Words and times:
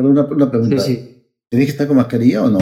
Pero 0.00 0.12
una, 0.12 0.22
una 0.22 0.50
pregunta. 0.50 0.78
Sí, 0.80 0.94
sí. 0.94 1.24
¿Tenéis 1.50 1.68
que 1.68 1.72
estar 1.72 1.86
con 1.86 1.98
mascarilla 1.98 2.44
o 2.44 2.48
no? 2.48 2.58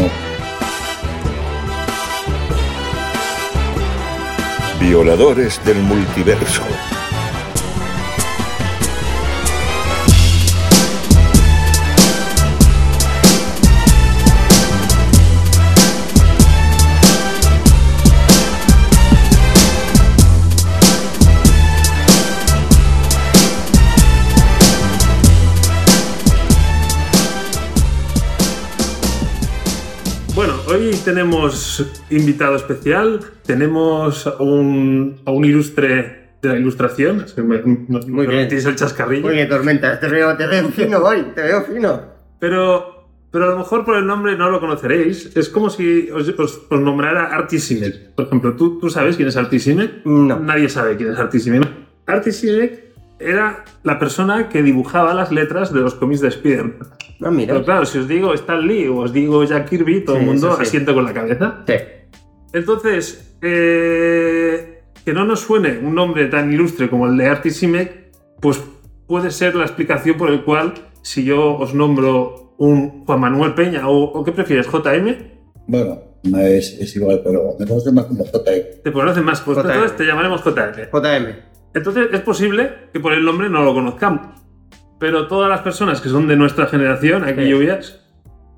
Violadores 4.81 5.65
del 5.65 5.81
multiverso. 5.83 6.63
Tenemos 31.13 31.87
invitado 32.11 32.55
especial, 32.57 33.21
tenemos 33.47 34.27
a 34.27 34.43
un, 34.43 35.21
a 35.25 35.31
un 35.31 35.43
ilustre 35.47 36.33
de 36.43 36.49
la 36.51 36.57
ilustración, 36.59 37.25
que 37.35 37.43
me, 37.43 37.63
me- 37.63 37.79
me 37.89 38.01
Muy 38.01 38.27
bien. 38.27 38.27
permitís 38.47 38.67
el 38.67 38.77
chascarrillo, 38.77 39.23
Muy 39.27 39.35
bien, 39.37 39.49
Tormenta, 39.49 39.99
te 39.99 40.07
veo, 40.07 40.37
te 40.37 40.47
veo 40.47 40.69
fino 40.69 40.99
hoy, 40.99 41.23
te 41.35 41.41
veo 41.43 41.63
fino. 41.63 42.03
pero, 42.39 43.09
pero 43.31 43.45
a 43.47 43.49
lo 43.49 43.57
mejor 43.57 43.87
por 43.87 43.97
el 43.97 44.07
nombre 44.07 44.37
no 44.37 44.51
lo 44.51 44.61
conoceréis, 44.61 45.35
es 45.35 45.49
como 45.49 45.71
si 45.71 46.11
os, 46.11 46.29
os- 46.39 46.61
os 46.69 46.81
nombrara 46.81 47.25
Artie 47.35 47.59
Simek. 47.59 48.11
Por 48.15 48.27
ejemplo, 48.27 48.55
¿tú, 48.55 48.79
¿tú 48.79 48.91
sabes 48.91 49.17
quién 49.17 49.29
es 49.29 49.37
Artie 49.39 49.59
Simek? 49.61 50.05
No. 50.05 50.39
Nadie 50.39 50.69
sabe 50.69 50.97
quién 50.99 51.13
es 51.13 51.19
Artie 51.19 51.41
Simek. 51.41 51.67
Artie 52.07 52.33
Simek 52.33 52.85
era 53.19 53.65
la 53.83 53.99
persona 53.99 54.51
que 54.51 54.63
dibujaba 54.63 55.15
las 55.15 55.33
letras 55.33 55.73
de 55.73 55.81
los 55.81 55.95
cómics 55.95 56.21
de 56.21 56.29
Spider-Man. 56.29 56.77
No, 57.21 57.31
mira. 57.31 57.53
Pero 57.55 57.65
claro, 57.65 57.85
si 57.87 57.99
os 57.99 58.07
digo 58.09 58.33
Stan 58.35 58.61
Lee 58.67 58.87
o 58.89 58.99
os 58.99 59.13
digo 59.13 59.43
Jack 59.45 59.69
Kirby, 59.69 60.05
todo 60.05 60.17
Sí, 60.17 60.21
el 60.23 60.27
mundo 60.29 60.57
sí. 60.57 60.63
asiente 60.63 60.95
con 60.95 61.05
la 61.05 61.13
cabeza. 61.13 61.65
Sí. 61.67 61.75
Entonces, 62.53 63.37
eh, 63.43 64.83
que 65.05 65.13
no 65.13 65.25
nos 65.25 65.41
suene 65.41 65.79
un 65.79 65.95
nombre 65.95 66.27
tan 66.27 66.53
ilustre 66.53 66.89
como 66.89 67.07
el 67.07 67.17
de 67.17 67.27
Artie 67.27 67.51
Simek, 67.51 68.13
pues 68.41 68.63
puede 69.07 69.31
ser 69.31 69.55
la 69.55 69.65
explicación 69.65 70.17
por 70.17 70.31
el 70.31 70.45
cual, 70.45 70.75
si 71.03 71.25
yo 71.25 71.57
os 71.57 71.75
nombro 71.75 72.55
un 72.59 73.05
Juan 73.05 73.21
Manuel 73.21 73.55
Peña 73.55 73.89
o, 73.89 74.05
o 74.05 74.25
¿qué 74.25 74.33
prefieres, 74.33 74.67
JM? 74.67 75.17
Bueno, 75.67 75.99
no 76.25 76.39
es, 76.39 76.73
es 76.81 76.95
igual, 76.97 77.21
pero 77.25 77.55
me 77.59 77.67
conoce 77.67 77.93
más 77.93 78.07
como 78.07 78.25
JM. 78.25 78.83
Te 78.83 78.93
conocen 78.93 79.25
más, 79.25 79.41
pues 79.41 79.59
JM. 79.59 79.71
entonces 79.71 79.97
te 79.97 80.05
llamaremos 80.05 80.43
JM. 80.43 80.91
JM. 80.93 81.27
Entonces 81.75 82.09
es 82.13 82.21
posible 82.21 82.71
que 82.93 83.01
por 83.01 83.13
el 83.13 83.25
nombre 83.25 83.49
no 83.49 83.63
lo 83.63 83.75
conozcamos, 83.75 84.38
pero 84.99 85.27
todas 85.29 85.49
las 85.49 85.61
personas 85.61 86.01
que 86.01 86.09
son 86.09 86.27
de 86.29 86.37
nuestra 86.37 86.67
generación, 86.67 87.25
aquí 87.25 87.43
Sí. 87.45 87.51
lluvias, 87.51 88.01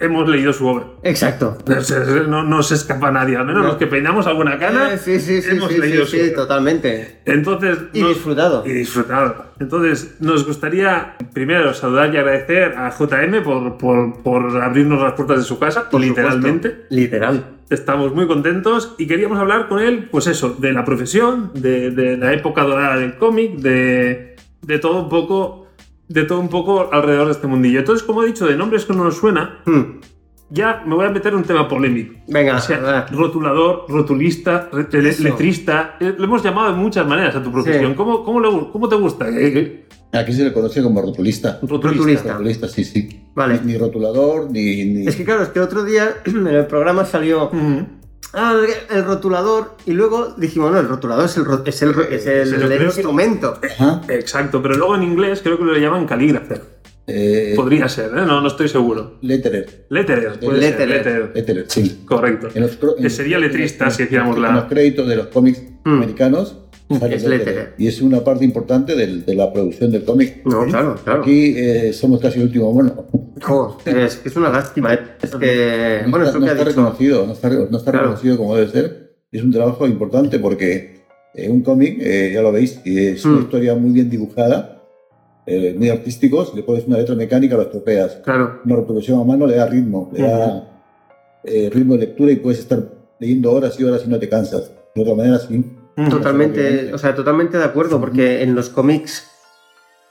hemos 0.02 0.26
leído 0.26 0.54
su 0.54 0.66
obra. 0.66 0.86
Exacto. 1.02 1.58
No, 1.66 1.80
se- 1.82 2.26
no- 2.26 2.42
no 2.42 2.62
se 2.62 2.74
escapa 2.74 3.10
nadie, 3.10 3.36
al 3.36 3.44
menos 3.44 3.60
No. 3.62 3.68
los 3.68 3.76
que 3.76 3.86
peinamos 3.86 4.26
alguna 4.26 4.58
cana. 4.58 4.94
Eh, 4.94 4.98
sí, 4.98 5.20
sí, 5.20 5.42
sí, 5.42 5.50
hemos 5.50 5.70
sí, 5.70 5.78
leído 5.78 6.06
sí, 6.06 6.10
su 6.12 6.16
sí, 6.16 6.22
obra. 6.30 6.36
totalmente. 6.42 7.20
Entonces, 7.26 7.76
Y 7.92 8.00
nos- 8.00 8.14
disfrutado. 8.14 8.62
y 8.66 8.70
disfrutado. 8.72 9.44
Entonces, 9.60 10.16
nos 10.20 10.46
gustaría 10.46 11.16
primero 11.34 11.74
saludar 11.74 12.14
y 12.14 12.16
agradecer 12.16 12.78
a 12.78 12.90
JM 12.90 13.42
por, 13.42 13.76
por, 13.76 14.22
por 14.22 14.62
abrirnos 14.62 15.02
las 15.02 15.12
puertas 15.12 15.36
de 15.36 15.44
su 15.44 15.58
casa, 15.58 15.90
Por 15.90 16.00
literalmente. 16.00 16.68
supuesto. 16.70 16.94
Literal. 16.94 17.44
Estamos 17.68 18.14
muy 18.14 18.26
contentos 18.26 18.94
y 18.96 19.06
queríamos 19.06 19.38
hablar 19.38 19.68
con 19.68 19.80
él, 19.80 20.08
pues 20.10 20.26
eso, 20.28 20.56
de 20.58 20.72
la 20.72 20.84
profesión, 20.86 21.50
de, 21.54 21.90
de 21.90 22.16
la 22.16 22.32
época 22.32 22.62
dorada 22.64 22.96
del 22.96 23.16
cómic, 23.18 23.56
de, 23.56 24.34
de 24.62 24.78
todo 24.78 25.02
un 25.02 25.08
poco. 25.10 25.59
De 26.10 26.24
todo 26.24 26.40
un 26.40 26.48
poco 26.48 26.92
alrededor 26.92 27.26
de 27.26 27.32
este 27.32 27.46
mundillo. 27.46 27.78
Entonces, 27.78 28.04
como 28.04 28.22
he 28.22 28.26
dicho, 28.26 28.46
de 28.46 28.56
nombres 28.56 28.84
que 28.84 28.92
no 28.92 29.04
nos 29.04 29.16
suena, 29.16 29.60
Hmm. 29.64 30.00
ya 30.50 30.82
me 30.84 30.96
voy 30.96 31.06
a 31.06 31.10
meter 31.10 31.32
en 31.32 31.38
un 31.38 31.44
tema 31.44 31.68
polémico. 31.68 32.14
Venga, 32.26 32.56
O 32.56 32.60
sea, 32.60 33.06
rotulador, 33.12 33.84
rotulista, 33.88 34.68
Eso. 34.92 35.22
letrista. 35.22 35.96
eh, 36.00 36.12
Lo 36.18 36.24
hemos 36.24 36.42
llamado 36.42 36.72
de 36.72 36.76
muchas 36.76 37.06
maneras 37.06 37.36
a 37.36 37.42
tu 37.42 37.52
profesión. 37.52 37.92
Sí. 37.92 37.96
¿Cómo, 37.96 38.24
cómo, 38.24 38.40
le 38.40 38.48
cómo 38.72 38.88
te 38.88 38.96
gusta? 38.96 39.28
Eh, 39.28 39.58
eh, 39.58 39.86
Aquí 40.12 40.32
se 40.32 40.42
le 40.42 40.52
conoce 40.52 40.82
como 40.82 41.00
rotulista. 41.00 41.60
Rotulista. 41.62 42.32
Rotulista, 42.32 42.66
sí, 42.66 42.82
sí. 42.82 43.20
Vale. 43.32 43.60
Ni, 43.64 43.72
ni 43.74 43.78
rotulador, 43.78 44.50
ni. 44.50 44.84
ni- 44.84 45.06
Es 45.06 45.14
que 45.14 45.24
claro, 45.24 45.44
es 45.44 45.50
que 45.50 45.60
otro 45.60 45.84
día 45.84 46.16
en 46.24 46.44
el 46.48 46.66
programa 46.66 47.04
salió 47.04 47.48
Mm. 47.52 47.99
Ah, 48.34 48.56
el 48.90 49.04
rotulador 49.04 49.76
y 49.86 49.92
luego 49.92 50.34
dijimos, 50.36 50.70
no, 50.72 50.78
el 50.78 50.88
rotulador 50.88 51.24
es 51.26 51.36
el, 51.36 51.44
ro- 51.44 51.62
es 51.64 51.82
el, 51.82 51.90
es 52.10 52.26
el 52.26 52.54
creo 52.60 52.78
que- 52.78 52.84
instrumento. 52.84 53.58
Exacto, 54.08 54.62
pero 54.62 54.74
luego 54.76 54.94
en 54.96 55.02
inglés 55.04 55.40
creo 55.42 55.58
que 55.58 55.64
lo 55.64 55.76
llaman 55.76 56.06
calígrafo. 56.06 56.54
Eh, 57.12 57.54
Podría 57.56 57.88
ser, 57.88 58.10
¿eh? 58.10 58.22
no, 58.24 58.40
no 58.40 58.46
estoy 58.46 58.68
seguro. 58.68 59.18
letterer. 59.22 59.86
Letterer, 59.88 60.38
puede 60.38 60.60
ser, 60.62 60.88
Letterer. 60.88 61.32
letterer. 61.34 61.64
Sí. 61.68 62.02
Correcto. 62.06 62.48
En 62.54 62.62
los 62.62 62.78
en- 62.98 63.10
sería 63.10 63.38
letrista, 63.38 63.86
en- 63.86 63.90
si 63.90 64.02
hiciéramos 64.04 64.36
en 64.36 64.42
la- 64.42 64.52
los 64.52 64.64
créditos 64.64 65.08
de 65.08 65.16
los 65.16 65.26
cómics 65.28 65.60
Mm. 65.84 65.92
americanos. 65.92 66.56
sale 66.98 67.14
Es 67.16 67.22
letterer. 67.22 67.38
letterer. 67.54 67.74
Y 67.78 67.86
es 67.86 68.00
una 68.02 68.22
parte 68.24 68.44
importante 68.44 68.96
del- 68.96 69.24
de 69.24 69.34
la 69.36 69.52
producción 69.52 69.92
del 69.92 70.04
cómic. 70.04 70.44
No, 70.44 70.64
claro, 70.66 70.96
claro. 71.04 71.22
Aquí 71.22 71.54
eh, 71.56 71.92
somos 71.92 72.20
casi 72.20 72.38
el 72.40 72.46
último 72.46 72.72
mono. 72.72 73.06
Es 73.86 74.16
que 74.16 74.28
es 74.28 74.36
una 74.36 74.50
lástima. 74.50 74.92
Es 74.94 75.30
que, 75.36 76.00
No 76.04 76.10
bueno, 76.10 76.24
es 76.26 76.28
está, 76.28 76.38
lo 76.38 76.40
no 76.40 76.46
que 76.46 76.50
ha 76.50 76.52
está 76.52 76.64
dicho. 76.64 76.64
reconocido, 76.80 77.26
no 77.26 77.32
está, 77.32 77.48
no 77.48 77.76
está 77.78 77.90
Claro. 77.90 78.06
reconocido 78.08 78.36
como 78.36 78.56
debe 78.56 78.70
ser. 78.70 79.10
Es 79.32 79.42
un 79.42 79.52
trabajo 79.52 79.86
importante 79.86 80.38
porque 80.38 81.00
eh, 81.34 81.48
un 81.48 81.62
cómic, 81.62 81.98
eh, 82.00 82.32
ya 82.34 82.42
lo 82.42 82.50
veis, 82.52 82.80
es 82.84 83.24
una 83.24 83.38
Mm. 83.38 83.42
historia 83.42 83.74
muy 83.76 83.92
bien 83.92 84.10
dibujada, 84.10 84.82
eh, 85.46 85.74
muy 85.78 85.88
artístico. 85.88 86.44
Si 86.44 86.56
le 86.56 86.62
pones 86.64 86.86
una 86.86 86.98
letra 86.98 87.14
mecánica, 87.14 87.54
lo 87.56 87.62
estropeas. 87.62 88.16
Claro. 88.24 88.60
Una 88.64 88.76
reproducción 88.76 89.20
a 89.20 89.24
mano 89.24 89.46
le 89.46 89.54
da 89.56 89.66
ritmo, 89.66 90.10
le 90.12 90.22
da 90.22 90.66
eh, 91.44 91.70
ritmo 91.72 91.94
de 91.94 92.00
lectura 92.00 92.32
y 92.32 92.36
puedes 92.36 92.58
estar 92.60 92.82
leyendo 93.20 93.52
horas 93.52 93.78
y 93.78 93.84
horas 93.84 94.02
y 94.04 94.10
no 94.10 94.18
te 94.18 94.28
cansas. 94.28 94.70
De 94.94 95.02
otra 95.02 95.14
manera, 95.14 95.38
sí. 95.38 95.64
Totalmente, 96.10 96.92
o 96.92 96.98
sea, 96.98 97.14
totalmente 97.14 97.58
de 97.58 97.64
acuerdo, 97.64 98.00
porque 98.00 98.42
en 98.42 98.54
los 98.54 98.70
cómics, 98.70 99.29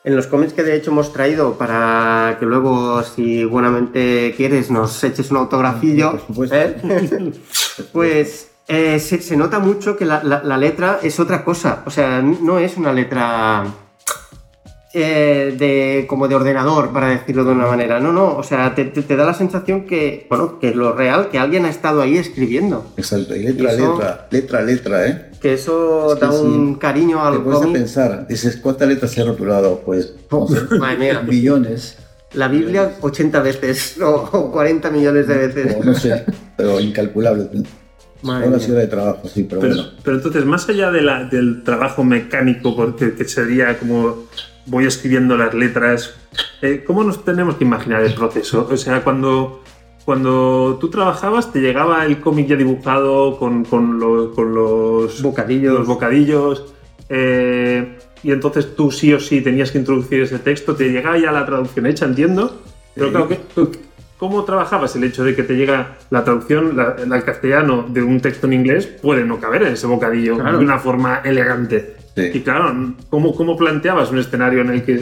en 0.04 0.16
los 0.16 0.28
cómics 0.28 0.54
que 0.54 0.64
de 0.64 0.76
hecho 0.76 0.92
hemos 0.92 1.12
traído 1.12 1.54
para 1.58 2.38
que 2.40 2.46
luego, 2.46 3.04
si 3.04 3.44
buenamente 3.44 4.34
quieres, 4.38 4.72
nos 4.72 5.04
eches 5.04 5.30
un 5.32 5.38
autografillo, 5.38 6.12
Por 6.12 6.22
supuesto. 6.22 6.56
¿eh? 6.56 7.34
pues 7.94 8.50
eh, 8.68 9.00
se, 9.00 9.22
se 9.22 9.36
nota 9.36 9.60
mucho 9.60 9.98
que 9.98 10.06
la, 10.06 10.24
la- 10.24 10.44
la 10.44 10.58
letra 10.58 11.00
es 11.04 11.20
otra 11.20 11.44
cosa, 11.44 11.84
o 11.86 11.90
sea, 11.90 12.22
no 12.22 12.60
es 12.60 12.78
una 12.78 12.94
letra 12.94 13.66
eh, 14.94 15.56
de 15.58 16.06
como 16.08 16.28
de 16.28 16.36
ordenador, 16.36 16.92
para 16.92 17.10
decirlo 17.10 17.46
de 17.46 17.52
una 17.52 17.68
manera, 17.68 18.00
no, 18.00 18.12
no, 18.12 18.36
o 18.38 18.44
sea, 18.44 18.74
te, 18.76 18.86
te- 18.86 19.04
te 19.04 19.16
da 19.16 19.26
la 19.26 19.34
sensación 19.34 19.86
que, 19.86 20.26
bueno, 20.30 20.60
que 20.60 20.70
es 20.70 20.76
lo 20.76 20.94
real, 20.94 21.30
que 21.30 21.38
alguien 21.38 21.66
ha 21.66 21.70
estado 21.70 22.02
ahí 22.02 22.18
escribiendo, 22.18 22.92
Exacto. 22.98 23.36
Y 23.36 23.44
letra, 23.44 23.72
Y 23.72 23.76
eso- 23.76 23.94
letra, 23.94 24.28
letra, 24.32 24.62
letra, 24.64 25.08
¿eh? 25.08 25.26
que 25.42 25.54
eso 25.54 26.14
Es 26.14 26.20
que 26.20 26.26
da 26.26 26.32
un 26.32 26.74
sí. 26.74 26.80
cariño 26.80 27.18
Te 27.22 27.28
al 27.38 27.44
puedes 27.44 27.60
a 27.60 27.64
cómic. 27.64 27.78
pensar, 27.78 28.28
dices, 28.28 28.58
¿cuántas 28.58 28.88
letras 28.88 29.12
se 29.12 29.22
ha 29.22 29.26
rotulado? 29.26 29.82
Pues, 29.86 30.14
Madre 30.80 30.98
mía. 30.98 31.22
millones. 31.22 31.98
La 32.34 32.48
Biblia 32.48 32.92
80 33.02 33.40
veces 33.42 34.00
o, 34.02 34.16
o 34.32 34.52
40 34.52 34.90
millones 34.92 35.28
de 35.28 35.36
veces. 35.48 35.78
o 35.80 35.84
no 35.84 35.94
sé, 35.94 36.26
pero 36.58 36.80
incalculable. 36.80 37.48
Madre 38.22 38.48
Una 38.50 38.60
ciudad 38.60 38.82
de 38.82 38.88
trabajo, 38.88 39.30
sí, 39.30 39.44
pero, 39.50 39.62
Pero, 39.62 39.76
bueno. 39.76 39.90
pero 40.04 40.18
entonces, 40.18 40.44
más 40.46 40.68
allá 40.68 40.92
de 40.92 41.02
la- 41.02 41.24
del 41.24 41.64
trabajo 41.64 42.04
mecánico, 42.04 42.76
porque 42.76 43.14
que 43.16 43.24
sería 43.24 43.80
como 43.80 44.26
voy 44.66 44.86
escribiendo 44.86 45.36
las 45.38 45.54
letras, 45.54 46.16
eh, 46.62 46.84
¿cómo 46.86 47.04
nos 47.04 47.24
tenemos 47.26 47.56
que 47.56 47.64
imaginar 47.64 48.04
el 48.04 48.14
proceso? 48.14 48.68
O 48.72 48.78
sea, 48.78 49.04
cuando, 49.04 49.64
cuando 50.06 50.78
tú 50.80 50.90
trabajabas, 50.90 51.52
te 51.52 51.60
llegaba 51.60 52.06
el 52.06 52.20
cómic 52.20 52.48
ya 52.48 52.56
dibujado 52.56 53.38
con, 53.40 53.64
con 53.66 54.00
los, 54.00 54.36
con 54.36 54.54
los, 54.54 55.22
Bocadillos. 55.22 55.80
los 55.80 55.88
bocadillos, 55.88 56.74
eh, 57.10 57.98
y 58.24 58.32
entonces 58.32 58.76
tú 58.76 58.92
sí 58.92 59.14
o 59.14 59.20
sí 59.20 59.42
tenías 59.42 59.72
que 59.72 59.80
introducir 59.80 60.22
ese 60.22 60.40
texto, 60.40 60.76
te 60.76 60.90
llegaba 60.90 61.18
ya 61.18 61.32
la 61.32 61.46
traducción 61.46 61.86
hecha, 61.88 62.06
entiendo. 62.06 62.62
Pero 62.96 63.10
claro, 63.12 63.28
¿qué- 63.30 63.40
¿cómo 64.18 64.44
trabajabas 64.44 64.96
el 64.98 65.06
hecho 65.06 65.24
de 65.24 65.36
que 65.36 65.44
te 65.44 65.54
llega 65.56 65.98
la 66.10 66.24
traducción 66.26 66.78
al 66.80 67.24
castellano 67.24 67.86
de 67.88 68.04
un 68.04 68.20
texto 68.20 68.46
en 68.48 68.54
inglés? 68.54 68.86
Puede 68.88 69.24
no 69.24 69.40
caber 69.40 69.64
en 69.64 69.74
ese 69.74 69.88
bocadillo 69.88 70.36
Claro. 70.36 70.58
de 70.58 70.64
una 70.66 70.78
forma 70.80 71.22
elegante. 71.24 71.96
Sí. 72.16 72.32
Y 72.34 72.40
claro, 72.42 72.96
¿cómo, 73.10 73.34
¿cómo 73.36 73.56
planteabas 73.56 74.12
un 74.12 74.20
escenario 74.20 74.62
en 74.62 74.70
el 74.72 74.84
que 74.84 74.98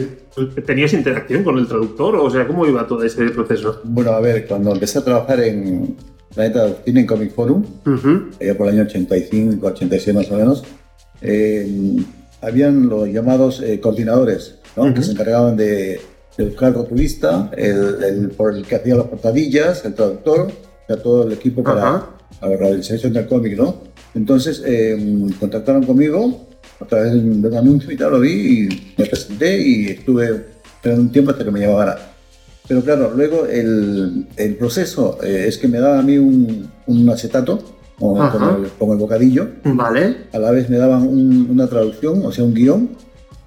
tenías 0.66 0.92
interacción 0.92 1.42
con 1.42 1.58
el 1.58 1.66
traductor? 1.66 2.14
O 2.16 2.30
sea, 2.30 2.46
¿cómo 2.46 2.66
iba 2.66 2.86
todo 2.86 3.02
ese 3.02 3.24
proceso? 3.30 3.80
Bueno, 3.84 4.12
a 4.12 4.20
ver, 4.20 4.46
cuando 4.46 4.72
empecé 4.72 4.98
a 4.98 5.04
trabajar 5.04 5.40
en 5.40 5.96
Planeta 6.34 6.66
Doctrina 6.68 7.00
en 7.00 7.06
Comic 7.06 7.32
Forum, 7.34 7.64
Ujú. 7.86 8.30
allá 8.40 8.56
por 8.56 8.68
el 8.68 8.74
año 8.74 8.82
85, 8.84 9.66
86 9.66 10.14
más 10.16 10.30
o 10.30 10.36
menos, 10.36 10.64
eh, 11.22 11.96
habían 12.42 12.88
los 12.88 13.08
llamados 13.08 13.60
eh, 13.62 13.80
coordinadores, 13.80 14.56
¿no? 14.76 14.84
Ujú. 14.84 14.94
que 14.94 15.02
se 15.02 15.12
encargaban 15.12 15.56
de, 15.56 16.00
de 16.36 16.44
buscar 16.44 16.72
rotulista, 16.74 17.50
el, 17.56 18.04
el- 18.04 18.30
por 18.30 18.54
el 18.54 18.64
que 18.64 18.76
hacía 18.76 18.94
las 18.94 19.06
portadillas, 19.06 19.84
el 19.84 19.94
traductor, 19.94 20.52
ya 20.88 20.96
todo 20.96 21.26
el 21.26 21.32
equipo 21.32 21.62
para, 21.64 21.82
Ajá. 21.88 22.06
para 22.38 22.52
la 22.52 22.58
realización 22.58 23.12
del 23.12 23.26
cómic, 23.26 23.56
¿no? 23.58 23.82
Entonces 24.14 24.62
eh, 24.64 25.26
contactaron 25.40 25.82
conmigo 25.84 26.46
a 26.80 26.84
través 26.84 27.12
de 27.12 27.18
un 27.18 27.54
anuncio 27.56 27.90
y 27.90 27.96
tal, 27.96 28.12
lo 28.12 28.20
vi 28.20 28.30
y 28.68 28.92
me 28.96 29.06
presenté 29.06 29.60
y 29.60 29.86
estuve 29.86 30.44
esperando 30.76 31.02
un 31.02 31.12
tiempo 31.12 31.30
hasta 31.32 31.44
que 31.44 31.50
me 31.50 31.60
llamaran. 31.60 31.96
Pero 32.68 32.82
claro, 32.82 33.12
luego 33.16 33.46
el, 33.46 34.26
el 34.36 34.54
proceso 34.56 35.18
eh, 35.22 35.46
es 35.48 35.58
que 35.58 35.68
me 35.68 35.78
daban 35.80 36.00
a 36.00 36.02
mí 36.02 36.18
un, 36.18 36.68
un 36.86 37.08
acetato 37.10 37.58
con, 37.98 38.16
con 38.30 38.42
el, 38.64 38.70
con 38.78 38.90
el 38.90 38.96
bocadillo, 38.98 39.48
Vale. 39.64 40.16
a 40.32 40.38
la 40.38 40.50
vez 40.52 40.68
me 40.70 40.76
daban 40.76 41.02
un- 41.02 41.48
una 41.50 41.66
traducción, 41.66 42.24
o 42.24 42.30
sea, 42.30 42.44
un 42.44 42.54
guion, 42.54 42.90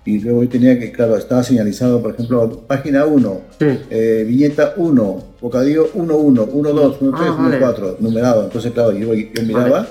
y 0.03 0.19
luego 0.19 0.43
yo 0.43 0.49
tenía 0.49 0.77
que, 0.79 0.91
claro, 0.91 1.15
estaba 1.15 1.43
señalizado, 1.43 2.01
por 2.01 2.15
ejemplo, 2.15 2.63
página 2.67 3.05
1, 3.05 3.41
Sí. 3.59 3.65
eh, 3.91 4.25
viñeta 4.27 4.73
1, 4.75 5.23
bocadillo 5.39 5.89
1, 5.93 6.17
1, 6.17 6.47
1, 6.51 6.69
2, 6.73 6.97
1, 6.99 7.17
3, 7.17 7.29
Ah, 7.29 7.35
1, 7.37 7.43
vale. 7.49 7.59
4, 7.59 7.97
numerado. 7.99 8.43
Entonces, 8.45 8.71
claro, 8.71 8.91
yo, 8.93 9.13
yo 9.13 9.43
miraba 9.45 9.87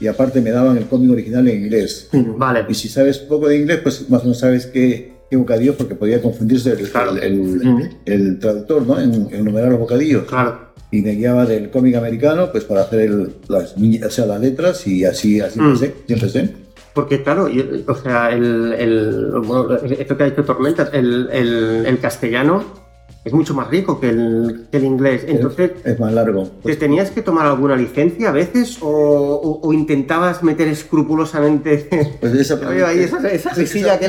y 0.00 0.06
aparte 0.06 0.40
me 0.40 0.50
daban 0.50 0.76
el 0.78 0.86
cómic 0.86 1.10
original 1.10 1.46
en 1.48 1.64
inglés. 1.64 2.08
Vale. 2.12 2.64
Y 2.68 2.74
si 2.74 2.88
sabes 2.88 3.18
poco 3.18 3.48
de 3.48 3.58
inglés, 3.58 3.80
pues 3.82 4.08
más 4.08 4.20
o 4.22 4.24
menos 4.24 4.38
sabes 4.38 4.66
qué, 4.66 5.12
qué 5.30 5.36
bocadillo, 5.36 5.74
porque 5.76 5.94
podía 5.94 6.20
confundirse 6.22 6.70
el, 6.72 6.88
Claro. 6.90 7.12
el, 7.12 7.22
el- 7.22 7.90
el 8.06 8.38
traductor, 8.38 8.86
¿no? 8.86 8.98
En, 9.00 9.28
en 9.30 9.44
numerar 9.44 9.70
los 9.70 9.78
bocadillos. 9.80 10.24
Claro. 10.24 10.70
Y 10.90 11.02
me 11.02 11.12
guiaba 11.12 11.46
del 11.46 11.70
cómic 11.70 11.94
americano, 11.94 12.50
pues 12.50 12.64
para 12.64 12.80
hacer 12.82 13.10
las, 13.48 13.74
o 13.76 14.10
sea, 14.10 14.26
las 14.26 14.40
letras 14.40 14.86
y 14.88 15.04
así, 15.04 15.40
así 15.40 15.60
Mm. 15.60 15.76
empecé. 16.08 16.50
Porque 16.92 17.22
claro, 17.22 17.48
o 17.86 17.94
sea, 17.94 18.32
el, 18.32 18.72
el, 18.76 19.30
bueno, 19.44 19.76
esto 19.76 20.16
que 20.16 20.22
ha 20.24 20.30
dicho 20.30 20.42
Tormenta, 20.42 20.90
el, 20.92 21.28
el, 21.32 21.86
el 21.86 21.98
castellano 22.00 22.64
es 23.24 23.32
mucho 23.32 23.52
más 23.54 23.68
rico 23.68 24.00
que 24.00 24.08
el, 24.08 24.66
que 24.70 24.78
el 24.78 24.84
inglés. 24.84 25.24
Entonces, 25.28 25.72
Es 25.84 25.98
más 26.00 26.12
largo. 26.12 26.44
¿te 26.44 26.50
Pues, 26.62 26.78
tenías 26.78 27.10
que 27.10 27.20
tomar 27.22 27.46
alguna 27.46 27.76
licencia 27.76 28.30
a 28.30 28.32
veces 28.32 28.78
o, 28.80 28.88
o- 28.88 29.60
o 29.68 29.72
intentabas 29.72 30.42
meter 30.42 30.68
escrupulosamente... 30.68 32.16
pues 32.20 32.34
esa, 32.34 32.54
ahí 32.86 33.00
esa, 33.00 33.18
que 33.20 34.06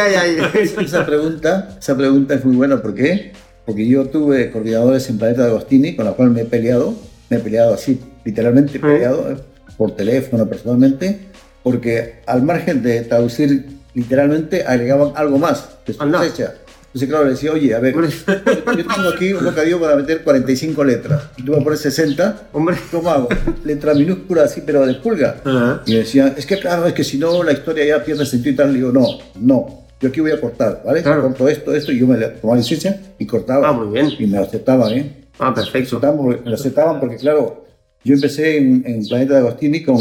ay. 0.00 0.38
esa 0.84 1.04
pregunta, 1.06 1.76
esa 1.78 1.96
pregunta 1.96 2.34
es 2.34 2.44
muy 2.44 2.56
buena. 2.56 2.80
¿Por 2.80 2.94
qué? 2.94 3.32
Porque 3.66 3.86
yo 3.86 4.06
tuve 4.06 4.50
coordinadores 4.50 5.08
en 5.10 5.18
Planeta 5.18 5.42
de 5.42 5.48
Agostini 5.50 5.94
con 5.94 6.04
la 6.06 6.12
cual 6.12 6.30
me 6.30 6.40
he 6.42 6.44
peleado, 6.44 6.94
me 7.30 7.36
he 7.36 7.40
peleado 7.40 7.74
así, 7.74 8.00
literalmente 8.24 8.78
peleado, 8.80 9.30
eh, 9.30 9.36
por 9.76 9.94
teléfono, 9.94 10.46
personalmente, 10.48 11.20
porque 11.62 12.20
al 12.26 12.42
margen 12.42 12.82
de 12.82 13.02
traducir 13.02 13.66
literalmente 13.94 14.64
agregaban 14.66 15.12
algo 15.14 15.38
más 15.38 15.68
de 15.86 15.92
su 15.92 16.02
Anda. 16.02 16.18
cosecha. 16.18 16.54
Entonces, 16.94 17.08
claro, 17.08 17.24
le 17.24 17.30
decía, 17.30 17.52
oye, 17.52 17.74
a 17.74 17.78
ver, 17.78 17.94
yo 17.94 18.86
tengo 18.86 19.08
aquí 19.14 19.32
un 19.32 19.44
bocadillo 19.44 19.80
para 19.80 19.96
meter 19.96 20.22
45 20.22 20.84
letras, 20.84 21.22
y 21.38 21.42
tú 21.42 21.54
a 21.54 21.64
poner 21.64 21.78
60, 21.78 22.48
Hombre, 22.52 22.76
¿cómo 22.90 23.08
hago? 23.08 23.28
Letra 23.64 23.94
minúscula 23.94 24.42
así, 24.42 24.62
pero 24.64 24.84
de 24.84 24.94
pulga. 24.96 25.36
Ajá. 25.42 25.82
Y 25.86 25.92
me 25.92 25.98
decían, 26.00 26.34
es 26.36 26.44
que 26.44 26.58
claro, 26.58 26.86
es 26.86 26.92
que 26.92 27.02
si 27.02 27.16
no 27.16 27.42
la 27.42 27.52
historia 27.52 27.86
ya 27.86 28.04
pierde 28.04 28.26
sentido 28.26 28.52
y 28.52 28.56
tal. 28.56 28.72
Le 28.72 28.78
digo, 28.80 28.92
no, 28.92 29.06
no, 29.40 29.86
yo 30.02 30.08
aquí 30.10 30.20
voy 30.20 30.32
a 30.32 30.40
cortar, 30.40 30.82
¿vale? 30.84 31.02
Claro. 31.02 31.22
Corto 31.22 31.48
esto, 31.48 31.74
esto, 31.74 31.92
y 31.92 31.98
yo 31.98 32.06
me 32.06 32.18
tomaba 32.18 32.58
licencia 32.58 33.00
y 33.18 33.24
cortaba. 33.24 33.70
Ah, 33.70 33.72
muy 33.72 33.94
bien. 33.94 34.12
Y 34.18 34.26
me 34.26 34.36
lo 34.36 34.44
aceptaban, 34.44 34.92
¿eh? 34.92 35.26
ah, 35.38 35.54
perfecto. 35.54 35.98
Me 35.98 36.50
lo 36.50 36.54
aceptaban 36.54 37.00
porque, 37.00 37.16
claro, 37.16 37.64
yo 38.04 38.14
empecé 38.14 38.58
en, 38.58 38.82
en 38.84 39.06
Planeta 39.06 39.32
de 39.32 39.38
Agostini 39.40 39.82
con, 39.82 39.98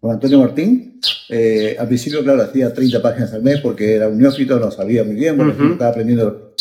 con 0.00 0.10
Antonio 0.10 0.40
Martín. 0.40 0.93
Eh, 1.28 1.76
al 1.78 1.86
principio, 1.88 2.22
claro, 2.22 2.42
hacía 2.42 2.72
30 2.72 3.00
páginas 3.02 3.32
al 3.32 3.42
mes 3.42 3.60
porque 3.60 3.94
era 3.94 4.08
un 4.08 4.18
neófito, 4.18 4.58
no 4.58 4.70
sabía 4.70 5.04
muy 5.04 5.14
bien, 5.14 5.36
porque 5.36 5.52
Ujú. 5.62 5.72
estaba 5.72 5.90
aprendiendo. 5.90 6.52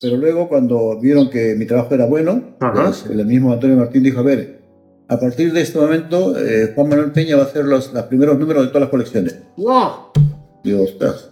Pero 0.00 0.16
luego, 0.16 0.48
cuando 0.48 0.98
vieron 1.00 1.28
que 1.28 1.54
mi 1.56 1.66
trabajo 1.66 1.94
era 1.94 2.06
bueno, 2.06 2.56
Ajá. 2.60 2.84
pues, 2.86 3.04
el 3.10 3.24
mismo 3.26 3.52
Antonio 3.52 3.76
Martín 3.76 4.02
dijo, 4.02 4.20
a 4.20 4.22
ver, 4.22 4.60
a 5.08 5.18
partir 5.18 5.52
de 5.52 5.60
este 5.60 5.78
momento, 5.78 6.38
eh, 6.38 6.72
Juan 6.74 6.88
Manuel 6.88 7.10
Peña 7.12 7.36
va 7.36 7.42
a 7.42 7.46
hacer 7.46 7.64
los, 7.64 7.92
los 7.92 8.02
primeros 8.04 8.38
números 8.38 8.62
de 8.62 8.68
todas 8.68 8.82
las 8.82 8.90
colecciones. 8.90 9.36
¡Wow! 9.56 9.90
Digo, 10.64 10.86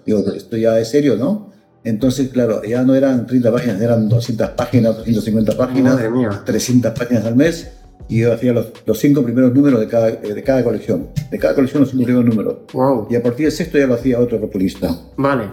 digo, 0.04 0.24
esto 0.34 0.56
ya 0.56 0.78
es 0.80 0.88
serio, 0.88 1.16
¿no? 1.16 1.52
Entonces, 1.84 2.28
claro, 2.30 2.62
ya 2.64 2.82
no 2.82 2.94
eran 2.94 3.26
30 3.26 3.52
páginas, 3.52 3.80
eran 3.80 4.08
200 4.08 4.50
páginas, 4.50 4.96
250 4.96 5.56
páginas, 5.56 5.94
Madre 5.94 6.10
mía. 6.10 6.42
300 6.44 6.92
páginas 6.92 7.24
al 7.24 7.36
mes, 7.36 7.68
y 8.08 8.20
yo 8.20 8.32
hacía 8.32 8.52
los, 8.52 8.66
los 8.86 8.98
cinco 8.98 9.22
primeros 9.22 9.54
números 9.54 9.80
de 9.80 9.88
cada, 9.88 10.08
eh, 10.10 10.34
de 10.34 10.42
cada 10.42 10.62
colección. 10.64 11.08
De 11.30 11.38
cada 11.38 11.54
colección 11.54 11.80
los 11.82 11.90
cinco 11.90 12.04
primeros 12.04 12.28
números. 12.28 12.56
¡Wow! 12.72 13.08
Y 13.10 13.16
a 13.16 13.22
partir 13.22 13.46
del 13.46 13.52
sexto 13.52 13.78
ya 13.78 13.86
lo 13.86 13.94
hacía 13.94 14.18
otro 14.20 14.40
copulista. 14.40 14.94
Vale. 15.16 15.44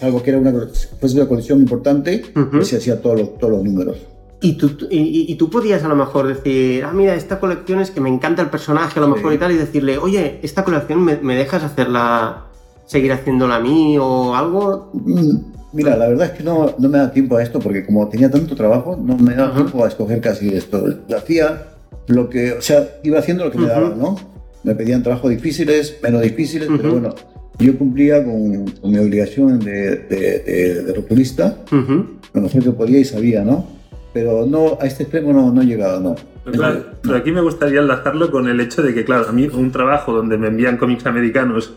Algo 0.00 0.22
que 0.22 0.30
era 0.30 0.38
una, 0.38 0.52
pues 0.98 1.14
una 1.14 1.26
colección 1.28 1.58
importante, 1.60 2.22
Ujú. 2.34 2.58
y 2.58 2.64
se 2.64 2.78
hacía 2.78 3.00
todos 3.02 3.18
los, 3.20 3.38
todos 3.38 3.52
los 3.54 3.64
números. 3.64 3.98
Y 4.42 4.54
tú, 4.54 4.70
y, 4.90 5.26
y- 5.30 5.34
tú 5.34 5.50
podías 5.50 5.82
a 5.84 5.88
lo 5.88 5.94
mejor 5.96 6.26
decir, 6.26 6.82
ah, 6.84 6.92
mira, 6.94 7.14
esta 7.14 7.38
colección 7.38 7.80
es 7.80 7.90
que 7.90 8.00
me 8.00 8.08
encanta 8.08 8.40
el 8.40 8.48
personaje 8.48 8.98
a 8.98 9.02
lo 9.02 9.08
Sí. 9.08 9.12
mejor 9.16 9.34
y 9.34 9.38
tal, 9.38 9.52
y 9.52 9.56
decirle, 9.56 9.98
oye, 9.98 10.40
esta 10.42 10.64
colección 10.64 11.04
me, 11.04 11.18
me 11.18 11.36
dejas 11.36 11.62
hacerla, 11.62 12.46
seguir 12.86 13.12
haciéndola 13.12 13.56
a 13.56 13.60
mí 13.60 13.98
o 14.00 14.34
algo. 14.34 14.90
Mm, 14.94 15.36
Mira, 15.72 15.96
la 15.96 16.08
verdad 16.08 16.26
es 16.32 16.32
que 16.32 16.42
no, 16.42 16.74
no 16.78 16.88
me 16.88 16.98
da 16.98 17.12
tiempo 17.12 17.36
a 17.36 17.42
esto 17.44 17.60
porque 17.60 17.86
como 17.86 18.08
tenía 18.08 18.28
tanto 18.28 18.56
trabajo, 18.56 18.98
no 19.00 19.16
me 19.18 19.34
da 19.36 19.44
Ajá. 19.48 19.54
tiempo 19.56 19.84
a 19.84 19.88
escoger 19.88 20.20
casi 20.20 20.48
esto. 20.48 20.84
Hacía 21.16 21.62
lo 22.08 22.28
que, 22.28 22.52
o 22.52 22.60
sea, 22.62 22.88
iba 23.02 23.18
haciendo 23.18 23.44
lo 23.44 23.50
que 23.50 23.58
me 23.58 23.64
Ujú. 23.64 23.72
daban, 23.72 23.98
¿no? 23.98 24.16
Me 24.64 24.74
pedían 24.74 25.02
trabajos 25.02 25.30
difíciles, 25.30 25.98
menos 26.02 26.22
difíciles, 26.22 26.68
pero 26.76 26.88
Ujú. 26.90 27.00
bueno, 27.00 27.14
yo 27.58 27.76
cumplía 27.78 28.24
con, 28.24 28.66
con 28.70 28.90
mi 28.90 28.98
obligación 28.98 29.58
de, 29.60 29.96
de, 29.96 30.38
de, 30.40 30.82
de 30.84 30.92
rotulista, 30.92 31.56
Ujú. 31.72 32.06
conocer 32.32 32.62
que 32.62 32.72
podía 32.72 32.98
y 32.98 33.04
sabía, 33.04 33.44
¿no? 33.44 33.66
Pero 34.12 34.44
no, 34.44 34.76
a 34.80 34.86
este 34.86 35.04
extremo 35.04 35.32
no, 35.32 35.52
no 35.52 35.62
he 35.62 35.66
llegado, 35.66 36.00
no. 36.00 36.16
Pero, 36.44 36.56
claro, 36.56 36.84
pero 37.02 37.16
aquí 37.16 37.30
me 37.30 37.42
gustaría 37.42 37.80
enlazarlo 37.80 38.30
con 38.30 38.48
el 38.48 38.60
hecho 38.60 38.82
de 38.82 38.92
que, 38.92 39.04
claro, 39.04 39.28
a 39.28 39.32
mí 39.32 39.48
un 39.52 39.70
trabajo 39.70 40.12
donde 40.12 40.36
me 40.36 40.48
envían 40.48 40.78
cómics 40.78 41.06
americanos 41.06 41.72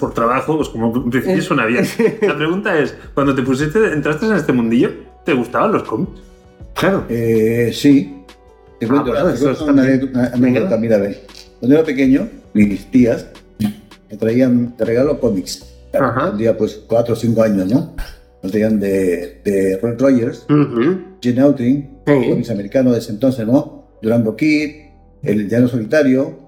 por 0.00 0.12
trabajo, 0.12 0.56
pues 0.56 0.68
como 0.70 0.94
en 0.96 1.10
principio 1.10 1.42
suena 1.42 1.66
bien. 1.66 1.84
La 2.22 2.36
pregunta 2.36 2.78
es, 2.78 2.94
cuando 3.14 3.34
te 3.34 3.42
pusiste, 3.42 3.92
entraste 3.92 4.26
en 4.26 4.32
este 4.32 4.52
mundillo, 4.52 4.90
¿te 5.24 5.34
gustaban 5.34 5.72
los 5.72 5.82
cómics? 5.84 6.12
Claro. 6.74 7.04
Eh, 7.08 7.70
sí. 7.72 8.14
Te 8.78 8.86
Ah, 8.86 8.88
cuento, 8.88 9.12
te 9.12 9.18
eso 9.18 9.26
cuento 9.44 9.50
está 9.52 9.64
una, 9.64 9.82
anécdota- 9.82 10.18
una 10.18 10.28
Venga. 10.30 10.36
anécdota, 10.48 10.76
mira, 10.78 10.98
ve. 10.98 11.18
Cuando 11.58 11.76
era 11.76 11.84
pequeño, 11.84 12.28
mis 12.54 12.90
tías 12.90 13.26
me 14.10 14.16
traían 14.16 14.74
de 14.76 14.84
regalo 14.84 15.18
cómics. 15.20 15.64
Tendría 15.92 16.56
pues 16.56 16.80
4 16.86 17.14
o 17.14 17.16
5 17.16 17.42
años, 17.42 17.70
¿no? 17.70 17.94
Me 18.42 18.50
traían 18.50 18.78
de, 18.78 19.40
de 19.44 19.78
Roy 19.82 19.96
Rogers, 19.98 20.46
Ujú. 20.48 20.98
Gene 21.20 21.40
Autry, 21.40 21.88
Sí. 22.06 22.28
cómics 22.30 22.50
americanos 22.50 22.92
de 22.92 22.98
ese 23.00 23.10
entonces, 23.12 23.46
¿no? 23.46 23.88
Durango 24.00 24.36
Kid, 24.36 24.70
El 25.22 25.48
Llano 25.48 25.66
Solitario, 25.66 26.38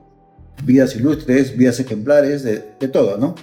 Vidas 0.64 0.94
Ilustres, 0.94 1.56
Vidas 1.56 1.80
Ejemplares, 1.80 2.44
de, 2.44 2.62
de 2.78 2.88
todo, 2.88 3.16
¿no? 3.18 3.34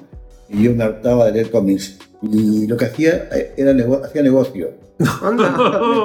Y 0.49 0.63
yo 0.63 0.73
me 0.73 0.83
hartaba 0.85 1.25
de 1.25 1.33
leer 1.33 1.49
cómics. 1.51 1.97
Y 2.21 2.67
lo 2.67 2.77
que 2.77 2.85
hacía 2.85 3.27
eh, 3.33 3.53
era 3.57 3.73
nego- 3.73 4.01
hacía 4.03 4.21
negocio. 4.23 4.69
Me 4.99 5.05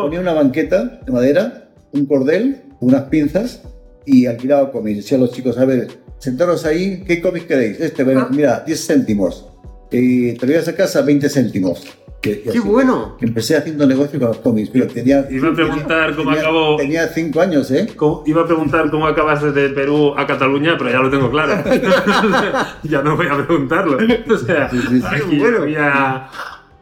ponía 0.02 0.20
una 0.20 0.32
banqueta 0.32 1.00
de 1.06 1.12
madera, 1.12 1.68
un 1.92 2.07
cordel, 2.07 2.57
unas 2.83 3.05
pinzas 3.05 3.62
y 4.05 4.27
alquilaba 4.27 4.71
cómics. 4.73 4.99
Decía 4.99 5.17
a 5.17 5.21
los 5.21 5.33
chicos, 5.33 5.57
a 5.59 5.65
ver, 5.65 5.89
sentaros 6.19 6.65
ahí, 6.67 7.03
¿qué 7.07 7.21
cómics 7.23 7.47
queréis? 7.47 7.81
Este, 7.81 8.05
bueno, 8.05 8.23
Ah. 8.23 8.29
mira, 8.31 8.62
10 8.67 8.87
céntimos. 8.87 9.47
Y 9.91 10.33
te 10.35 10.47
lo 10.47 10.53
llevas 10.53 10.69
a 10.69 10.75
casa, 10.75 11.03
20 11.03 11.29
céntimos. 11.29 11.85
Y 12.25 12.35
¡Qué 12.37 12.45
así. 12.51 12.59
bueno! 12.61 13.17
Empecé 13.21 13.57
haciendo 13.57 13.85
negocio 13.87 14.19
con 14.19 14.29
los 14.29 14.39
cómics, 14.39 14.71
pero 14.73 14.87
tenía... 14.87 15.27
Iba 15.29 15.49
a 15.49 15.55
preguntar 15.55 16.15
cómo 16.15 16.31
tenía- 16.31 16.43
acabó- 16.49 16.77
Tenía 16.77 17.09
5 17.09 17.41
años, 17.41 17.71
¿eh? 17.73 17.89
¿Cómo- 17.97 18.23
Iba 18.27 18.43
a 18.43 18.47
preguntar 18.47 18.91
cómo 18.93 19.07
acabas 19.09 19.43
desde 19.43 19.71
Perú 19.71 20.15
a 20.17 20.25
Cataluña, 20.27 20.77
pero 20.79 20.91
ya 20.91 20.99
lo 21.01 21.11
tengo 21.11 21.31
claro. 21.31 21.62
ya 22.85 23.03
no 23.03 23.17
voy 23.17 23.27
a 23.27 23.45
preguntarlo. 23.47 23.99
O 24.33 24.39
sea, 24.39 24.71
Sí, 24.71 24.79
sí, 24.89 25.01
sí. 25.01 25.07
aquí 25.07 25.39
Bueno. 25.39 25.62
había... 25.62 26.29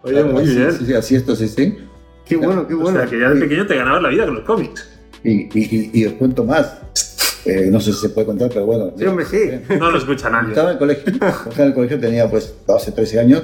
Oye, 0.03 0.25
muy 0.25 0.47
Sí, 0.47 0.57
bien. 0.57 0.73
Sí, 0.73 0.87
sí, 0.87 0.95
así 0.95 1.15
esto, 1.17 1.35
sí, 1.37 1.49
sí. 1.49 1.77
¡Qué 2.27 2.37
bueno, 2.37 2.67
qué 2.69 2.75
O 2.75 2.79
bueno! 2.79 2.99
sea, 2.99 3.09
que 3.09 3.19
ya 3.19 3.31
de 3.31 3.41
pequeño 3.41 3.67
te 3.67 3.77
ganabas 3.77 4.03
la 4.03 4.09
vida 4.11 4.27
con 4.27 4.35
los 4.37 4.45
cómics. 4.45 4.90
Y, 5.25 5.33
y, 5.33 5.51
y, 5.55 5.91
y 5.93 6.07
os 6.07 6.15
cuento 6.15 6.45
más. 6.45 6.73
Eh, 7.45 7.69
no 7.71 7.81
sé 7.81 7.93
si 7.93 8.01
se 8.01 8.09
puede 8.11 8.27
contar, 8.27 8.51
pero 8.51 8.67
bueno. 8.67 8.93
Sí, 8.97 9.05
hombre, 9.07 9.25
sí. 9.25 9.39
No 9.79 9.91
lo 9.91 9.99
escucha 9.99 10.29
nadie. 10.29 10.51
Estaba 10.51 10.69
en 10.69 10.73
el 10.75 10.79
colegio, 10.79 11.13
estaba 11.13 11.55
en 11.57 11.63
el 11.63 11.75
colegio 11.75 12.01
tenía 12.01 12.31
pues 12.31 12.55
12, 12.67 12.93
13 12.93 13.21
años, 13.21 13.43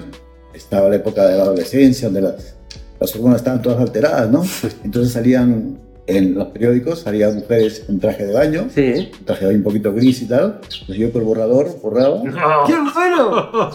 estaba 0.55 0.89
la 0.89 0.97
época 0.97 1.27
de 1.27 1.37
la 1.37 1.45
adolescencia, 1.45 2.09
donde 2.09 2.21
las, 2.23 2.55
las 3.01 3.15
hormonas 3.17 3.39
estaban 3.39 3.63
todas 3.63 3.81
alteradas, 3.81 4.31
¿no? 4.31 4.45
Entonces 4.85 5.13
salían 5.13 5.79
en 6.09 6.35
los 6.35 6.49
periódicos, 6.49 7.01
salían 7.01 7.35
mujeres 7.35 7.85
en 7.89 7.99
traje 7.99 8.27
de 8.27 8.33
baño, 8.33 8.67
Sí. 8.73 9.11
un 9.19 9.25
traje 9.25 9.41
de 9.41 9.47
baño 9.47 9.59
un 9.59 9.65
poquito 9.65 9.93
gris 9.93 10.23
y 10.23 10.29
tal, 10.29 10.61
pues 10.87 10.99
yo 10.99 11.11
por 11.11 11.23
borrador 11.25 11.69
borraba, 11.83 12.23
¡Qué 12.67 12.75
bueno! 12.95 13.51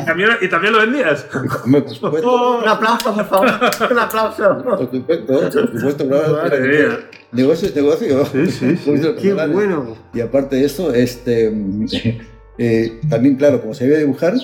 ¿Y, 0.00 0.04
también, 0.04 0.30
¿Y 0.40 0.48
también 0.48 0.72
lo 0.72 0.80
vendías? 0.80 1.26
Hombre, 1.64 1.82
por 1.82 1.94
supuesto, 1.94 2.58
Un 2.58 2.68
aplauso, 2.68 3.14
por 3.14 3.24
favor. 3.26 3.48
Un 3.90 3.98
aplauso. 3.98 4.62
por 4.64 4.90
supuesto, 4.90 5.40
por 5.40 5.80
supuesto. 5.80 6.04
Madre 6.06 6.60
mía. 6.60 6.98
Negocio 7.32 7.68
es 7.68 7.74
negocio. 7.76 8.24
Sí, 8.26 8.46
sí, 8.50 8.76
sí. 8.76 9.14
¡Qué 9.20 9.34
bueno! 9.34 9.96
Y 10.14 10.20
aparte 10.20 10.56
de 10.56 10.64
eso, 10.64 10.94
este, 10.94 11.52
eh, 12.58 13.00
también, 13.10 13.36
claro, 13.36 13.60
como 13.60 13.74
sabía 13.74 13.98
dibujar, 13.98 14.34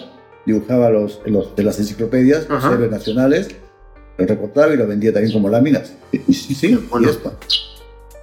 dibujaba 0.45 0.91
los, 0.91 1.21
los 1.27 1.55
de 1.55 1.63
las 1.63 1.79
enciclopedias, 1.79 2.49
los 2.49 2.65
héroes 2.65 2.91
nacionales, 2.91 3.49
los 4.21 4.29
recortaba 4.31 4.73
y 4.73 4.77
los 4.77 4.87
vendía 4.89 5.13
también 5.13 5.33
como 5.33 5.49
láminas. 5.49 5.93
Y, 6.13 6.33
sí, 6.35 6.55
sí, 6.55 6.75
bueno. 6.91 7.07
y 7.07 7.11
esto. 7.11 7.33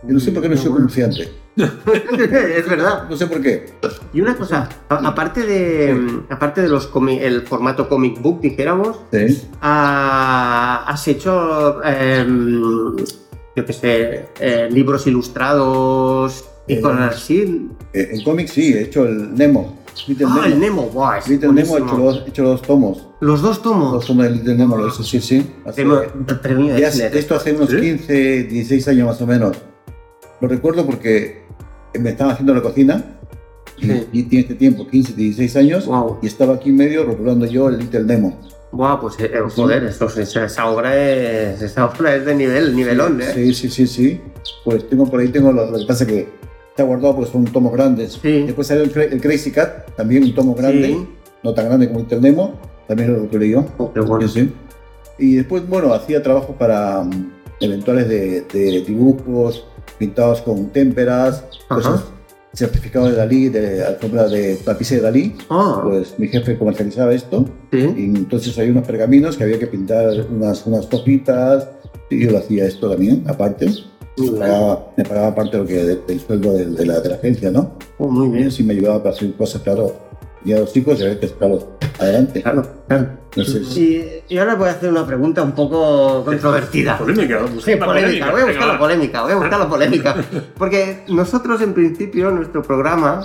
Yo 0.03 0.13
no 0.13 0.19
sé 0.19 0.31
por 0.31 0.43
qué 0.43 0.49
no 0.49 0.57
soy 0.57 0.71
comerciante. 0.71 1.29
es 1.57 2.69
verdad. 2.69 3.09
No 3.09 3.17
sé 3.17 3.25
por 3.27 3.41
qué. 3.41 3.65
Y 4.13 4.21
una 4.21 4.35
cosa, 4.35 4.69
aparte 4.89 5.43
de, 5.45 6.21
aparte 6.29 6.61
de 6.61 6.69
los 6.69 6.89
el 7.19 7.41
formato 7.41 7.89
comic 7.89 8.21
book, 8.21 8.41
dijéramos, 8.41 8.97
Sí. 9.11 9.41
ah, 9.61 10.85
has 10.87 11.07
hecho, 11.07 11.83
em, 11.83 12.95
yo 13.55 13.65
qué 13.65 13.73
sé, 13.73 14.25
eh, 14.39 14.69
libros 14.71 15.07
ilustrados 15.07 16.45
y 16.67 16.73
Eh, 16.75 16.81
cosas 16.81 17.15
así. 17.15 17.69
Eh, 17.93 18.09
en 18.11 18.23
cómics 18.23 18.51
sí, 18.51 18.73
he 18.73 18.83
hecho 18.83 19.05
el 19.05 19.33
Nemo. 19.33 19.76
Little 20.07 20.25
Ah, 20.29 20.33
Nemo. 20.35 20.45
el 20.45 20.59
Nemo, 20.59 20.81
guau, 20.93 21.17
es 21.17 21.27
Little 21.27 21.47
Nemo 21.53 21.59
he 21.77 21.79
buenísimo. 21.81 21.87
hecho 21.87 21.97
los, 22.19 22.25
he 22.25 22.29
hecho 22.29 22.43
los 22.43 22.61
tomos. 22.61 23.07
Los 23.21 23.41
dos 23.41 23.49
Los 23.57 23.61
tomos. 23.63 24.05
tomos 24.05 24.23
de 24.25 24.31
Little 24.31 24.55
Nemo, 24.55 24.77
lo 24.77 24.85
he 24.85 24.89
hecho, 24.89 25.03
sí, 25.03 25.21
sí. 25.21 25.53
Hace- 25.65 25.75
Premio, 25.83 26.01
premio 26.41 26.75
Eisner. 26.75 27.07
hace- 27.07 27.19
esto 27.19 27.35
hace 27.35 27.53
unos 27.53 27.69
¿Sí? 27.69 27.77
15, 27.79 28.43
16 28.43 28.87
años 28.89 29.07
más 29.07 29.21
o 29.21 29.27
menos. 29.27 29.57
Lo 30.41 30.47
recuerdo 30.47 30.85
porque 30.85 31.43
me 31.99 32.09
estaba 32.11 32.33
haciendo 32.33 32.53
la 32.53 32.61
cocina. 32.61 33.03
Y, 33.79 33.85
Sí. 33.85 34.07
y 34.11 34.23
tiene 34.23 34.41
este 34.41 34.55
tiempo, 34.55 34.87
15, 34.87 35.13
16 35.13 35.55
años. 35.55 35.85
Guau. 35.85 36.17
Y 36.21 36.27
estaba 36.27 36.55
aquí 36.55 36.69
en 36.69 36.77
medio 36.77 37.03
rotulando 37.05 37.45
yo 37.45 37.69
el 37.69 37.77
Little 37.77 38.03
Nemo. 38.03 38.39
Guau, 38.71 38.99
pues 38.99 39.15
eh, 39.19 39.31
joder, 39.55 39.83
esto, 39.85 40.07
esa, 40.19 40.65
obra 40.69 40.95
es, 40.97 41.61
esa 41.61 41.85
obra 41.85 42.15
es 42.15 42.25
de 42.25 42.35
nivel, 42.35 42.75
nivelón, 42.75 43.21
¿eh? 43.21 43.31
Sí, 43.33 43.53
sí, 43.53 43.69
sí, 43.69 43.87
sí. 43.87 44.21
Pues 44.65 44.89
tengo 44.89 45.09
por 45.09 45.19
ahí, 45.21 45.29
tengo 45.29 45.51
lo, 45.53 45.71
lo 45.71 45.77
que 45.79 45.85
pasa 45.85 46.05
que 46.05 46.27
está 46.77 46.83
guardado 46.83 47.15
porque 47.15 47.31
son 47.31 47.45
tomos 47.45 47.73
grandes. 47.73 48.19
Sí. 48.21 48.43
Después 48.43 48.67
salió 48.67 48.83
el, 48.83 48.91
el 49.13 49.19
Crazy 49.19 49.49
Cat, 49.51 49.95
también 49.95 50.23
un 50.23 50.35
tomo 50.35 50.53
grande, 50.53 50.87
Sí. 50.89 51.07
no 51.43 51.51
tan 51.55 51.65
grande 51.65 51.87
como 51.87 52.01
Little 52.01 52.21
Nemo, 52.21 52.53
también 52.87 53.11
lo 53.13 53.19
rotulé 53.21 53.49
yo. 53.49 53.65
Oh, 53.79 53.91
bueno. 54.05 54.27
Sí. 54.27 54.51
Y 55.17 55.35
después, 55.37 55.67
bueno, 55.67 55.91
hacía 55.95 56.21
trabajo 56.21 56.53
para 56.53 57.01
mm, 57.01 57.31
eventuales 57.61 58.07
de, 58.07 58.41
de 58.41 58.83
dibujos 58.85 59.65
pintados 59.97 60.41
con 60.41 60.67
témperas, 60.67 61.43
cosas, 61.67 62.03
certificado 62.53 63.07
de 63.09 63.15
Dalí, 63.15 63.49
de 63.49 63.83
alfombra 63.83 64.27
de 64.27 64.57
tapices 64.57 64.97
de 64.99 65.03
Dalí. 65.03 65.35
Ah, 65.49 65.81
Pues 65.83 66.13
mi 66.19 66.27
jefe 66.27 66.59
comercializaba 66.59 67.11
esto 67.15 67.45
sí. 67.71 67.79
y 67.97 68.03
entonces 68.05 68.55
hay 68.59 68.69
unos 68.69 68.85
pergaminos 68.85 69.35
que 69.35 69.43
había 69.45 69.57
que 69.57 69.65
pintar 69.65 70.09
unas, 70.29 70.63
unas 70.67 70.87
hojitas 70.93 71.67
y 72.11 72.23
yo 72.23 72.31
lo 72.31 72.37
hacía 72.37 72.65
esto 72.67 72.87
también, 72.87 73.23
aparte. 73.27 73.67
Me 74.17 74.31
pagaba, 74.39 74.87
me 74.97 75.03
pagaba 75.05 75.35
parte 75.35 75.57
de 75.57 75.63
lo 75.63 75.67
que, 75.67 75.73
de- 75.83 75.95
del 76.07 76.19
sueldo 76.19 76.53
de, 76.53 76.65
de 76.65 76.85
la, 76.85 76.99
de 76.99 77.09
la 77.09 77.15
agencia, 77.15 77.51
¿no? 77.51 77.73
Oh, 77.99 78.07
muy 78.07 78.29
bien. 78.29 78.51
Sí 78.51 78.63
me 78.63 78.73
ayudaba 78.73 79.03
para 79.03 79.15
hacer 79.15 79.33
cosas, 79.35 79.61
claro. 79.61 79.95
Y 80.45 80.53
a 80.53 80.59
los 80.59 80.71
chicos, 80.73 80.99
y 80.99 81.03
a 81.03 81.07
ver 81.07 81.19
que 81.19 81.27
claro, 81.29 81.77
adelante. 81.99 82.41
Claro, 82.41 82.63
claro. 82.87 83.07
Entonces, 83.35 83.75
Y, 83.77 84.23
y 84.29 84.37
ahora 84.37 84.55
voy 84.55 84.69
a 84.69 84.71
hacer 84.71 84.89
una 84.89 85.05
pregunta 85.05 85.41
un 85.43 85.51
poco 85.51 86.23
controvertida. 86.25 86.97
Polémica, 86.97 87.41
Sí, 87.63 87.75
la 87.75 87.85
polémica, 87.85 88.31
voy 88.31 88.41
a 88.41 88.45
buscar 88.45 88.61
venga, 88.61 88.73
la 88.73 88.79
polémica, 88.79 89.21
voy 89.23 89.31
a 89.31 89.35
buscar 89.35 89.59
la 89.59 89.69
polémica. 89.69 90.15
Porque 90.57 91.03
nosotros 91.09 91.61
en 91.61 91.73
principio, 91.73 92.29
en 92.29 92.35
nuestro 92.35 92.61
programa, 92.63 93.21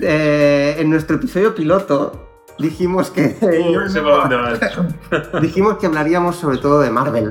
eh, 0.00 0.76
en 0.78 0.90
nuestro 0.90 1.16
episodio 1.16 1.54
piloto, 1.54 2.28
dijimos 2.58 3.10
que, 3.10 3.34
Uh, 3.42 5.40
dijimos 5.40 5.78
que 5.78 5.86
hablaríamos 5.86 6.36
sobre 6.36 6.58
todo 6.58 6.80
de 6.80 6.90
Marvel, 6.90 7.30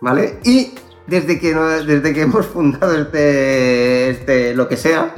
¿vale? 0.00 0.38
Y 0.44 0.72
desde 1.06 1.38
que, 1.40 1.54
no- 1.54 1.66
desde 1.68 2.12
que 2.14 2.22
hemos 2.22 2.46
fundado 2.46 2.94
este, 2.96 4.10
este 4.10 4.54
lo 4.54 4.68
que 4.68 4.76
sea, 4.76 5.14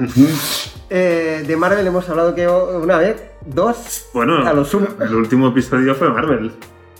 eh, 0.90 1.44
de 1.46 1.56
Marvel 1.56 1.86
hemos 1.86 2.08
hablado 2.08 2.34
que 2.34 2.46
una 2.48 2.98
vez, 2.98 3.22
dos, 3.46 4.06
Bueno, 4.12 4.46
a 4.46 4.52
lo 4.52 4.64
sumo. 4.64 4.86
el 5.00 5.14
último 5.14 5.48
episodio 5.48 5.94
fue 5.94 6.08
Marvel. 6.10 6.52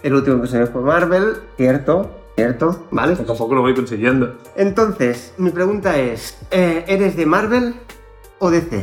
El 0.02 0.14
último 0.14 0.38
episodio 0.38 0.66
fue 0.66 0.80
Marvel, 0.82 1.36
cierto, 1.56 2.10
cierto, 2.34 2.86
¿vale? 2.90 3.14
Poco 3.16 3.32
a 3.34 3.36
poco 3.36 3.54
lo 3.54 3.60
voy 3.62 3.74
consiguiendo. 3.74 4.36
Entonces, 4.56 5.32
mi 5.38 5.50
pregunta 5.50 5.96
es, 5.98 6.36
eh, 6.50 6.84
¿eres 6.88 7.16
de 7.16 7.26
Marvel 7.26 7.74
o 8.38 8.50
DC? 8.50 8.82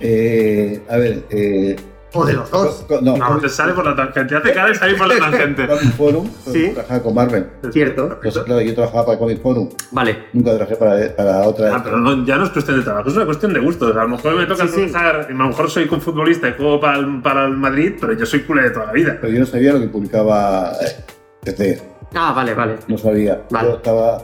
eh, 0.00 0.82
a 0.90 0.96
ver, 0.96 1.24
eh, 1.30 1.76
¿O 2.16 2.24
de 2.24 2.32
los 2.32 2.50
dos? 2.50 2.86
no, 3.02 3.16
No, 3.16 3.38
te 3.38 3.48
sale 3.48 3.72
por 3.72 3.84
la 3.84 3.94
tangente. 3.94 4.24
Te 4.34 4.36
hace 4.36 4.52
cara 4.52 4.68
de 4.68 4.74
salir 4.74 4.96
por 4.96 5.06
la 5.08 5.18
tangente. 5.30 5.66
Comic 5.66 5.92
Forum, 5.96 6.28
Sí. 6.50 6.70
trabajaba 6.74 7.02
con 7.02 7.14
Marvel. 7.14 7.46
Cierto. 7.72 8.04
Entonces, 8.14 8.42
claro, 8.44 8.60
yo 8.62 8.74
trabajaba 8.74 9.06
para 9.06 9.18
Comic 9.18 9.42
Forum, 9.42 9.68
Vale. 9.90 10.24
nunca 10.32 10.50
trabajé 10.54 10.76
para, 10.76 11.16
para 11.16 11.42
otra. 11.42 11.76
Ah, 11.76 11.80
pero 11.84 11.98
no, 11.98 12.24
ya 12.24 12.36
no 12.36 12.44
es 12.44 12.50
cuestión 12.50 12.78
de 12.78 12.84
trabajo, 12.84 13.08
es 13.08 13.16
una 13.16 13.26
cuestión 13.26 13.52
de 13.52 13.60
gustos. 13.60 13.96
A 13.96 14.02
lo 14.02 14.08
mejor 14.08 14.34
me 14.36 14.46
toca 14.46 14.66
Sí, 14.66 14.72
sí. 14.86 14.90
trabajar, 14.92 15.26
a 15.28 15.32
lo 15.32 15.48
mejor 15.48 15.70
soy 15.70 15.86
con 15.86 16.00
futbolista 16.00 16.48
y 16.48 16.52
juego 16.54 16.80
para 16.80 16.98
el, 16.98 17.20
para 17.22 17.44
el 17.46 17.56
Madrid, 17.56 17.94
pero 18.00 18.12
yo 18.14 18.24
soy 18.26 18.40
culé 18.44 18.62
de 18.62 18.70
toda 18.70 18.86
la 18.86 18.92
vida. 18.92 19.18
Pero 19.20 19.32
yo 19.32 19.40
no 19.40 19.46
sabía 19.46 19.72
lo 19.72 19.80
que 19.80 19.88
publicaba 19.88 20.72
eh, 20.80 21.04
DC, 21.44 21.82
Ah, 22.14 22.32
vale, 22.34 22.54
vale. 22.54 22.76
no 22.88 22.96
sabía. 22.98 23.42
Vale. 23.50 23.68
Yo 23.68 23.76
estaba 23.76 24.22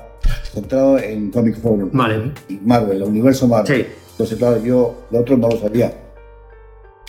centrado 0.53 0.99
en 0.99 1.31
Comic 1.31 1.61
Forum 1.61 1.91
Vale. 1.93 2.33
y 2.49 2.57
Marvel, 2.65 2.97
el 2.99 3.03
universo 3.05 3.47
Marvel. 3.49 3.67
Sí. 3.85 3.87
Entonces, 4.13 4.39
claro, 4.39 4.63
yo 4.63 5.05
lo 5.11 5.19
otro 5.21 5.37
no 5.37 5.49
lo 5.49 5.57
sabía. 5.59 5.93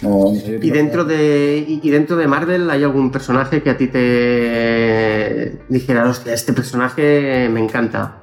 No, 0.04 0.34
¿Y 0.62 0.70
dentro, 0.70 1.06
de, 1.06 1.66
y, 1.82 1.90
dentro 1.90 2.16
de 2.18 2.28
Marvel 2.28 2.70
hay 2.70 2.84
algún 2.84 3.12
personaje 3.12 3.64
que 3.64 3.70
a 3.70 3.78
ti 3.78 3.88
te 3.88 5.60
dijera, 5.70 6.10
hostia, 6.10 6.34
este 6.34 6.54
personaje 6.54 7.48
me 7.50 7.60
encanta? 7.62 8.18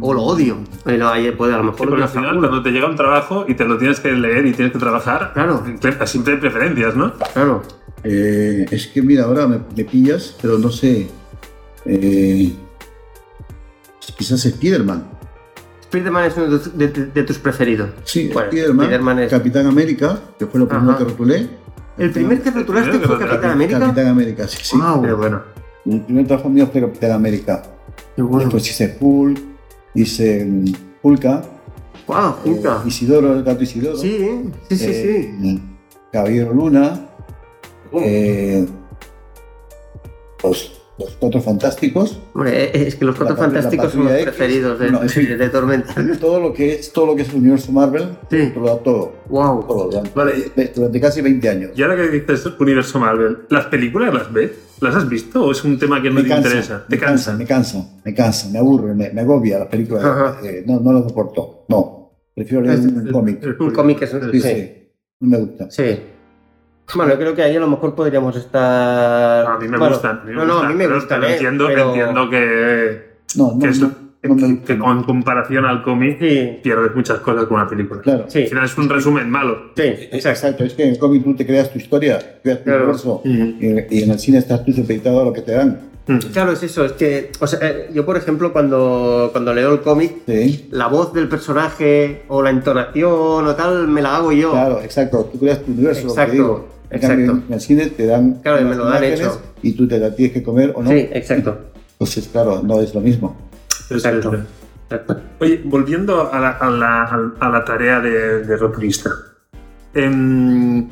O 0.00 0.12
lo 0.12 0.22
odio. 0.22 0.56
Bueno, 0.84 1.08
ahí 1.08 1.30
puede, 1.30 1.54
a 1.54 1.58
lo 1.58 1.62
Sí, 1.64 1.70
mejor 1.70 1.86
lo 1.86 1.90
porque 1.90 2.02
al 2.04 2.08
final, 2.08 2.38
cuando 2.40 2.62
te 2.62 2.70
llega 2.70 2.88
un 2.88 2.96
trabajo 2.96 3.44
y 3.46 3.54
te 3.54 3.64
lo 3.64 3.78
tienes 3.78 4.00
que 4.00 4.10
leer 4.12 4.46
y 4.46 4.52
tienes 4.52 4.72
que 4.72 4.78
trabajar, 4.78 5.32
Claro. 5.34 5.62
siempre 6.06 6.34
hay 6.34 6.40
preferencias, 6.40 6.96
¿no? 6.96 7.12
Claro. 7.32 7.62
Eh, 8.02 8.66
es 8.70 8.86
que 8.88 9.02
mira, 9.02 9.24
ahora 9.24 9.46
me, 9.46 9.60
me 9.76 9.84
pillas, 9.84 10.36
pero 10.42 10.58
no 10.58 10.70
sé. 10.70 11.08
Eh, 11.84 12.52
quizás 14.16 14.40
Spiderman. 14.42 15.15
Spider-Man 15.96 16.24
es 16.26 16.36
uno 16.36 16.46
de, 16.46 16.58
tus- 16.58 16.78
de- 16.78 16.88
de 17.06 17.22
tus 17.22 17.38
preferidos. 17.38 17.90
Sí, 18.04 18.30
Bueno, 18.32 18.48
Spiderman, 18.50 18.84
Spider-Man 18.86 19.18
es- 19.20 19.30
Capitán 19.30 19.66
América, 19.66 20.18
que 20.38 20.46
fue 20.46 20.60
lo 20.60 20.68
primero 20.68 20.90
Ajá. 20.90 20.98
que 20.98 21.04
rotulé. 21.04 21.48
¿El 21.98 22.10
primer 22.10 22.42
que 22.42 22.50
rotulaste 22.50 22.98
fue 23.00 23.18
Capitán 23.18 23.50
América? 23.52 23.78
Capitán 23.80 24.06
América, 24.08 24.48
sí, 24.48 24.58
sí. 24.62 24.76
Guau. 24.76 25.00
Pero 25.02 25.16
bueno. 25.16 25.42
El 25.86 26.00
primer 26.02 26.26
trabajo 26.26 26.48
mío 26.48 26.68
fue 26.70 26.80
Capitán 26.82 27.12
América. 27.12 27.62
Qué 28.14 28.22
bueno. 28.22 28.40
Después 28.40 28.68
hice 28.68 28.96
Hulk, 29.00 29.38
hice 29.94 30.46
Hulka, 31.02 31.42
Guau, 32.06 32.36
Hulka. 32.44 32.82
eh, 32.84 32.88
Isidoro, 32.88 33.32
el 33.34 33.42
gato 33.44 33.62
Isidoro. 33.62 33.96
Sí, 33.96 34.50
sí, 34.68 34.76
sí, 34.76 34.84
eh, 34.90 35.34
sí. 35.40 35.62
Caballero 36.12 36.52
Luna, 36.52 37.00
Oh. 37.92 38.00
eh, 38.02 38.66
los, 40.42 40.72
los 40.98 41.10
Cuatro 41.20 41.40
Fantásticos. 41.42 42.18
Hombre, 42.34 42.64
eh, 42.64 42.86
es 42.86 42.96
que 42.96 43.04
los 43.04 43.16
cuatro 43.16 43.36
fantásticos 43.36 43.86
la 43.86 43.90
son 43.92 44.04
los 44.04 44.12
X. 44.12 44.24
preferidos 44.24 44.78
de, 44.78 44.90
No, 44.90 45.00
Tormenta. 45.52 45.94
Todo 46.18 46.40
lo 46.40 46.52
que 46.54 46.74
es, 46.74 46.92
todo 46.92 47.06
lo 47.06 47.16
que 47.16 47.22
es 47.22 47.28
el 47.30 47.36
universo 47.36 47.70
Marvel, 47.72 48.08
Sí. 48.30 48.50
todo, 48.54 48.76
todo, 48.78 49.12
Wow. 49.28 49.66
todo, 49.66 49.90
durante, 49.90 50.10
Vale. 50.14 50.32
durante 50.74 51.00
casi 51.00 51.20
20 51.20 51.48
años. 51.48 51.70
Y 51.76 51.82
ahora 51.82 51.96
que 51.96 52.08
dices 52.08 52.46
universo 52.58 52.98
Marvel, 52.98 53.38
¿las 53.50 53.66
películas 53.66 54.14
las 54.14 54.32
ves? 54.32 54.52
¿Las 54.80 54.94
has 54.94 55.08
visto 55.08 55.44
o 55.44 55.52
es 55.52 55.64
un 55.64 55.78
tema 55.78 56.02
que 56.02 56.08
no 56.10 56.16
me 56.16 56.22
te 56.22 56.28
cansa, 56.28 56.48
interesa? 56.48 56.84
me 56.88 56.96
¿Te 56.96 56.98
cansa, 57.02 57.30
cansa? 57.32 57.38
me 57.38 57.46
cansa, 57.46 58.00
me 58.04 58.14
cansa, 58.14 58.48
me 58.50 58.58
aburre, 58.58 58.94
me, 58.94 59.10
me 59.10 59.20
agobia 59.22 59.58
las 59.58 59.68
películas. 59.68 60.04
Eh, 60.44 60.64
no, 60.66 60.80
no 60.80 60.92
las 60.92 61.04
soporto, 61.04 61.64
no. 61.68 62.12
Prefiero 62.34 62.62
leer 62.62 62.78
Es- 62.78 62.84
un 62.86 63.10
cómic. 63.10 63.42
Un 63.58 63.70
cómic 63.70 64.02
es 64.02 64.10
Sí, 64.10 64.40
sí, 64.40 64.72
no 65.20 65.28
me 65.28 65.38
gusta. 65.38 65.70
Sí. 65.70 65.98
Bueno, 66.94 67.12
yo 67.12 67.18
creo 67.18 67.34
que 67.34 67.42
ahí 67.42 67.56
a 67.56 67.60
lo 67.60 67.66
mejor 67.68 67.94
podríamos 67.94 68.36
estar. 68.36 69.46
A 69.46 69.58
mí 69.58 69.68
me 69.68 69.76
Bueno, 69.76 69.94
gustan. 69.94 70.20
me 70.24 70.32
no, 70.32 70.44
no, 70.44 70.58
a 70.60 70.68
mí 70.68 70.74
me 70.74 70.84
pero- 70.84 70.96
gustan, 70.96 71.20
pero 71.20 71.30
eh, 71.32 71.34
entiendo, 71.34 71.66
pero- 71.66 71.88
entiendo 71.88 72.30
que, 72.30 73.06
No, 73.36 73.52
no, 73.52 73.58
que, 73.58 73.68
es- 73.68 73.84
con 74.78 75.04
comparación 75.04 75.64
al 75.66 75.82
cómic 75.84 76.18
Sí, 76.18 76.58
pierdes 76.62 76.94
muchas 76.96 77.18
cosas 77.20 77.44
con 77.46 77.56
una 77.58 77.68
película. 77.68 78.00
Claro. 78.00 78.24
sí, 78.28 78.42
Al 78.42 78.48
final 78.48 78.64
es 78.64 78.78
un 78.78 78.88
resumen 78.88 79.30
malo. 79.30 79.70
sí, 79.76 79.82
exacto. 79.82 80.28
Exacto, 80.28 80.64
es 80.64 80.74
que 80.74 80.84
en 80.84 80.90
el 80.90 80.98
cómic 80.98 81.22
tú 81.24 81.34
te 81.36 81.46
creas 81.46 81.70
tu 81.72 81.78
historia, 81.78 82.18
creas 82.42 82.58
tu 82.58 82.64
Claro. 82.64 82.78
universo, 82.84 83.20
y, 83.24 83.66
y 83.90 84.02
en 84.02 84.10
el 84.10 84.18
cine 84.18 84.38
estás 84.38 84.64
tú 84.64 84.72
supeditado 84.72 85.20
a 85.20 85.24
lo 85.24 85.32
que 85.32 85.42
te 85.42 85.52
dan. 85.52 85.80
Claro, 86.32 86.52
es 86.52 86.62
eso. 86.62 86.84
Es 86.84 86.92
que, 86.92 87.32
o 87.40 87.48
sea, 87.48 87.58
eh, 87.68 87.90
yo, 87.92 88.06
por 88.06 88.16
ejemplo, 88.16 88.52
cuando, 88.52 89.30
cuando 89.32 89.52
leo 89.52 89.72
el 89.72 89.80
cómic, 89.80 90.12
Sí, 90.26 90.68
la 90.70 90.86
voz 90.86 91.12
del 91.12 91.28
personaje 91.28 92.22
o 92.28 92.42
la 92.42 92.50
entonación 92.50 93.44
o 93.46 93.54
tal, 93.56 93.88
me 93.88 94.00
la 94.02 94.16
hago 94.16 94.30
yo. 94.30 94.52
claro, 94.52 94.80
exacto, 94.82 95.28
tú 95.32 95.38
creas 95.40 95.64
tu 95.64 95.72
universo, 95.72 96.02
lo 96.02 96.06
que 96.06 96.12
Exacto, 96.20 96.32
digo. 96.32 96.68
En 96.90 96.96
exacto. 96.96 97.26
cambio, 97.26 97.42
en 97.48 97.54
el 97.54 97.60
cine 97.60 97.86
te 97.86 98.06
dan 98.06 98.34
Claro, 98.42 98.60
y 98.60 98.64
me 98.64 98.74
lo 98.76 98.84
dan 98.86 99.02
hecho. 99.04 99.40
y 99.62 99.72
tú 99.72 99.88
te 99.88 99.98
la 99.98 100.14
tienes 100.14 100.32
que 100.34 100.42
comer 100.42 100.72
o 100.74 100.82
no. 100.82 100.90
Sí, 100.90 101.08
exacto. 101.12 101.58
Entonces, 101.92 102.28
claro, 102.28 102.62
no 102.62 102.80
es 102.80 102.94
lo 102.94 103.00
mismo. 103.00 103.36
Exacto. 103.90 104.32
Oye, 105.40 105.62
volviendo 105.64 106.32
a 106.32 106.38
la, 106.38 106.50
a 106.50 106.70
la- 106.70 107.32
a 107.40 107.48
la 107.48 107.64
tarea 107.64 108.00
de, 108.00 108.44
de 108.44 108.56
rotulista. 108.56 109.10
Em, 109.94 110.86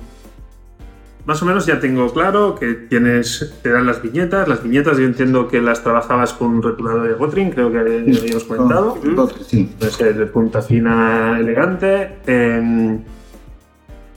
más 1.27 1.41
o 1.43 1.47
menos 1.47 1.65
ya 1.67 1.79
tengo 1.81 2.13
claro 2.13 2.55
que 2.55 2.75
tienes, 2.75 3.55
te 3.63 3.71
dan 3.71 3.87
las 3.87 4.03
viñetas. 4.03 4.49
Las 4.49 4.63
viñetas 4.63 4.99
yo 4.99 5.05
entiendo 5.05 5.47
que 5.49 5.61
las 5.63 5.83
trabajabas 5.83 6.33
con 6.33 6.49
un 6.49 6.63
rotulador 6.63 7.07
de 7.09 7.15
Gotring, 7.15 7.51
creo 7.51 7.71
que 7.71 7.79
habíamos 7.79 8.45
comentado. 8.45 8.99
Sí, 9.47 9.71
de 9.79 10.27
punta 10.27 10.61
fina, 10.61 11.39
elegante. 11.39 12.17
Em, 12.27 13.01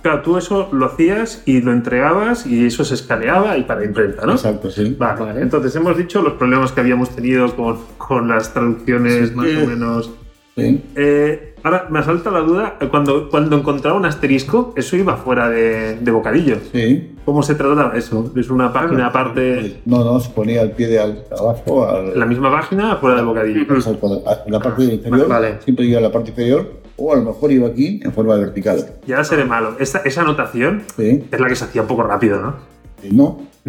claro, 0.01 0.21
tú 0.21 0.37
eso 0.37 0.69
lo 0.71 0.85
hacías 0.85 1.43
y 1.45 1.61
lo 1.61 1.71
entregabas 1.71 2.45
y 2.45 2.65
eso 2.65 2.83
se 2.85 2.93
escaneaba 2.95 3.57
y 3.57 3.63
para 3.63 3.83
imprenta, 3.83 4.25
¿no? 4.25 4.33
exacto, 4.33 4.69
sí. 4.71 4.95
Vale, 4.97 5.19
Vale. 5.19 5.41
entonces 5.41 5.75
hemos 5.75 5.97
dicho 5.97 6.21
los 6.21 6.33
problemas 6.33 6.71
que 6.71 6.81
habíamos 6.81 7.09
tenido 7.15 7.55
con, 7.55 7.77
con 7.97 8.27
las 8.27 8.53
traducciones 8.53 9.35
más 9.35 9.47
o 9.47 9.67
menos 9.67 10.11
Sí. 10.57 10.83
Eh, 10.95 11.53
ahora 11.67 11.87
me 11.89 12.01
salta 12.03 12.31
la 12.31 12.39
duda, 12.39 12.77
cuando, 12.89 13.29
cuando 13.29 13.57
encontraba 13.57 13.97
un 13.97 14.05
asterisco, 14.05 14.73
eso 14.75 14.95
iba 14.95 15.15
fuera 15.17 15.49
de, 15.49 15.97
de 15.97 16.11
bocadillo. 16.11 16.57
Sí. 16.71 17.13
¿Cómo 17.25 17.43
se 17.43 17.55
trataba 17.55 17.95
eso? 17.95 18.31
¿Es 18.35 18.49
una 18.49 18.71
página 18.73 19.07
aparte, 19.07 19.81
No, 19.85 20.03
no, 20.03 20.19
se 20.19 20.29
ponía 20.31 20.61
al 20.61 20.71
pie 20.71 20.87
de 20.87 20.99
al- 20.99 21.23
abajo, 21.37 21.87
al- 21.87 22.17
la 22.17 22.25
misma 22.25 22.49
página, 22.51 22.95
fuera 22.97 23.17
del 23.17 23.25
bocadillo? 23.25 23.61
en 23.61 24.51
la 24.51 24.59
parte 24.59 24.83
inferior, 24.85 25.27
Vale. 25.27 25.57
siempre 25.63 25.85
iba 25.85 25.99
a 25.99 26.01
la 26.01 26.11
parte 26.11 26.29
inferior, 26.29 26.81
o 26.95 27.13
a 27.13 27.17
lo 27.17 27.23
mejor 27.23 27.51
iba 27.51 27.67
aquí 27.67 27.99
en 28.03 28.11
forma 28.11 28.35
vertical. 28.35 28.83
Y 29.05 29.11
ahora 29.11 29.23
seré 29.23 29.45
malo. 29.45 29.75
Esa, 29.79 29.99
esa 29.99 30.21
anotación 30.21 30.83
Sí. 30.95 31.25
es 31.31 31.39
la 31.39 31.47
que 31.47 31.55
se 31.55 31.65
hacía 31.65 31.81
un 31.81 31.87
poco 31.87 32.03
rápido, 32.03 32.39
¿no? 32.41 32.55
Y 33.03 33.13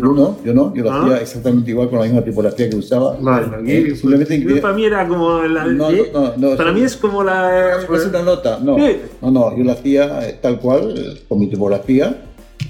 No, 0.01 0.15
yo 0.15 0.15
no, 0.15 0.45
yo 0.45 0.55
no, 0.55 0.75
yo 0.75 0.83
lo 0.85 0.93
¿Ah? 0.93 1.03
hacía 1.05 1.21
exactamente 1.21 1.71
igual 1.71 1.89
con 1.91 1.99
la 1.99 2.05
misma 2.07 2.23
tipografía 2.23 2.69
que 2.71 2.77
usaba. 2.77 3.17
Vale. 3.21 3.47
Eh, 3.67 3.95
simplemente 3.97 4.41
Yo, 4.41 4.61
para 4.61 4.75
mí 4.75 4.85
era 4.85 5.07
como 5.07 5.43
la. 5.43 5.65
No, 5.67 5.91
¿eh? 5.91 6.11
no, 6.13 6.33
no, 6.37 6.51
no, 6.51 6.57
para 6.57 6.73
mí 6.73 6.83
es 6.83 6.97
como 6.97 7.23
la. 7.23 7.77
¿Es 7.83 8.07
una 8.07 8.23
nota? 8.23 8.59
No, 8.63 8.77
Sí. 8.77 8.97
no, 9.23 9.31
no, 9.31 9.57
yo 9.57 9.65
lo 9.65 9.73
hacía 9.73 10.29
eh, 10.29 10.39
tal 10.41 10.59
cual, 10.61 11.21
con 11.29 11.39
mi 11.39 11.49
tipografía, 11.49 12.17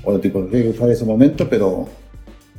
o 0.04 0.12
la 0.12 0.18
tipografía 0.20 0.62
que 0.62 0.68
usaba 0.70 0.86
en 0.86 0.92
ese 0.92 1.04
momento, 1.04 1.46
pero 1.48 1.86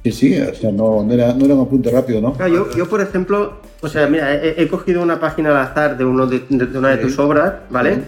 sí, 0.03 0.11
sí, 0.11 0.39
o 0.39 0.53
sea, 0.55 0.71
no, 0.71 1.03
no, 1.03 1.13
era, 1.13 1.33
no 1.33 1.45
era 1.45 1.55
un 1.55 1.61
apunte 1.61 1.89
rápido, 1.91 2.21
¿no? 2.21 2.33
Claro, 2.33 2.53
yo, 2.53 2.71
yo, 2.77 2.88
por 2.88 3.01
ejemplo, 3.01 3.53
o 3.81 3.88
sea, 3.88 4.07
mira, 4.07 4.33
he, 4.35 4.61
he 4.63 4.67
cogido 4.67 5.01
una 5.01 5.19
página 5.19 5.49
al 5.51 5.57
azar 5.57 5.97
de, 5.97 6.05
uno 6.05 6.25
de, 6.27 6.41
de- 6.49 6.65
de 6.67 6.77
una 6.77 6.89
de 6.89 6.97
Sí. 6.97 7.01
tus 7.03 7.19
obras, 7.19 7.53
¿vale? 7.69 7.95
Sí. 7.95 8.01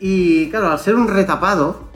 Y 0.00 0.50
claro, 0.50 0.68
al 0.70 0.78
ser 0.78 0.94
un 0.96 1.08
retapado, 1.08 1.93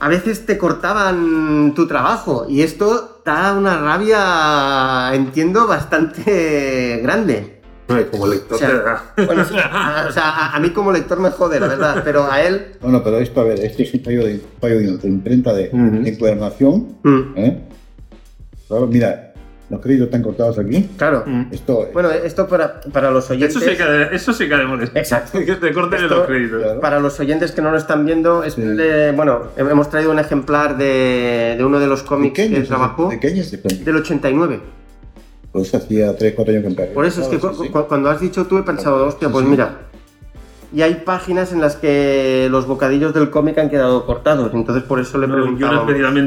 a 0.00 0.08
veces 0.08 0.46
te 0.46 0.58
cortaban 0.58 1.72
tu 1.74 1.86
trabajo 1.86 2.46
y 2.48 2.62
esto 2.62 3.20
da 3.24 3.52
una 3.52 3.78
rabia, 3.80 5.14
entiendo, 5.14 5.66
bastante 5.66 6.98
grande. 7.02 7.58
Como 8.10 8.26
lector 8.26 8.56
O 8.56 8.58
sea, 8.58 8.68
te 8.68 8.76
da. 8.76 9.14
Bueno, 9.26 9.44
sí, 9.46 9.54
a, 9.56 10.06
o 10.08 10.12
sea, 10.12 10.28
a, 10.28 10.56
a 10.56 10.60
mí 10.60 10.70
como 10.70 10.92
lector 10.92 11.18
me 11.20 11.30
jode, 11.30 11.58
la 11.58 11.68
verdad, 11.68 12.02
pero 12.04 12.30
a 12.30 12.42
él... 12.42 12.76
Bueno, 12.82 13.02
pero 13.02 13.18
esto, 13.18 13.40
a 13.40 13.44
ver, 13.44 13.60
este 13.60 13.84
es 13.84 13.94
un 13.94 14.00
fallo 14.04 14.26
de, 14.26 14.42
fallo 14.60 14.78
de, 14.78 14.98
de 14.98 15.08
imprenta 15.08 15.54
de, 15.54 15.70
Ujú. 15.72 16.02
de 16.02 16.10
encuadernación. 16.10 16.98
Claro, 18.68 18.86
mira, 18.86 19.27
los 19.70 19.80
créditos 19.82 20.06
están 20.06 20.22
cortados 20.22 20.58
aquí. 20.58 20.88
claro. 20.96 21.24
Mm. 21.26 21.46
Esto, 21.52 21.88
Bueno, 21.92 22.10
esto 22.10 22.48
para, 22.48 22.80
para 22.80 23.10
los 23.10 23.28
oyentes... 23.30 23.56
Eso 23.56 23.64
sí 23.70 23.76
que 23.76 24.08
eso 24.16 24.32
sí 24.32 24.48
que 24.48 24.54
ha 24.54 24.58
de 24.58 24.64
molestar. 24.66 24.96
Exacto. 24.98 25.38
Que 25.44 25.56
te 25.56 25.72
corten 25.74 26.02
Esto- 26.02 26.16
los 26.16 26.26
créditos. 26.26 26.62
claro. 26.62 26.80
Para 26.80 27.00
los 27.00 27.20
oyentes 27.20 27.52
que 27.52 27.60
no 27.60 27.70
lo 27.70 27.76
están 27.76 28.06
viendo, 28.06 28.44
es 28.44 28.54
Sí. 28.54 28.62
de- 28.62 29.12
bueno, 29.12 29.42
hemos 29.56 29.90
traído 29.90 30.10
un 30.10 30.18
ejemplar 30.18 30.78
de, 30.78 31.54
de 31.58 31.64
uno 31.64 31.78
de 31.80 31.86
los 31.86 32.02
cómics 32.02 32.34
que 32.38 32.60
trabajó 32.62 33.10
de 33.10 33.18
cómic. 33.20 33.84
del 33.84 33.96
89. 33.96 34.60
Pues 35.52 35.74
hacía 35.74 36.16
3, 36.16 36.34
4 36.36 36.52
años 36.52 36.62
que 36.62 36.68
empecé. 36.70 36.92
Por 36.92 37.04
eso 37.06 37.20
es 37.22 37.28
que 37.28 37.38
Claro, 37.38 37.56
cu- 37.56 37.86
cuando 37.88 38.10
has 38.10 38.20
dicho 38.20 38.46
tú 38.46 38.58
he 38.58 38.62
pensado, 38.62 39.06
hostia, 39.06 39.28
Sí, 39.28 39.32
pues 39.32 39.44
sí. 39.44 39.50
mira. 39.50 39.78
Y 40.72 40.82
hay 40.82 41.02
páginas 41.04 41.52
en 41.52 41.60
las 41.62 41.76
que 41.76 42.48
los 42.50 42.66
bocadillos 42.66 43.14
del 43.14 43.30
cómic 43.30 43.56
han 43.58 43.70
quedado 43.70 44.04
cortados, 44.04 44.52
entonces 44.52 44.82
por 44.84 45.00
eso 45.00 45.16
le 45.18 45.26
No, 45.26 45.36
yo 45.36 45.42
preguntaba. 45.42 45.86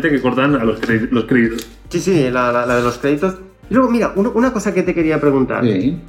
que 0.09 0.21
cortan 0.21 0.55
a 0.55 0.63
los, 0.65 0.79
créditos- 0.79 1.11
los 1.11 1.25
créditos. 1.25 1.67
Sí, 1.89 1.99
sí, 1.99 2.29
la, 2.31 2.51
la- 2.51 2.65
la 2.65 2.75
de 2.77 2.81
los 2.81 2.97
créditos. 2.97 3.35
Y 3.69 3.73
luego, 3.75 3.89
mira, 3.91 4.13
uno- 4.15 4.31
una 4.33 4.51
cosa 4.51 4.73
que 4.73 4.81
te 4.83 4.93
quería 4.95 5.19
preguntar. 5.21 5.63
Sí, 5.63 5.99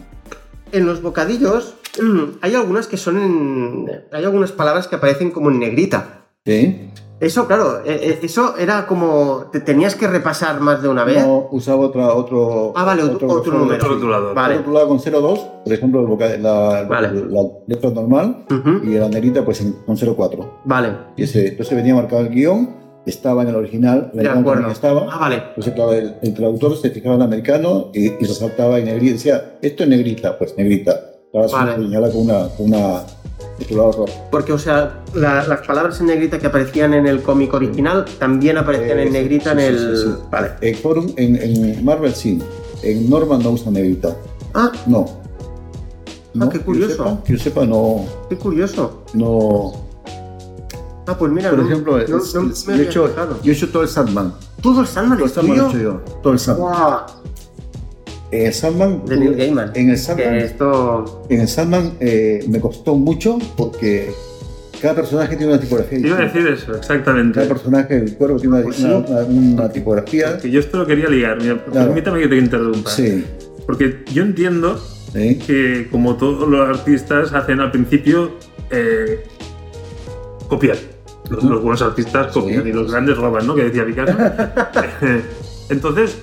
En 0.73 0.87
los 0.87 1.03
bocadillos 1.03 1.75
mm, 2.03 2.39
hay 2.41 2.55
algunas 2.55 2.87
que 2.87 2.97
son 2.97 3.19
en. 3.19 3.87
Hay 4.11 4.25
algunas 4.25 4.53
palabras 4.53 4.89
que 4.89 4.97
aparecen 4.97 5.31
como 5.31 5.51
en 5.51 5.59
negrita. 5.59 6.23
sí. 6.47 6.89
Eso, 7.23 7.47
claro, 7.47 7.79
eh, 7.87 8.01
eh, 8.03 8.19
eso 8.21 8.57
era 8.59 8.85
como. 8.85 9.45
Te 9.53 9.61
tenías 9.61 9.95
que 9.95 10.09
repasar 10.09 10.61
más 10.61 10.83
de 10.83 10.89
una 10.89 11.05
vez. 11.05 11.25
No, 11.25 11.47
usaba 11.53 11.87
otra, 11.87 12.13
otro. 12.15 12.73
Ah, 12.75 12.85
vale, 12.85 13.05
otro, 13.05 13.29
otro 13.29 13.59
número. 13.59 13.77
otro 13.77 13.95
rotulador. 13.95 14.35
Vale. 14.35 14.57
Rotulado 14.57 14.89
con 14.89 14.99
02, 14.99 15.39
por 15.65 15.73
ejemplo, 15.73 16.19
la, 16.41 16.83
Vale. 16.83 17.13
la 17.29 17.43
letra 17.69 17.91
normal 17.91 18.45
y 18.83 18.95
la 18.95 19.09
negrita 19.09 19.45
pues 19.45 19.65
con 19.87 19.97
04. 19.97 20.63
Vale, 20.65 20.97
Y 21.17 21.23
ese, 21.23 21.47
entonces 21.47 21.77
venía 21.77 21.95
marcado 21.95 22.23
el 22.23 22.31
guion, 22.31 22.75
estaba 23.07 23.43
en 23.43 23.51
el 23.51 23.55
original, 23.55 24.11
el 24.15 24.25
de 24.25 24.29
americano 24.29 24.71
estaba. 24.73 25.07
Ah, 25.09 25.19
vale. 25.19 25.37
Entonces, 25.51 25.75
claro, 25.75 25.93
el, 25.93 26.17
el 26.23 26.35
traductor 26.35 26.77
se 26.77 26.91
fijaba 26.91 27.15
en 27.15 27.23
americano 27.23 27.91
y, 27.95 28.07
y 28.07 28.25
resaltaba 28.27 28.81
en 28.81 28.87
negrita. 28.87 29.13
Decía, 29.13 29.59
esto 29.63 29.85
es 29.85 29.89
negrita, 29.89 30.37
pues 30.39 30.57
negrita. 30.59 30.99
Ahora 31.33 31.47
Vale. 31.53 31.75
se 31.77 31.83
señala 31.83 32.11
con 32.11 32.21
una, 32.23 32.49
con 32.49 32.67
una 32.67 33.03
Porque, 34.31 34.53
o 34.53 34.59
sea, 34.59 35.01
la- 35.15 35.47
las 35.47 35.67
palabras 35.67 36.01
en 36.01 36.07
negrita 36.07 36.39
que 36.39 36.47
aparecían 36.47 36.95
en 36.95 37.07
el 37.07 37.23
cómic 37.23 37.53
original 37.55 38.05
también 38.19 38.59
aparecían 38.59 38.99
Eh, 38.99 39.03
en 39.03 39.09
sí, 39.09 39.13
negrita 39.15 39.45
sí, 39.45 39.51
en 39.53 39.59
el. 39.61 39.97
sí, 39.97 40.03
sí. 40.05 40.15
Vale. 40.31 40.51
En, 40.61 40.75
Forum, 40.77 41.13
en, 41.17 41.37
en 41.37 41.85
Marvel 41.85 42.15
sí, 42.15 42.39
en 42.83 43.09
Norman 43.11 43.43
no 43.43 43.51
usa 43.51 43.71
negrita. 43.71 44.17
Ah, 44.55 44.71
No. 44.87 45.07
Ah, 46.41 46.49
qué 46.51 46.61
curioso. 46.61 47.19
que 47.27 47.35
yo 47.35 47.39
sepa, 47.39 47.67
no, 47.67 48.05
qué 48.31 48.37
curioso. 48.37 49.03
no. 49.13 49.73
Ah, 51.07 51.17
pues 51.19 51.31
mira, 51.33 51.51
Por 51.51 51.59
no- 51.59 51.67
ejemplo, 51.67 51.93
no- 51.93 51.99
es- 51.99 52.35
no 52.35 52.43
es- 52.51 52.67
me 52.67 52.77
yo, 52.77 52.83
he 52.83 52.87
hecho, 52.87 53.09
fijado. 53.09 53.39
yo 53.43 53.53
he 53.53 53.55
hecho 53.55 53.69
todo 53.71 53.83
el 53.83 53.89
Sandman. 53.89 54.33
Todo 54.63 54.81
el 54.83 54.87
Sandman 54.87 55.19
Todo 55.19 55.27
el 55.27 55.33
Sandman 55.35 55.59
lo 55.59 55.65
he 55.65 55.69
hecho 55.69 55.79
yo. 55.79 56.01
Todo 56.23 56.33
el 56.33 56.39
Sandman. 56.39 56.73
En 58.33 58.47
el 58.47 58.53
Sandman, 58.55 59.05
De 59.05 59.17
Neil 59.17 59.35
Gaiman. 59.37 59.71
en 59.75 59.91
el 59.91 59.99
Sandman, 59.99 60.35
esto. 60.37 61.25
en 61.29 61.41
el 61.43 61.49
Sandman 61.49 61.93
eh, 62.01 62.45
me 62.49 62.61
costó 62.61 62.95
mucho 62.97 63.39
porque 63.57 64.11
cada 64.81 64.95
personaje 64.95 65.37
tiene 65.37 65.53
una 65.53 65.61
tipografía 65.61 66.01
Te 66.01 66.09
iba 66.09 66.17
a 66.17 66.23
decir 66.23 66.47
eso, 66.49 66.75
exactamente. 66.75 67.35
Cada 67.41 67.49
personaje 67.51 68.01
del 68.01 68.17
cuerpo 68.17 68.39
tiene 68.39 68.55
una, 68.57 68.65
Pues 68.65 68.77
sí. 68.77 68.85
una- 68.85 69.69
tipografía. 69.71 70.39
Que 70.39 70.51
yo 70.51 70.61
esto 70.61 70.79
lo 70.79 70.87
quería 70.87 71.09
ligar. 71.09 71.41
Mira, 71.41 71.63
Claro. 71.71 71.89
Permítame 71.89 72.21
que 72.21 72.29
te 72.29 72.37
interrumpa. 72.39 72.91
Sí. 72.91 73.25
Porque 73.67 74.03
yo 74.13 74.23
entiendo 74.23 74.83
¿sí? 75.13 75.39
que, 75.39 75.89
como 75.91 76.17
todos 76.17 76.49
los 76.49 76.69
artistas 76.69 77.33
hacen 77.35 77.61
al 77.61 77.71
principio, 77.71 78.33
eh, 78.71 79.25
copiar. 80.49 80.79
Los, 81.31 81.45
los 81.45 81.63
buenos 81.63 81.83
artistas 81.83 82.33
copian 82.33 82.63
Sí. 82.65 82.71
y 82.71 82.73
los 82.73 82.91
grandes 82.91 83.17
roban, 83.17 83.47
¿no? 83.47 83.55
Que 83.55 83.65
decía 83.65 83.85
Picasso. 83.87 84.17
Entonces, 85.71 86.17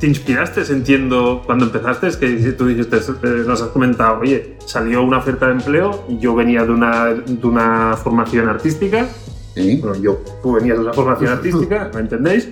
te 0.00 0.06
inspiraste, 0.06 0.60
entiendo, 0.72 1.42
cuando 1.44 1.64
empezaste, 1.66 2.06
es 2.06 2.16
que 2.16 2.28
tú 2.52 2.66
dijiste, 2.66 2.96
eh, 2.98 3.42
nos 3.46 3.60
has 3.62 3.68
comentado, 3.68 4.20
oye, 4.20 4.56
salió 4.64 5.02
una 5.02 5.18
oferta 5.18 5.46
de 5.46 5.52
empleo, 5.52 6.04
yo 6.20 6.34
venía 6.34 6.64
de 6.64 6.70
una, 6.72 7.06
de 7.14 7.46
una 7.46 7.96
formación 7.96 8.48
artística, 8.48 9.06
Sí. 9.54 9.76
bueno, 9.82 9.96
yo, 10.00 10.20
tú 10.42 10.52
venías 10.52 10.76
de 10.78 10.84
una 10.84 10.92
formación 10.92 11.32
artística, 11.32 11.90
¿me 11.94 12.00
entendéis? 12.00 12.48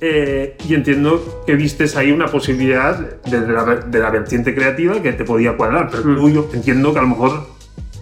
Eh, 0.00 0.56
y 0.68 0.74
entiendo 0.74 1.42
que 1.46 1.54
vistes 1.54 1.96
ahí 1.96 2.10
una 2.12 2.26
posibilidad 2.26 2.98
desde 3.24 3.52
la, 3.52 3.64
de 3.76 3.98
la 3.98 4.10
vertiente 4.10 4.54
creativa 4.54 5.00
que 5.02 5.12
te 5.12 5.24
podía 5.24 5.56
cuadrar, 5.56 5.88
pero 5.90 6.02
tú 6.02 6.08
Mm. 6.28 6.32
yo 6.32 6.48
entiendo 6.52 6.92
que 6.92 6.98
a 6.98 7.02
lo 7.02 7.08
mejor 7.08 7.46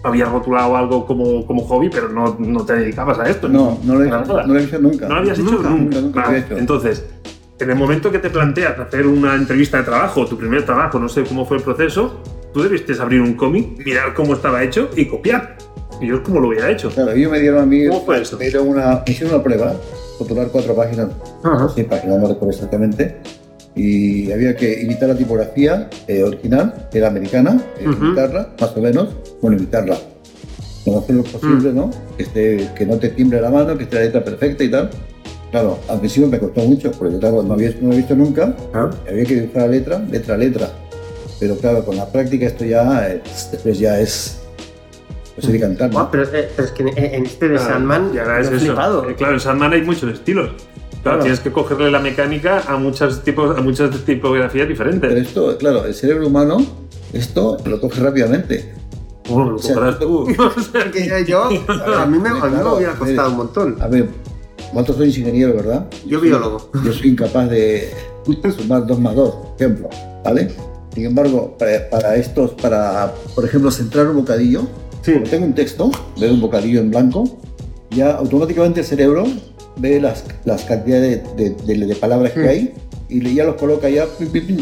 habías 0.03 0.31
rotulado 0.31 0.75
algo 0.77 1.05
como, 1.05 1.45
como 1.45 1.63
hobby, 1.63 1.89
pero 1.89 2.09
no, 2.09 2.35
no 2.39 2.65
te 2.65 2.73
dedicabas 2.73 3.19
a 3.19 3.29
esto. 3.29 3.47
No, 3.49 3.79
no 3.83 3.95
lo 3.95 4.03
he, 4.03 4.07
no 4.09 4.43
lo 4.47 4.59
he 4.59 4.63
hecho 4.63 4.79
nunca. 4.79 5.07
No 5.07 5.15
lo 5.15 5.19
habías 5.21 5.39
hecho 5.39 5.51
Nunca, 5.51 5.69
nunca. 5.69 5.79
nunca, 5.95 6.01
nunca 6.01 6.23
había 6.27 6.39
hecho. 6.39 6.57
Entonces, 6.57 7.05
en 7.59 7.69
el 7.69 7.75
momento 7.75 8.11
que 8.11 8.19
te 8.19 8.29
planteas 8.29 8.77
hacer 8.79 9.07
una 9.07 9.35
entrevista 9.35 9.77
de 9.77 9.83
trabajo, 9.83 10.25
tu 10.25 10.37
primer 10.37 10.65
trabajo, 10.65 10.99
no 10.99 11.09
sé 11.09 11.23
cómo 11.23 11.45
fue 11.45 11.57
el 11.57 11.63
proceso, 11.63 12.21
tú 12.53 12.61
debiste 12.61 12.93
abrir 12.99 13.21
un 13.21 13.33
cómic, 13.33 13.83
mirar 13.83 14.13
cómo 14.13 14.33
estaba 14.33 14.63
hecho 14.63 14.89
y 14.95 15.05
copiar. 15.05 15.57
Y 15.99 16.07
yo 16.07 16.17
es 16.17 16.21
como 16.21 16.39
lo 16.39 16.49
hubiera 16.49 16.69
hecho. 16.69 16.89
Claro, 16.91 17.11
ellos 17.11 17.31
me 17.31 17.39
dieron 17.39 17.61
a 17.63 17.65
mí, 17.65 17.87
¿Cómo 17.87 18.05
fue 18.05 18.21
eso? 18.21 18.37
me 18.37 18.45
dieron 18.45 18.67
una, 18.67 19.03
me 19.05 19.11
hicieron 19.11 19.33
una 19.33 19.43
prueba, 19.43 19.73
rotular 20.19 20.47
cuatro 20.51 20.75
páginas, 20.75 21.07
Ajá. 21.43 21.69
seis 21.73 21.87
páginas, 21.87 22.19
no 22.19 22.27
recuerdo 22.27 22.51
exactamente, 22.51 23.17
y 23.75 24.31
había 24.31 24.55
que 24.55 24.81
imitar 24.81 25.09
la 25.09 25.17
tipografía 25.17 25.89
eh, 26.07 26.23
original, 26.23 26.87
que 26.91 26.99
era 26.99 27.07
americana, 27.07 27.59
eh, 27.79 27.85
imitarla, 27.85 28.49
más 28.59 28.77
o 28.77 28.81
menos, 28.81 29.09
bueno, 29.41 29.57
imitarla, 29.57 29.97
lo 30.85 31.01
mejor 31.01 31.23
posible, 31.23 31.73
¿no? 31.73 31.89
Que, 32.15 32.23
esté, 32.23 32.69
que 32.75 32.85
no 32.85 32.97
te 32.97 33.09
timbre 33.09 33.41
la 33.41 33.49
mano, 33.49 33.77
que 33.77 33.83
esté 33.83 33.97
la 33.97 34.01
letra 34.03 34.23
perfecta 34.23 34.63
y 34.63 34.71
tal. 34.71 34.89
Claro, 35.51 35.79
al 35.87 35.99
principio 35.99 36.27
me 36.27 36.39
costó 36.39 36.61
mucho, 36.61 36.91
porque 36.91 37.17
claro, 37.19 37.41
no 37.41 37.53
había, 37.53 37.69
no 37.79 37.87
había 37.87 37.99
visto 37.99 38.15
nunca, 38.15 38.55
Ah. 38.73 38.89
había 39.09 39.23
que 39.25 39.35
dibujar 39.35 39.61
la 39.63 39.67
letra, 39.69 39.99
letra 39.99 40.35
a 40.35 40.37
letra. 40.37 40.69
Pero 41.39 41.55
claro, 41.57 41.85
con 41.85 41.95
la 41.95 42.05
práctica 42.11 42.45
esto 42.47 42.65
ya, 42.65 43.07
eh, 43.09 43.21
después 43.51 43.79
ya 43.79 43.99
es, 43.99 44.39
pues 45.35 45.47
es 45.47 45.61
cantar, 45.61 45.93
¿no? 45.93 46.09
pero, 46.11 46.23
eh, 46.23 46.49
pero 46.55 46.67
es 46.67 46.71
que 46.73 46.83
en, 46.83 46.97
en 46.97 47.25
este 47.25 47.47
de 47.47 47.55
Claro, 47.55 47.69
Sandman 47.73 48.11
y 48.13 48.17
ahora 48.17 48.35
me 48.35 48.41
es 48.41 48.47
he 48.51 48.55
eso. 48.55 48.65
flipado. 48.65 49.09
Eh, 49.09 49.15
Claro, 49.15 49.33
en 49.35 49.39
Sandman 49.39 49.73
hay 49.73 49.81
muchos 49.83 50.11
estilos. 50.11 50.49
Claro, 50.49 51.01
Claro. 51.03 51.19
tienes 51.21 51.39
que 51.39 51.51
cogerle 51.51 51.91
la 51.91 51.99
mecánica 51.99 52.63
a 52.67 52.75
muchos 52.75 53.23
tipos, 53.23 53.57
a 53.57 53.61
muchas 53.61 53.91
tipografías 54.03 54.67
diferentes. 54.67 55.07
Pero 55.09 55.21
esto, 55.21 55.57
claro, 55.57 55.85
el 55.85 55.93
cerebro 55.93 56.27
humano, 56.27 56.57
esto 57.13 57.57
lo 57.65 57.79
coge 57.79 58.01
rápidamente. 58.01 58.73
Bueno, 59.29 59.51
lo 59.51 59.55
O 59.57 59.59
sea, 59.59 59.97
tú. 59.99 60.25
Que 60.91 61.23
yo, 61.27 61.43
a 61.45 62.05
mí 62.07 62.17
me, 62.17 62.29
a 62.29 62.33
mí 62.33 62.57
me 62.57 62.63
hubiera 62.73 62.93
costado 62.95 63.29
un 63.29 63.37
montón. 63.37 63.77
A 63.81 63.87
ver, 63.87 64.09
vosotros 64.73 64.97
sois 64.97 65.17
ingeniero, 65.17 65.53
¿verdad? 65.55 65.87
Yo 66.05 66.19
biólogo. 66.21 66.69
Yo 66.83 66.91
soy 66.93 67.09
incapaz 67.09 67.49
de 67.49 67.89
sumar 68.57 68.85
2 68.85 68.99
más 68.99 69.15
2, 69.15 69.29
por 69.35 69.55
ejemplo, 69.59 69.89
¿vale? 70.23 70.49
Sin 70.93 71.05
embargo, 71.05 71.55
para, 71.57 71.89
para 71.89 72.15
estos, 72.15 72.51
para, 72.51 73.13
por 73.35 73.45
ejemplo, 73.45 73.71
centrar 73.71 74.07
un 74.07 74.17
bocadillo, 74.17 74.61
Sí. 75.03 75.13
Tengo 75.29 75.45
un 75.45 75.53
texto, 75.53 75.89
veo 76.19 76.33
un 76.33 76.41
bocadillo 76.41 76.81
en 76.81 76.89
blanco, 76.89 77.23
ya 77.91 78.11
automáticamente 78.17 78.81
el 78.81 78.85
cerebro 78.85 79.23
ve 79.77 80.01
las, 80.01 80.25
las 80.43 80.63
cantidades 80.65 81.21
de, 81.37 81.51
de- 81.51 81.77
de- 81.77 81.85
de 81.85 81.95
palabras 81.95 82.33
que 82.33 82.41
Mm. 82.41 82.47
hay 82.49 82.73
y 83.07 83.33
ya 83.35 83.45
los 83.45 83.55
coloca 83.55 83.87
ya 83.87 84.05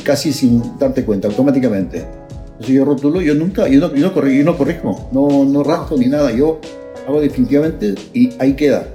casi 0.03 0.31
sin 0.33 0.77
darte 0.77 1.03
cuenta, 1.03 1.29
automáticamente. 1.29 2.05
Entonces 2.45 2.75
yo 2.75 2.85
rotulo, 2.85 3.21
yo 3.21 3.33
nunca, 3.33 3.67
yo 3.67 3.79
no, 3.79 3.95
yo 3.95 4.05
no, 4.05 4.13
corrijo, 4.13 4.37
yo 4.37 4.43
no 4.45 4.55
corrijo, 4.57 5.09
no, 5.11 5.45
no 5.45 5.63
rasco 5.63 5.97
ni 5.97 6.05
nada, 6.07 6.31
yo 6.31 6.59
hago 7.07 7.21
definitivamente 7.21 7.95
y 8.13 8.29
ahí 8.37 8.53
queda. 8.55 8.87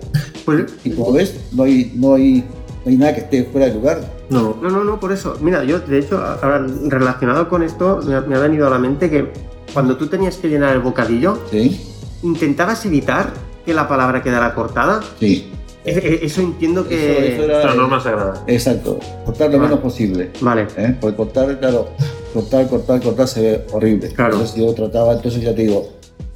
Pues, 0.59 0.73
Y 0.85 0.91
como 0.91 1.13
ves, 1.13 1.35
no 1.53 1.63
hay, 1.65 1.93
no 1.97 2.15
hay, 2.15 2.45
no 2.85 2.91
hay 2.91 2.97
nada 2.97 3.15
que 3.15 3.21
esté 3.21 3.45
fuera 3.45 3.67
de 3.69 3.75
lugar. 3.75 4.01
No. 4.31 4.57
no, 4.63 4.71
no, 4.71 4.85
no, 4.85 5.01
por 5.01 5.13
eso. 5.13 5.37
Mira, 5.41 5.65
yo, 5.65 5.81
de 5.81 5.99
hecho, 5.99 6.19
ahora, 6.19 6.67
relacionado 6.87 7.49
con 7.49 7.63
esto, 7.63 8.01
me 8.07 8.15
ha, 8.15 8.21
me 8.21 8.37
ha 8.37 8.41
venido 8.41 8.67
a 8.67 8.71
la 8.71 8.79
mente 8.79 9.11
que 9.11 9.33
cuando 9.73 9.97
tú 9.97 10.07
tenías 10.09 10.37
que 10.37 10.49
llenar 10.49 10.73
el 10.75 10.81
bocadillo, 10.81 11.39
Sí, 11.51 11.81
intentabas 12.23 12.85
evitar 12.87 13.31
que 13.65 13.75
la 13.75 13.89
palabra 13.89 14.23
quedara 14.23 14.55
cortada. 14.55 15.01
sí. 15.19 15.51
E- 15.83 15.93
e- 15.93 16.27
Eso 16.27 16.43
entiendo 16.43 16.87
que. 16.87 16.95
Eso- 17.35 17.43
eso 17.43 17.45
era- 17.45 17.65
La 17.65 17.75
norma 17.75 17.99
sagrada. 18.01 18.45
Exacto, 18.47 18.99
cortar 19.25 19.47
lo 19.51 19.57
Vale. 19.57 19.69
menos 19.71 19.81
posible. 19.83 20.31
Vale. 20.43 20.67
¿eh? 20.77 20.95
Porque 21.01 21.17
cortar, 21.17 21.59
claro, 21.59 21.89
cortar, 22.35 22.69
cortar, 22.69 23.01
cortar 23.01 23.27
se 23.27 23.41
ve 23.41 23.67
horrible. 23.73 24.09
Claro. 24.09 24.35
Entonces 24.35 24.57
yo 24.57 24.75
trataba, 24.75 25.15
entonces 25.15 25.41
ya 25.41 25.55
te 25.55 25.63
digo, 25.63 25.89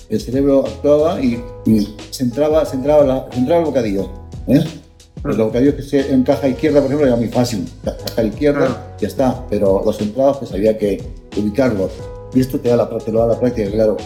el 0.09 0.21
cerebro 0.21 0.65
actuaba 0.67 1.21
y, 1.21 1.43
y 1.67 1.95
se, 2.11 2.25
entraba, 2.25 2.65
se, 2.65 2.77
entraba 2.77 3.05
la- 3.05 3.27
se 3.33 3.39
entraba 3.39 3.61
el 3.61 3.67
bocadillo. 3.67 4.11
¿eh? 4.49 4.65
Los 5.23 5.37
bocadillos 5.39 5.75
que 5.75 5.83
se 5.83 6.13
en 6.13 6.23
caja 6.23 6.47
izquierda, 6.49 6.81
por 6.81 6.87
ejemplo, 6.87 7.07
era 7.07 7.17
muy 7.17 7.29
fácil. 7.29 7.67
Ca- 7.85 7.97
Caja 7.97 8.23
izquierda, 8.25 8.59
Claro. 8.67 8.77
ya 9.01 9.09
está. 9.09 9.45
Pero 9.49 9.83
los 9.85 10.01
entradas, 10.01 10.37
pues 10.39 10.53
había 10.53 10.77
que 10.77 11.03
ubicarlos. 11.37 11.91
Y 12.35 12.41
esto 12.41 12.59
te 12.61 12.69
da 12.69 12.77
la, 12.77 12.89
te 12.99 13.11
lo 13.13 13.21
da 13.21 13.29
la 13.35 13.41
práctica, 13.41 13.71
claro. 13.71 13.97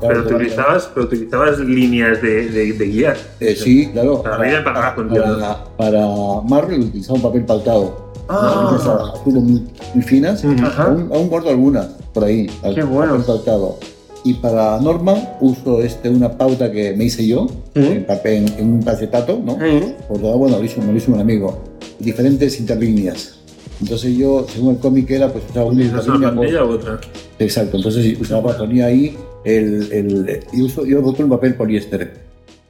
Pero 0.00 0.20
utilizabas, 0.22 0.90
pero 0.92 1.06
utilizabas 1.06 1.58
líneas 1.60 2.20
de, 2.22 2.48
de, 2.48 2.72
de 2.72 2.84
guía. 2.86 3.14
Eh, 3.38 3.54
sí, 3.54 3.88
claro. 3.92 4.20
Para 4.22 4.38
para 4.64 4.94
entiendo. 4.98 5.38
para, 5.38 5.64
para 5.76 6.06
Marvel 6.48 6.80
utilizaba 6.80 7.14
un 7.16 7.22
papel 7.22 7.44
pautado. 7.44 8.10
Ah. 8.28 9.14
Muy, 9.26 9.64
muy 9.94 10.02
finas. 10.02 10.42
Ujú. 10.42 10.54
Ajá. 10.64 10.84
Aún, 10.84 11.10
aún 11.12 11.28
guardo 11.28 11.50
algunas 11.50 11.86
por 12.12 12.24
ahí. 12.24 12.48
al- 12.62 12.74
Qué 12.74 12.82
bueno. 12.82 13.12
papel 13.12 13.26
pautado. 13.26 13.78
Y 14.22 14.34
para 14.34 14.78
Norma 14.80 15.16
uso 15.40 15.80
este, 15.82 16.10
una 16.10 16.36
pauta 16.36 16.70
que 16.70 16.94
me 16.94 17.04
hice 17.04 17.26
yo 17.26 17.46
en, 17.74 18.04
papel, 18.04 18.52
en, 18.58 18.74
un 18.74 18.88
acetato, 18.88 19.40
¿no? 19.42 19.54
Sí. 19.54 19.94
Por 20.08 20.20
todo, 20.20 20.36
bueno, 20.36 20.58
lo 20.58 20.64
hizo, 20.64 20.80
me 20.82 20.92
lo 20.92 20.98
hizo 20.98 21.12
un 21.12 21.20
amigo. 21.20 21.62
Diferentes 21.98 22.60
interlíneas. 22.60 23.40
Entonces 23.80 24.16
yo, 24.16 24.46
según 24.48 24.74
el 24.74 24.80
cómic 24.80 25.10
era, 25.10 25.32
pues 25.32 25.44
usaba 25.48 25.66
una 25.66 25.76
¿Utilizas 25.76 26.06
una 26.06 26.28
interlínea. 26.28 26.64
u 26.64 26.70
otra? 26.70 27.00
Exacto, 27.38 27.78
entonces 27.78 28.20
usaba, 28.20 28.56
ponía 28.56 28.86
ahí 28.86 29.16
el, 29.44 29.90
el 29.90 30.40
y 30.52 30.62
uso, 30.62 30.84
yo 30.84 31.00
uso 31.00 31.22
un 31.22 31.30
papel 31.30 31.54
poliéster, 31.54 32.12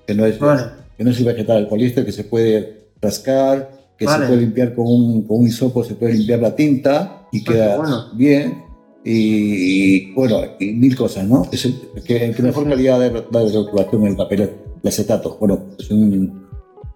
que 0.06 0.14
no 0.14 0.24
es, 0.24 0.38
Vale. 0.38 0.62
que 0.96 1.02
no 1.02 1.10
es 1.10 1.24
vegetal, 1.24 1.58
el 1.58 1.66
poliéster 1.66 2.04
que 2.04 2.12
se 2.12 2.22
puede 2.24 2.90
rascar, 3.02 3.70
que 3.98 4.06
Vale. 4.06 4.22
se 4.22 4.28
puede 4.28 4.40
limpiar 4.42 4.74
con 4.74 4.86
un, 4.86 5.22
con 5.26 5.40
un 5.40 5.48
hisopo, 5.48 5.82
se 5.82 5.94
puede 5.94 6.14
limpiar 6.14 6.38
la 6.38 6.54
tinta 6.54 7.26
y 7.32 7.42
queda 7.42 7.76
bueno. 7.76 8.10
bien. 8.14 8.69
Y, 9.04 10.12
bueno, 10.12 10.40
y 10.58 10.72
mil 10.72 10.94
cosas, 10.96 11.26
¿no? 11.26 11.46
Es 11.50 11.64
el 11.64 11.74
que, 12.06 12.32
que 12.32 12.42
mejor 12.42 12.68
calidad 12.68 12.98
da 13.30 13.40
de, 13.40 13.46
de 13.50 13.52
rotulación 13.56 14.06
el 14.06 14.16
papel, 14.16 14.40
el 14.82 14.88
acetato. 14.88 15.36
Bueno, 15.40 15.68
es 15.78 15.90
un, 15.90 16.46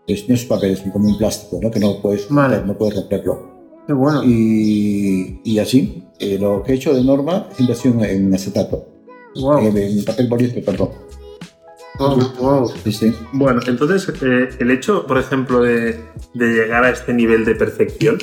es, 0.07 0.29
no 0.29 0.35
es 0.35 0.45
papel, 0.45 0.73
es 0.73 0.81
como 0.93 1.09
un 1.09 1.17
plástico, 1.17 1.59
¿no? 1.63 1.71
Que 1.71 1.81
no 1.81 2.01
puedes, 2.03 2.27
Vale. 2.29 2.61
no 2.65 2.77
puedes 2.77 2.95
romperlo. 2.97 3.55
Qué 3.87 3.93
bueno. 3.95 4.23
Y, 4.25 5.41
y 5.45 5.59
así, 5.59 6.05
eh, 6.19 6.39
lo 6.39 6.63
que 6.63 6.73
he 6.73 6.75
hecho 6.77 6.95
de 6.95 7.03
norma 7.05 7.49
siempre 7.55 7.75
ha 7.75 7.79
sido 7.79 7.95
en, 8.05 8.27
en 8.27 8.35
acetato, 8.35 8.87
Wow. 9.37 9.59
en, 9.67 9.77
en 9.77 10.05
papel 10.05 10.29
poliéster, 10.29 10.65
perdón. 10.65 10.91
Wow, 11.99 12.19
wow. 12.41 12.73
Sí, 12.85 12.93
sí. 12.93 13.13
Bueno, 13.33 13.61
entonces 13.67 14.09
eh, 14.23 14.49
el 14.59 14.71
hecho, 14.71 15.07
por 15.07 15.17
ejemplo, 15.19 15.63
de, 15.63 15.93
de 16.35 16.47
llegar 16.49 16.85
a 16.85 16.91
este 16.91 17.15
nivel 17.15 17.45
de 17.45 17.55
perfección, 17.55 18.19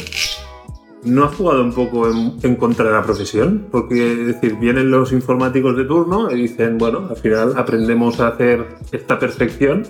¿no 1.04 1.24
ha 1.24 1.28
jugado 1.30 1.64
un 1.64 1.74
poco 1.74 2.10
en, 2.10 2.34
en 2.44 2.56
contra 2.56 2.86
de 2.86 2.92
la 2.92 3.04
profesión? 3.04 3.68
Porque, 3.72 4.12
es 4.22 4.28
decir, 4.28 4.56
vienen 4.60 4.92
los 4.92 5.12
informáticos 5.12 5.76
de 5.78 5.86
turno 5.86 6.30
y 6.32 6.36
dicen, 6.44 6.78
bueno, 6.78 7.08
al 7.10 7.16
final 7.18 7.54
aprendemos 7.58 8.20
a 8.20 8.28
hacer 8.30 8.66
esta 8.92 9.18
perfección. 9.20 9.84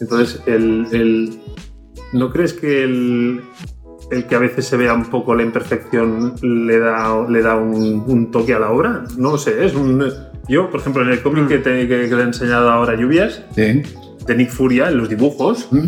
Entonces, 0.00 0.42
el, 0.46 0.86
el- 0.92 1.38
¿no 2.12 2.30
crees 2.30 2.52
que 2.54 2.84
el, 2.84 3.40
el 4.10 4.26
que 4.26 4.34
a 4.34 4.38
veces 4.38 4.64
se 4.66 4.76
vea 4.76 4.94
un 4.94 5.04
poco 5.06 5.34
la 5.34 5.42
imperfección 5.42 6.34
le 6.42 6.78
da, 6.78 7.26
le 7.28 7.42
da 7.42 7.56
un, 7.56 8.04
un 8.06 8.30
toque 8.30 8.54
a 8.54 8.58
la 8.60 8.70
obra? 8.70 9.04
No 9.16 9.32
lo 9.32 9.38
sé, 9.38 9.64
es 9.64 9.74
un... 9.74 10.04
Yo, 10.48 10.70
por 10.70 10.80
ejemplo, 10.80 11.02
en 11.02 11.10
el 11.10 11.20
cómic 11.22 11.46
que 11.48 11.58
te, 11.58 11.86
que- 11.86 12.08
que 12.08 12.14
le 12.16 12.22
he 12.22 12.26
enseñado 12.26 12.70
ahora, 12.70 12.94
Lluvias, 12.96 13.44
Sí. 13.54 13.82
de 14.26 14.34
Nick 14.36 14.50
Furia, 14.50 14.88
en 14.88 14.96
los 14.98 15.08
dibujos, 15.10 15.68
Ujú. 15.70 15.86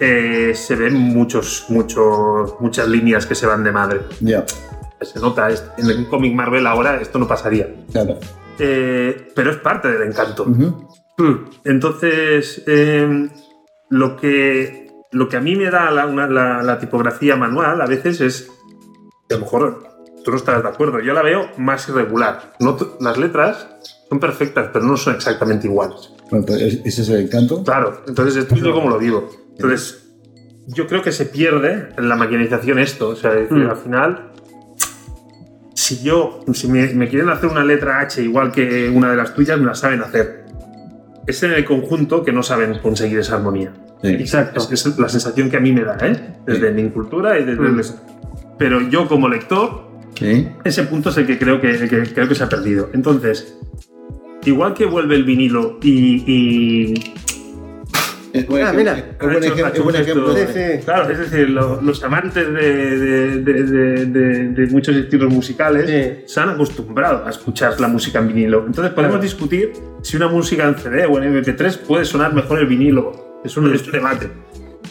Eh, 0.00 0.52
se 0.54 0.76
ven 0.76 0.94
muchos, 0.94 1.66
muchos, 1.68 2.54
muchas 2.60 2.88
líneas 2.88 3.26
que 3.26 3.34
se 3.34 3.46
van 3.46 3.64
de 3.64 3.72
madre. 3.72 4.00
Ya, 4.20 4.44
Se 5.00 5.18
nota, 5.20 5.48
en 5.76 5.86
el 5.90 6.08
cómic 6.08 6.34
Marvel 6.34 6.66
ahora 6.66 7.00
esto 7.00 7.18
no 7.18 7.26
pasaría. 7.28 7.68
claro. 7.92 8.18
Eh, 8.60 9.28
pero 9.36 9.52
es 9.52 9.56
parte 9.58 9.86
del 9.88 10.02
encanto. 10.08 10.44
Hmm. 10.44 11.44
Entonces, 11.64 12.62
eh, 12.66 13.28
lo, 13.90 14.16
que, 14.16 14.90
lo 15.12 15.28
que 15.28 15.36
a 15.36 15.40
mí 15.40 15.54
me 15.54 15.70
da 15.70 15.90
la, 15.92 16.06
una- 16.06 16.26
la- 16.26 16.62
la 16.62 16.78
tipografía 16.80 17.36
manual 17.36 17.80
a 17.80 17.86
veces 17.86 18.20
es, 18.20 18.50
a 19.30 19.34
lo 19.34 19.40
mejor 19.40 19.84
tú 20.24 20.32
no 20.32 20.36
estás 20.36 20.60
de 20.62 20.68
acuerdo, 20.68 20.98
yo 21.00 21.12
la 21.12 21.22
veo 21.22 21.48
más 21.56 21.88
irregular. 21.88 22.54
No 22.58 22.76
las 23.00 23.16
letras 23.16 23.68
son 24.08 24.18
perfectas, 24.18 24.70
pero 24.72 24.84
no 24.84 24.96
son 24.96 25.14
exactamente 25.14 25.66
iguales. 25.68 26.12
Bueno, 26.30 26.44
pues 26.46 26.60
es- 26.60 26.80
ese 26.84 27.02
es 27.02 27.08
el 27.10 27.20
encanto. 27.20 27.62
Claro, 27.62 28.02
entonces 28.08 28.36
esto 28.36 28.54
es 28.56 28.62
como 28.62 28.90
lo 28.90 28.98
vivo. 28.98 29.28
Entonces, 29.58 30.04
yo 30.68 30.86
creo 30.86 31.02
que 31.02 31.12
se 31.12 31.26
pierde 31.26 31.88
en 31.96 32.08
la 32.08 32.16
maquinización 32.16 32.78
esto. 32.78 33.08
O 33.10 33.16
sea, 33.16 33.32
es 33.34 33.48
decir, 33.50 33.64
Mm. 33.64 33.70
al 33.70 33.76
final, 33.76 34.30
si 35.74 36.02
yo, 36.02 36.40
si 36.52 36.68
me, 36.68 36.86
me 36.94 37.08
quieren 37.08 37.28
hacer 37.28 37.48
una 37.50 37.64
letra 37.64 38.00
H 38.00 38.22
igual 38.22 38.52
que 38.52 38.88
una 38.90 39.10
de 39.10 39.16
las 39.16 39.34
tuyas, 39.34 39.58
me 39.58 39.66
la 39.66 39.74
saben 39.74 40.02
hacer. 40.02 40.44
Es 41.26 41.42
en 41.42 41.52
el 41.52 41.64
conjunto 41.64 42.24
que 42.24 42.32
no 42.32 42.42
saben 42.42 42.78
conseguir 42.80 43.18
esa 43.18 43.36
armonía. 43.36 43.72
Sí. 44.02 44.08
Exacto. 44.08 44.66
Es, 44.72 44.86
es 44.86 44.98
la 44.98 45.08
sensación 45.08 45.50
que 45.50 45.56
a 45.56 45.60
mí 45.60 45.72
me 45.72 45.84
da, 45.84 45.96
¿eh? 46.02 46.34
Desde 46.46 46.72
mi 46.72 46.88
cultura 46.90 47.38
y 47.38 47.44
desde... 47.44 47.60
Mm. 47.60 47.80
Pero 48.58 48.80
yo 48.88 49.06
como 49.08 49.28
lector, 49.28 49.88
Sí. 50.14 50.48
ese 50.64 50.82
punto 50.84 51.10
es 51.10 51.16
el 51.18 51.26
que 51.26 51.38
creo 51.38 51.60
que, 51.60 51.70
el 51.70 51.88
que 51.88 52.02
creo 52.12 52.28
que 52.28 52.34
se 52.34 52.42
ha 52.44 52.48
perdido. 52.48 52.90
Entonces, 52.92 53.56
igual 54.44 54.74
que 54.74 54.84
vuelve 54.86 55.14
el 55.14 55.22
vinilo 55.24 55.78
y- 55.82 56.24
y 56.26 56.94
Es 58.32 58.46
buen 58.46 58.62
Ah, 58.62 58.70
ejemplo- 58.72 58.78
mira. 58.78 58.98
es 58.98 59.82
buen 59.82 59.96
hecho- 59.96 60.02
ejemplo. 60.02 60.36
Sí, 60.36 60.42
sí. 60.52 60.84
Claro, 60.84 61.10
es 61.10 61.18
decir, 61.18 61.50
lo- 61.50 61.80
los 61.80 62.02
amantes 62.04 62.52
de, 62.52 62.98
de- 62.98 63.36
de- 63.42 63.62
de- 63.62 64.06
de- 64.06 64.48
de 64.50 64.66
muchos 64.66 64.94
estilos 64.96 65.32
musicales 65.32 65.86
Sí. 65.88 66.24
se 66.32 66.40
han 66.40 66.50
acostumbrado 66.50 67.26
a 67.26 67.30
escuchar 67.30 67.80
la 67.80 67.88
música 67.88 68.18
en 68.18 68.28
vinilo. 68.28 68.64
Entonces 68.66 68.92
podemos 68.92 69.16
Claro. 69.16 69.22
discutir 69.22 69.72
si 70.02 70.16
una 70.16 70.28
música 70.28 70.68
en 70.68 70.74
CD 70.76 71.06
o 71.06 71.16
en 71.18 71.24
MP3 71.24 71.78
puede 71.78 72.04
sonar 72.04 72.34
mejor 72.34 72.58
el 72.58 72.66
vinilo. 72.66 73.40
Es 73.44 73.56
un, 73.56 73.72
es 73.74 73.84
un 73.86 73.92
debate. 73.92 74.28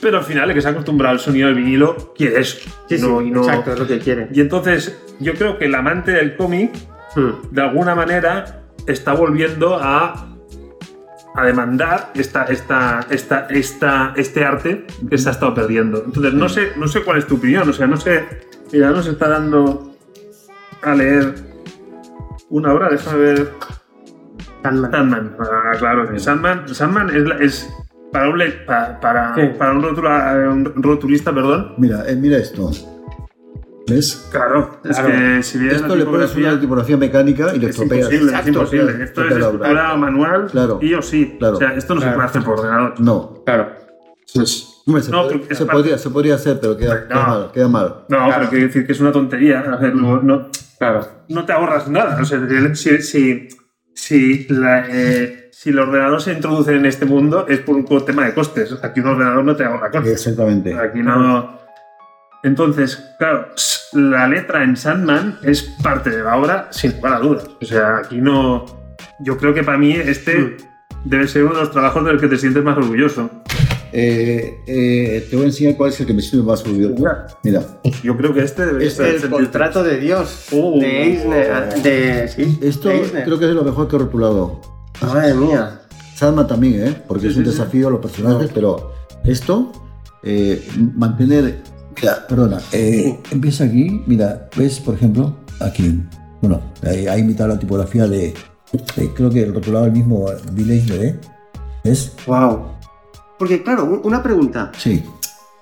Pero 0.01 0.17
al 0.19 0.23
final 0.23 0.49
el 0.49 0.55
que 0.55 0.61
se 0.61 0.67
ha 0.67 0.71
acostumbrado 0.71 1.13
al 1.13 1.19
sonido 1.19 1.47
del 1.47 1.55
vinilo 1.57 2.13
quiere 2.15 2.39
eso. 2.39 2.57
Sí, 2.89 2.97
sí, 2.97 3.05
No- 3.07 3.21
y 3.21 3.29
no- 3.31 3.41
exacto, 3.41 3.73
es 3.73 3.79
lo 3.79 3.87
que 3.87 3.99
quiere. 3.99 4.27
Y 4.31 4.41
entonces 4.41 4.97
yo 5.19 5.33
creo 5.33 5.57
que 5.57 5.65
el 5.65 5.75
amante 5.75 6.11
del 6.11 6.35
cómic 6.35 6.71
Hmm. 7.15 7.31
de 7.51 7.61
alguna 7.61 7.93
manera 7.95 8.63
está 8.85 9.13
volviendo 9.13 9.75
a, 9.75 10.36
a 11.37 11.45
demandar 11.45 12.11
esta, 12.15 12.45
esta, 12.45 13.05
esta, 13.11 13.45
esta, 13.51 14.13
este 14.15 14.43
arte 14.43 14.87
que 15.09 15.17
se 15.19 15.29
ha 15.29 15.31
estado 15.33 15.53
perdiendo. 15.53 16.03
Entonces, 16.03 16.33
no 16.33 16.49
sé, 16.49 16.71
no 16.77 16.87
sé 16.87 17.03
cuál 17.03 17.19
es 17.19 17.27
tu 17.27 17.35
opinión, 17.35 17.69
o 17.69 17.73
sea, 17.73 17.85
no 17.87 17.95
sé, 17.95 18.25
mira, 18.73 18.89
nos 18.89 19.05
está 19.07 19.29
dando 19.29 19.93
a 20.81 20.95
leer 20.95 21.35
una 22.49 22.73
obra, 22.73 22.89
déjame 22.89 23.17
ver. 23.19 23.53
Sandman. 24.63 24.91
Sandman, 24.91 25.35
ah, 25.39 25.71
claro, 25.77 26.09
que 26.11 26.19
Sandman, 26.19 26.67
Sandman 26.73 27.09
es, 27.39 27.69
para 28.11 28.29
un, 28.29 28.41
para, 28.99 29.35
Sí. 29.35 29.41
para 29.59 29.71
un, 29.73 29.83
rotula- 29.83 30.49
un 30.51 30.83
rotulista, 30.83 31.31
perdón. 31.33 31.75
Mira, 31.77 32.03
eh, 32.09 32.15
mira 32.15 32.37
esto. 32.37 32.71
¿Ves? 33.87 34.27
Claro, 34.31 34.79
es 34.83 34.97
Claro. 34.99 35.13
que 35.13 35.43
si 35.43 35.57
bien 35.59 35.75
Esto 35.75 35.95
le 35.95 36.05
pones 36.05 36.35
una 36.35 36.59
tipografía 36.59 36.97
mecánica 36.97 37.55
y 37.55 37.59
le 37.59 37.67
Es 37.67 37.71
estropeas. 37.71 38.11
imposible, 38.11 38.37
es 38.39 38.47
imposible. 38.47 38.85
claro, 38.85 39.03
Esto 39.03 39.21
es 39.25 39.37
escritura 39.37 39.95
manual 39.95 40.47
Claro, 40.51 40.79
y 40.81 40.93
o 40.93 41.01
sí. 41.01 41.35
claro. 41.39 41.55
O 41.55 41.59
sea, 41.59 41.73
esto 41.73 41.95
no 41.95 42.01
se 42.01 42.05
Claro. 42.07 42.17
puede 42.17 42.27
hacer 42.29 42.43
por 42.43 42.59
ordenador. 42.59 42.99
No. 42.99 43.43
Claro. 43.45 43.69
Hombre, 44.85 45.01
se, 45.03 45.11
No, 45.11 45.27
porque 45.27 45.55
se 45.55 45.65
podría, 45.65 45.97
se 45.97 46.09
podría 46.09 46.35
hacer, 46.35 46.59
pero 46.61 46.75
queda, 46.77 47.07
queda 47.07 47.15
No. 47.21 47.27
mal. 47.27 47.51
Queda 47.53 47.67
mal. 47.67 47.95
No, 48.09 48.29
pero 48.35 48.49
quiero 48.49 48.67
decir 48.67 48.85
que 48.85 48.91
es 48.91 48.99
una 48.99 49.11
tontería 49.11 49.59
hacerlo. 49.61 50.21
No, 50.21 50.49
Claro. 50.79 51.07
no 51.29 51.45
te 51.45 51.53
ahorras 51.53 51.87
nada. 51.87 52.17
O 52.21 52.25
sea, 52.25 52.39
si, 52.75 52.97
si, 53.01 53.47
si, 53.93 54.47
la, 54.49 54.85
eh, 54.89 55.49
si 55.51 55.69
el 55.71 55.79
ordenador 55.79 56.21
se 56.21 56.33
introduce 56.33 56.73
en 56.75 56.85
este 56.85 57.05
mundo 57.05 57.45
es 57.47 57.59
por 57.59 57.75
un 57.75 58.05
tema 58.05 58.25
de 58.25 58.33
costes. 58.33 58.77
Aquí 58.83 58.99
un 58.99 59.07
ordenador 59.07 59.43
no 59.43 59.55
te 59.55 59.63
ahorra 59.65 59.89
costes. 59.91 60.11
Exactamente. 60.11 60.73
Aquí 60.77 60.99
no. 61.01 61.57
Entonces, 62.43 63.03
claro, 63.19 63.47
la 63.93 64.27
letra 64.27 64.63
en 64.63 64.77
Sandman 64.77 65.37
es 65.43 65.63
parte 65.83 66.09
de 66.11 66.23
la 66.23 66.37
obra 66.37 66.67
sin 66.71 66.91
lugar 66.95 67.13
a 67.13 67.19
dudas. 67.19 67.47
O 67.61 67.65
sea, 67.65 67.97
aquí 67.97 68.17
no. 68.21 68.65
Yo 69.19 69.37
creo 69.37 69.53
que 69.53 69.63
para 69.63 69.77
mí 69.77 69.93
este 69.93 70.37
Mm. 70.37 70.57
debe 71.05 71.27
ser 71.27 71.43
uno 71.43 71.55
de 71.55 71.61
los 71.61 71.71
trabajos 71.71 72.05
del 72.05 72.19
que 72.19 72.27
te 72.27 72.37
sientes 72.37 72.63
más 72.63 72.77
orgulloso. 72.77 73.29
eh, 73.93 74.59
eh, 74.67 75.25
te 75.29 75.35
voy 75.37 75.45
a 75.45 75.47
enseñar 75.47 75.75
cuál 75.77 75.89
es 75.91 75.99
el 76.01 76.05
que 76.05 76.13
me 76.13 76.21
sirve 76.21 76.43
más 76.43 76.63
olvidado. 76.65 76.95
Mira, 77.43 77.63
Yo 78.03 78.15
creo 78.17 78.33
que 78.33 78.41
este 78.43 78.65
debe 78.65 78.85
Es 78.85 78.93
ser 78.95 79.15
el 79.15 79.29
contrato 79.29 79.81
de 79.81 79.97
Dios 79.97 80.47
Oh. 80.51 80.77
de 80.79 81.03
Eisner. 81.03 81.81
De, 81.81 82.27
sí, 82.27 82.59
esto 82.61 82.89
de 82.89 82.95
Eisner. 82.97 83.23
creo 83.23 83.39
que 83.39 83.45
es 83.45 83.51
lo 83.51 83.63
mejor 83.63 83.87
que 83.87 83.95
he 83.95 83.99
rotulado. 83.99 84.61
Madre 85.01 85.33
mía. 85.33 85.79
Salma 86.15 86.45
también, 86.45 86.85
¿eh? 86.87 87.01
porque 87.07 87.23
Sí, 87.23 87.27
es 87.29 87.37
un 87.37 87.45
sí, 87.45 87.51
sí. 87.51 87.57
desafío 87.57 87.87
a 87.87 87.91
los 87.91 88.01
personajes, 88.01 88.51
pero 88.53 88.93
esto, 89.23 89.71
eh, 90.23 90.67
mantener. 90.95 91.55
Mira, 92.01 92.27
perdona, 92.27 92.59
eh, 92.71 93.17
empieza 93.31 93.63
aquí, 93.63 94.03
mira, 94.05 94.47
ves, 94.55 94.79
por 94.79 94.93
ejemplo, 94.93 95.35
aquí, 95.59 95.99
bueno, 96.41 96.61
ahí 96.83 97.07
ha 97.07 97.17
imitado 97.17 97.49
la 97.49 97.59
tipografía 97.59 98.05
de, 98.07 98.33
de- 98.95 99.13
creo 99.13 99.29
que 99.29 99.41
el 99.43 99.53
rotulado 99.53 99.85
el 99.85 99.91
mismo 99.93 100.27
Bill 100.51 100.71
Eisner, 100.71 101.03
¿eh? 101.03 101.19
¿Ves? 101.83 102.11
Wow. 102.27 102.65
Porque, 103.39 103.63
claro, 103.63 103.85
un- 103.85 104.01
una 104.03 104.21
pregunta. 104.21 104.71
Sí. 104.77 105.03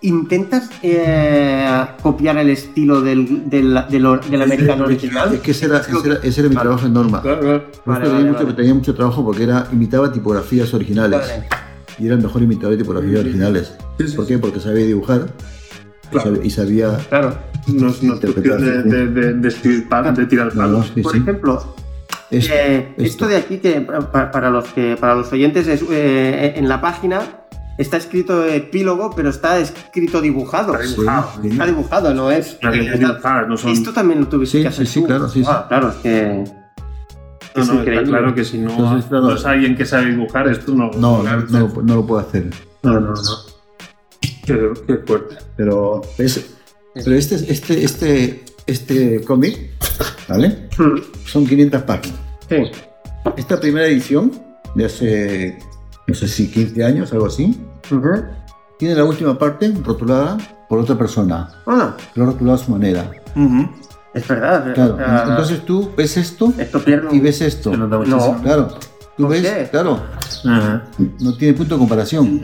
¿Intentas 0.01 0.69
eh, 0.83 1.85
copiar 2.03 2.37
el 2.37 2.49
estilo 2.49 3.01
del, 3.01 3.49
del, 3.49 3.73
del, 3.89 4.19
del 4.29 4.41
americano 4.41 4.83
original? 4.85 5.33
Es 5.33 5.39
que 5.39 5.51
ese 5.51 5.65
era, 5.65 5.77
ese 5.79 5.91
era, 6.05 6.19
ese 6.21 6.39
era 6.41 6.49
mi 6.49 6.55
trabajo 6.55 6.85
en 6.85 6.93
Norma. 6.93 7.21
Claro, 7.21 7.39
claro. 7.39 7.63
Vale, 7.85 7.99
vale, 7.99 8.09
tenía, 8.17 8.31
mucho, 8.31 8.43
vale. 8.43 8.55
tenía 8.55 8.73
mucho 8.73 8.93
trabajo 8.93 9.23
porque 9.25 9.43
era, 9.43 9.67
imitaba 9.71 10.11
tipografías 10.11 10.73
originales. 10.73 11.21
Vale. 11.21 11.47
Y 11.97 12.05
era 12.07 12.15
el 12.15 12.21
mejor 12.21 12.43
imitador 12.43 12.71
de 12.71 12.83
tipografías 12.83 13.21
originales. 13.21 13.73
Sí, 13.97 14.07
sí, 14.09 14.15
¿Por 14.17 14.27
qué? 14.27 14.37
Porque 14.37 14.59
sabía 14.59 14.85
dibujar 14.85 15.27
Claro. 16.11 16.39
y 16.43 16.49
sabía... 16.49 16.97
Claro. 17.09 17.37
No 17.67 17.89
es 17.89 18.01
una 18.03 18.15
de, 18.15 18.83
de, 18.83 19.07
de, 19.07 19.33
de 19.33 19.47
escribir 19.47 19.89
pa- 19.89 20.11
de 20.11 20.25
tirar 20.27 20.53
No, 20.55 20.61
palos. 20.61 20.91
sí, 20.93 21.01
Por 21.01 21.13
sí. 21.13 21.17
ejemplo, 21.17 21.75
Esto, 22.29 22.53
eh, 22.53 22.89
esto 22.97 23.03
esto. 23.03 23.27
de 23.27 23.37
aquí, 23.37 23.57
que 23.57 23.81
pa- 23.81 24.29
para, 24.31 24.49
los, 24.51 24.65
que, 24.65 24.95
para 24.99 25.15
los 25.15 25.31
oyentes, 25.33 25.67
es, 25.67 25.83
eh, 25.89 26.53
en 26.57 26.67
la 26.69 26.79
página 26.79 27.21
está 27.79 27.97
escrito 27.97 28.45
epílogo, 28.45 29.11
pero 29.15 29.29
está 29.29 29.57
escrito 29.57 30.21
dibujado. 30.21 30.75
Está 30.79 30.85
dibujado. 30.95 31.29
Sí, 31.35 31.39
sí. 31.41 31.47
Está 31.49 31.65
dibujado, 31.65 32.13
no 32.13 32.29
es. 32.31 32.59
No 33.47 33.57
son. 33.57 33.71
Esto 33.71 33.91
también 33.93 34.19
lo 34.21 34.27
tuviste 34.27 34.57
Sí, 34.59 34.61
que 34.61 34.67
hacer 34.69 34.85
sí, 34.85 34.93
sí, 34.93 35.01
tú. 35.01 35.07
claro, 35.07 35.27
sí, 35.27 35.39
sí. 35.43 35.49
Ah, 35.49 35.65
claro, 35.67 35.89
es 35.89 35.95
que. 35.95 36.43
No, 37.55 37.61
es 37.63 37.67
no, 37.69 37.81
está 37.81 38.03
claro 38.03 38.35
que 38.35 38.43
si 38.45 38.57
no, 38.59 38.69
Entonces, 38.69 39.05
claro. 39.09 39.25
no 39.27 39.35
es 39.35 39.45
alguien 39.45 39.75
que 39.75 39.85
sabe 39.85 40.07
dibujar, 40.11 40.47
esto 40.49 40.71
no. 40.75 40.91
No, 40.91 41.23
no, 41.23 41.37
no 41.49 41.59
lo, 41.59 41.81
no 41.81 41.95
lo 41.95 42.05
puedo 42.05 42.21
hacer. 42.21 42.45
no, 42.83 42.99
no. 42.99 43.09
no. 43.09 43.15
Qué, 44.45 44.71
qué 44.85 44.97
fuerte. 44.97 45.37
Pero, 45.57 46.01
es- 46.17 46.45
pero 46.93 47.15
este, 47.15 47.35
este, 47.51 47.83
este, 47.83 48.43
este 48.67 49.21
cómic, 49.23 49.57
¿vale? 50.27 50.69
Hmm, 50.77 50.99
Son 51.25 51.45
500 51.45 51.81
páginas. 51.83 52.19
Sí. 52.49 52.55
Esta 53.37 53.59
primera 53.59 53.87
edición, 53.87 54.31
de 54.75 54.85
hace, 54.85 55.57
no 56.07 56.13
sé 56.13 56.27
si 56.27 56.49
15 56.51 56.83
años, 56.83 57.11
algo 57.13 57.25
así, 57.27 57.57
tiene 58.77 58.95
la 58.95 59.03
última 59.05 59.37
parte 59.37 59.73
rotulada 59.83 60.37
por 60.69 60.79
otra 60.79 60.97
persona. 60.97 61.49
Ah, 61.65 61.95
Lo 62.15 62.25
rotulado 62.25 62.57
a 62.61 62.63
su 62.63 62.71
manera. 62.71 63.09
es 64.13 64.27
verdad. 64.27 64.73
Claro. 64.73 64.97
Entonces 65.31 65.65
tú 65.65 65.91
ves 65.95 66.17
esto 66.17 66.53
y 67.11 67.19
ves 67.19 67.41
esto. 67.41 67.75
No. 67.75 68.41
Claro. 68.41 68.67
Tú 69.17 69.23
¿Por 69.23 69.31
ves, 69.31 69.41
qué? 69.43 69.67
claro, 69.71 70.01
no 71.19 71.37
tiene 71.37 71.53
punto 71.53 71.75
de 71.75 71.79
comparación. 71.79 72.41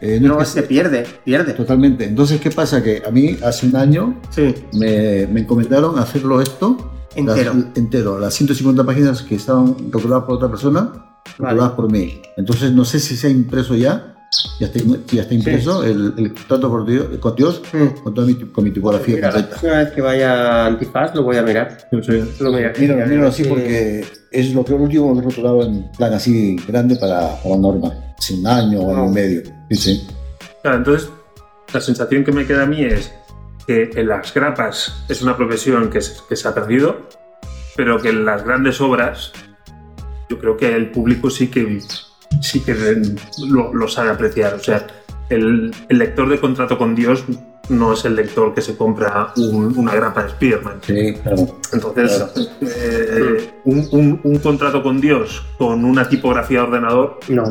Eh, 0.00 0.18
no 0.20 0.28
No, 0.34 0.40
es 0.42 0.48
es 0.48 0.54
que- 0.54 0.60
que 0.62 0.66
pierde, 0.68 1.06
pierde. 1.24 1.52
Totalmente. 1.54 2.04
Entonces, 2.04 2.40
¿qué 2.40 2.50
pasa? 2.50 2.82
Que 2.82 3.02
a 3.06 3.10
mí 3.10 3.36
hace 3.42 3.66
un 3.66 3.76
año 3.76 4.20
Sí. 4.30 4.54
me, 4.74 5.26
me 5.26 5.40
encomendaron 5.40 5.98
hacerlo 5.98 6.40
esto 6.40 6.92
Entero. 7.14 7.54
Las, 7.54 7.64
entero. 7.78 8.18
Las 8.18 8.34
150 8.34 8.84
páginas 8.84 9.22
que 9.22 9.36
estaban 9.36 9.74
rotuladas 9.90 10.24
por 10.24 10.34
otra 10.34 10.50
persona, 10.50 10.92
rotuladas 11.38 11.72
por 11.72 11.90
mí. 11.90 12.20
Entonces, 12.36 12.72
no 12.72 12.84
sé 12.84 13.00
si 13.00 13.16
se 13.16 13.28
ha 13.28 13.30
impreso 13.30 13.74
ya. 13.74 14.15
Ya 14.60 14.66
está, 14.66 14.80
ya 15.12 15.22
está 15.22 15.34
impreso 15.34 15.84
el, 15.84 16.14
el 16.16 16.34
trato 16.34 16.68
por 16.70 16.86
Dios, 16.86 17.06
con 17.20 17.34
Dios 17.36 17.62
Mm. 17.72 18.02
con, 18.02 18.14
toda 18.14 18.26
mi, 18.26 18.34
con 18.34 18.64
mi 18.64 18.70
tipografía 18.70 19.16
Mira, 19.16 19.28
la 19.28 19.32
completa. 19.34 19.60
próxima 19.60 19.82
vez 19.82 19.90
que 19.92 20.00
vaya 20.00 20.32
a 20.32 20.66
Antifaz 20.66 21.14
lo 21.14 21.22
voy 21.22 21.36
a 21.36 21.42
mirar. 21.42 21.78
Lo 21.92 22.52
miraré. 22.52 22.78
Míralo, 22.80 23.06
míralo 23.06 23.28
así 23.28 23.42
Sí. 23.44 23.48
porque 23.48 24.04
es 24.30 24.52
lo 24.54 24.64
que 24.64 24.72
último 24.74 25.12
que 25.14 25.20
he 25.20 25.22
rotulado 25.22 25.62
en 25.62 25.90
plan 25.92 26.12
así 26.14 26.56
grande 26.66 26.96
para, 26.96 27.40
para 27.42 27.56
Norma. 27.56 27.92
Hace 28.18 28.34
un 28.34 28.46
año 28.46 28.80
o 28.80 28.90
año 28.94 29.06
y 29.10 29.12
medio. 29.14 29.42
Sí, 29.70 29.76
sí. 29.76 30.06
Claro, 30.62 30.78
entonces, 30.78 31.10
la 31.72 31.80
sensación 31.80 32.24
que 32.24 32.32
me 32.32 32.46
queda 32.46 32.62
a 32.62 32.66
mí 32.66 32.82
es 32.84 33.12
que 33.66 33.90
en 33.94 34.08
las 34.08 34.32
grapas 34.32 35.04
es 35.08 35.22
una 35.22 35.36
profesión 35.36 35.90
que 35.90 36.00
se, 36.00 36.14
que 36.28 36.36
se 36.36 36.46
ha 36.48 36.54
perdido, 36.54 36.96
pero 37.76 38.00
que 38.00 38.08
en 38.10 38.24
las 38.24 38.44
grandes 38.44 38.80
obras 38.80 39.32
yo 40.30 40.38
creo 40.38 40.56
que 40.56 40.74
el 40.74 40.90
público 40.90 41.30
sí 41.30 41.48
que, 41.48 41.80
sí 42.40 42.60
que 42.60 42.74
lo, 43.48 43.72
lo 43.74 43.88
sabe 43.88 44.10
apreciar. 44.10 44.54
O 44.54 44.58
sea, 44.60 44.86
el, 45.28 45.74
el 45.88 45.98
lector 45.98 46.28
de 46.28 46.38
contrato 46.40 46.78
con 46.78 46.94
Dios 46.94 47.24
no 47.68 47.94
es 47.94 48.04
el 48.04 48.14
lector 48.14 48.54
que 48.54 48.60
se 48.62 48.76
compra 48.76 49.32
un- 49.36 49.76
una 49.76 49.92
grapa 49.94 50.22
de 50.22 50.30
Spiderman. 50.30 50.78
Sí, 50.86 51.14
claro. 51.22 51.58
Entonces, 51.72 52.12
Claro. 52.12 52.32
eh, 52.60 53.50
un, 53.64 53.88
un- 53.90 54.20
un 54.22 54.38
contrato 54.38 54.82
con 54.82 55.00
Dios 55.00 55.44
con 55.58 55.84
una 55.84 56.08
tipografía 56.08 56.60
de 56.60 56.64
ordenador, 56.68 57.18
No. 57.28 57.50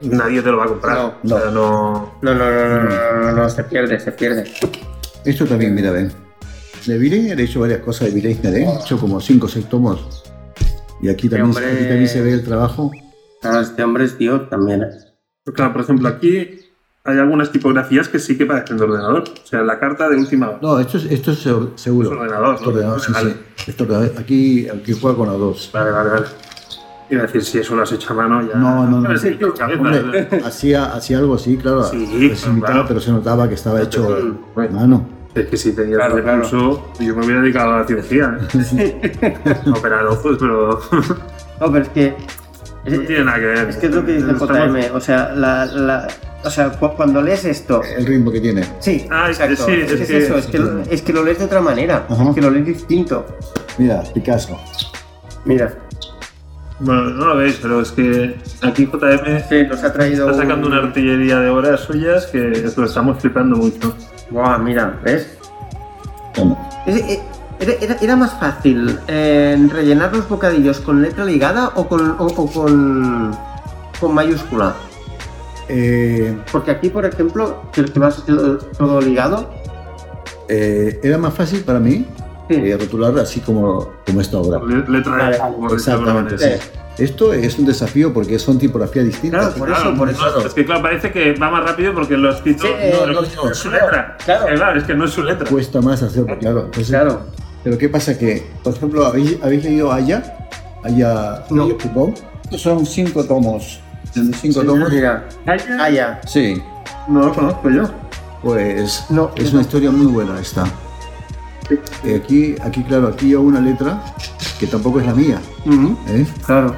nadie 0.00 0.40
te 0.40 0.50
lo 0.50 0.56
va 0.56 0.64
a 0.64 0.68
comprar. 0.68 0.96
No, 1.22 1.36
O 1.36 1.38
sea, 1.40 1.50
no- 1.50 2.12
No, 2.22 2.34
no, 2.34 2.50
no, 2.50 2.50
no, 2.50 2.82
no, 2.88 3.20
no, 3.20 3.32
no, 3.32 3.48
se 3.50 3.64
pierde, 3.64 4.00
se 4.00 4.12
pierde. 4.12 4.50
Esto 5.24 5.44
también, 5.44 5.74
mira, 5.74 5.90
ven. 5.90 6.10
De 6.86 6.98
Bileiner 6.98 7.38
he 7.38 7.44
hecho 7.44 7.60
varias 7.60 7.80
cosas 7.80 8.12
de 8.12 8.20
¿eh? 8.30 8.38
He 8.42 8.80
hecho 8.82 8.98
como 8.98 9.20
5 9.20 9.46
o 9.46 9.48
6 9.48 9.68
tomos. 9.68 10.24
Y 11.00 11.08
aquí 11.10 11.28
también, 11.28 11.50
aquí 11.50 11.84
también 11.86 12.08
se 12.08 12.22
ve 12.22 12.32
el 12.32 12.42
trabajo. 12.42 12.90
Claro, 13.42 13.60
este 13.60 13.82
hombre 13.84 14.04
es 14.04 14.16
Dios 14.16 14.48
también. 14.48 14.82
¿eh? 14.84 14.88
Claro, 15.54 15.72
por 15.72 15.82
ejemplo, 15.82 16.08
aquí 16.08 16.60
hay 17.04 17.18
algunas 17.18 17.50
tipografías 17.50 18.08
que 18.08 18.18
sí 18.20 18.38
que 18.38 18.46
parecen 18.46 18.76
de 18.78 18.84
ordenador. 18.84 19.24
O 19.42 19.46
sea, 19.46 19.62
la 19.62 19.78
carta 19.78 20.08
de 20.08 20.16
última 20.16 20.48
hora. 20.48 20.58
No, 20.62 20.78
esto 20.78 20.96
es, 20.98 21.04
esto 21.06 21.32
es 21.32 21.44
segu- 21.46 21.74
Es 21.74 21.80
seguro. 21.80 22.10
ordenador, 22.10 22.54
Esto 22.54 22.66
¿no? 22.66 22.72
ordenador, 22.72 23.00
sí, 23.00 23.12
Vale. 23.12 23.34
sí. 23.56 23.70
Esto. 23.70 23.86
Aquí, 24.18 24.68
aquí 24.68 24.92
juega 24.98 25.16
con 25.16 25.26
la 25.28 25.34
2. 25.34 25.70
Vale, 25.74 25.90
vale, 25.90 26.10
vale. 26.10 26.26
Iba 27.10 27.22
a 27.24 27.26
decir, 27.26 27.44
si 27.44 27.58
eso 27.58 27.74
lo 27.76 27.82
has 27.82 27.92
hecho 27.92 28.12
a 28.12 28.16
mano 28.16 28.40
ya. 28.48 28.54
No, 28.56 28.88
no, 28.88 29.00
no. 29.00 29.18
Sí, 29.18 29.36
cabeza. 29.58 29.80
Hombre, 29.82 30.28
hacía, 30.46 30.94
hacía 30.94 31.18
algo 31.18 31.34
así, 31.34 31.56
claro. 31.58 31.82
Sí, 31.82 32.06
pues 32.28 32.46
imitaba, 32.46 32.72
claro. 32.72 32.84
pero 32.88 33.00
se 33.00 33.10
notaba 33.10 33.48
que 33.48 33.54
estaba 33.54 33.82
hecho 33.82 34.04
a 34.14 34.18
Bueno, 34.54 34.72
mano. 34.78 35.08
Es 35.34 35.46
que 35.48 35.56
si 35.56 35.72
tenías 35.72 35.96
Claro, 35.98 36.16
recurso, 36.16 36.92
yo 37.00 37.16
me 37.16 37.24
hubiera 37.24 37.40
dedicado 37.42 37.72
a 37.72 37.78
la 37.80 37.86
cirugía. 37.86 38.38
¿eh? 38.78 39.40
Operar 39.76 40.06
ojos, 40.06 40.36
pero 40.38 40.80
No, 41.60 41.72
pero 41.72 41.78
es 41.84 41.88
que. 41.90 42.14
Es, 42.84 42.98
no 42.98 43.06
tiene 43.06 43.24
nada 43.24 43.38
que 43.38 43.46
ver. 43.46 43.68
es 43.68 43.76
que 43.76 43.86
es 43.86 43.94
lo 43.94 44.04
que 44.04 44.12
dice 44.12 44.30
Estamos- 44.32 44.48
JM. 44.50 44.94
O 44.96 45.00
sea, 45.00 45.32
la, 45.34 45.66
la, 45.66 46.08
o 46.44 46.50
sea 46.50 46.70
cu- 46.70 46.90
cuando 46.96 47.22
lees 47.22 47.44
esto. 47.44 47.82
El 47.84 48.06
ritmo 48.06 48.30
que 48.32 48.40
tiene. 48.40 48.64
Sí, 48.80 49.06
Ah, 49.10 49.28
es- 49.30 49.38
exacto. 49.40 49.66
sí, 49.66 49.72
es, 49.72 49.90
es 49.92 49.96
que 49.96 50.02
es 50.02 50.08
que- 50.08 50.18
eso, 50.18 50.36
es 50.38 50.46
que, 50.46 50.58
lo- 50.58 50.80
es 50.82 51.02
que 51.02 51.12
lo 51.12 51.22
lees 51.22 51.38
de 51.38 51.44
otra 51.44 51.60
manera. 51.60 52.04
Ajá. 52.08 52.24
Es 52.30 52.34
que 52.34 52.40
lo 52.40 52.50
lees 52.50 52.66
distinto. 52.66 53.26
Mira, 53.78 54.02
Picasso. 54.12 54.58
Mira. 55.44 55.72
Bueno, 56.80 57.02
no 57.10 57.26
lo 57.26 57.36
veis, 57.36 57.58
pero 57.62 57.80
es 57.80 57.92
que 57.92 58.36
aquí 58.62 58.86
JM 58.86 59.44
Sí, 59.48 59.66
nos 59.68 59.84
ha 59.84 59.92
traído. 59.92 60.28
está 60.28 60.42
sacando 60.42 60.66
un- 60.66 60.72
una 60.72 60.82
artillería 60.82 61.38
de 61.38 61.48
horas 61.50 61.80
suyas 61.80 62.26
que 62.26 62.38
lo 62.76 62.84
estamos 62.86 63.20
flipando 63.20 63.56
mucho. 63.56 63.94
Buah, 64.30 64.58
mira, 64.58 64.98
¿ves? 65.04 65.38
Toma. 66.34 66.56
Es- 66.86 66.96
eh, 66.96 67.20
Era, 67.62 67.72
era- 67.80 67.96
era 68.00 68.16
más 68.16 68.32
fácil 68.40 68.98
eh, 69.06 69.56
rellenar 69.70 70.14
los 70.14 70.28
bocadillos 70.28 70.80
con 70.80 71.00
letra 71.00 71.24
ligada 71.24 71.70
o 71.76 71.86
con, 71.88 72.16
o, 72.18 72.26
o 72.26 72.46
con, 72.50 73.36
con 74.00 74.14
mayúscula. 74.14 74.74
Eh, 75.68 76.36
Porque 76.50 76.72
aquí, 76.72 76.90
por 76.90 77.04
ejemplo, 77.06 77.62
que 77.72 77.84
que 77.84 77.98
lo 78.00 78.06
has 78.06 78.18
hecho 78.18 78.58
todo 78.76 79.00
ligado. 79.00 79.48
eh, 80.48 80.98
era 81.02 81.18
más 81.18 81.34
fácil 81.34 81.60
para 81.62 81.78
mí 81.78 82.04
Sí. 82.50 82.56
eh, 82.56 82.76
rotular 82.76 83.16
así 83.20 83.40
como, 83.40 83.90
como 84.04 84.20
esta 84.20 84.36
obra. 84.38 84.60
Le- 84.66 84.84
Letra 84.88 85.16
Vale, 85.16 85.38
como 85.38 85.72
Exactamente, 85.72 86.36
sí. 86.38 86.68
Esto 86.98 87.32
es 87.32 87.58
un 87.58 87.64
desafío 87.64 88.12
porque 88.12 88.38
son 88.38 88.58
tipografías 88.58 89.06
distintas. 89.06 89.54
Claro, 89.54 89.58
por 89.58 89.70
eso, 89.70 89.94
por 89.96 90.10
eso. 90.10 90.46
Es 90.46 90.52
que 90.52 90.64
claro, 90.66 90.82
parece 90.82 91.10
que 91.10 91.32
va 91.34 91.48
más 91.50 91.64
rápido 91.64 91.94
porque 91.94 92.16
lo 92.18 92.28
ha 92.28 92.34
escrito. 92.34 92.66
Sí, 92.66 92.72
no, 92.92 93.06
no, 93.06 93.12
no, 93.14 93.20
no, 93.44 93.50
es 93.50 93.56
su 93.56 93.70
letra. 93.70 94.16
claro. 94.22 94.46
Claro, 94.54 94.78
es 94.78 94.84
que 94.84 94.94
no 94.94 95.04
es 95.06 95.10
su 95.12 95.22
letra. 95.22 95.48
Cuesta 95.48 95.80
más 95.80 96.02
hacerlo, 96.02 96.36
claro. 96.38 96.64
Entonces, 96.66 96.88
Claro. 96.88 97.20
Pero 97.64 97.78
¿qué 97.78 97.88
pasa? 97.88 98.18
Que, 98.18 98.44
por 98.62 98.74
ejemplo, 98.74 99.06
¿habéis, 99.06 99.38
habéis 99.42 99.64
leído 99.64 99.92
Aya? 99.92 100.48
Aya 100.82 101.44
No. 101.50 101.64
Aya 101.66 102.58
son 102.58 102.84
cinco 102.84 103.24
tomos. 103.24 103.80
Cinco 104.40 104.62
tomos. 104.62 104.90
Mira. 104.92 105.28
Ah, 105.78 105.88
ya. 105.90 106.20
Sí, 106.26 106.60
No 107.08 107.20
lo 107.26 107.32
conozco 107.32 107.70
yo. 107.70 107.84
pues 108.42 109.04
No, 109.08 109.30
es 109.36 109.44
no. 109.46 109.52
una 109.52 109.60
historia 109.62 109.90
muy 109.90 110.06
buena 110.06 110.38
esta. 110.40 110.64
Eh, 112.04 112.20
Aquí, 112.22 112.54
aquí, 112.60 112.82
claro, 112.82 113.08
aquí 113.08 113.26
hay 113.28 113.34
una 113.36 113.60
letra 113.60 114.02
que 114.58 114.66
tampoco 114.66 115.00
es 115.00 115.06
la 115.06 115.14
mía. 115.14 115.40
¿eh? 116.08 116.26
Claro. 116.44 116.74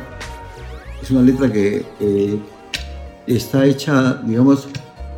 Es 1.03 1.11
una 1.11 1.23
letra 1.23 1.51
que 1.51 1.85
eh, 2.01 2.38
está 3.27 3.64
hecha, 3.64 4.20
digamos, 4.25 4.68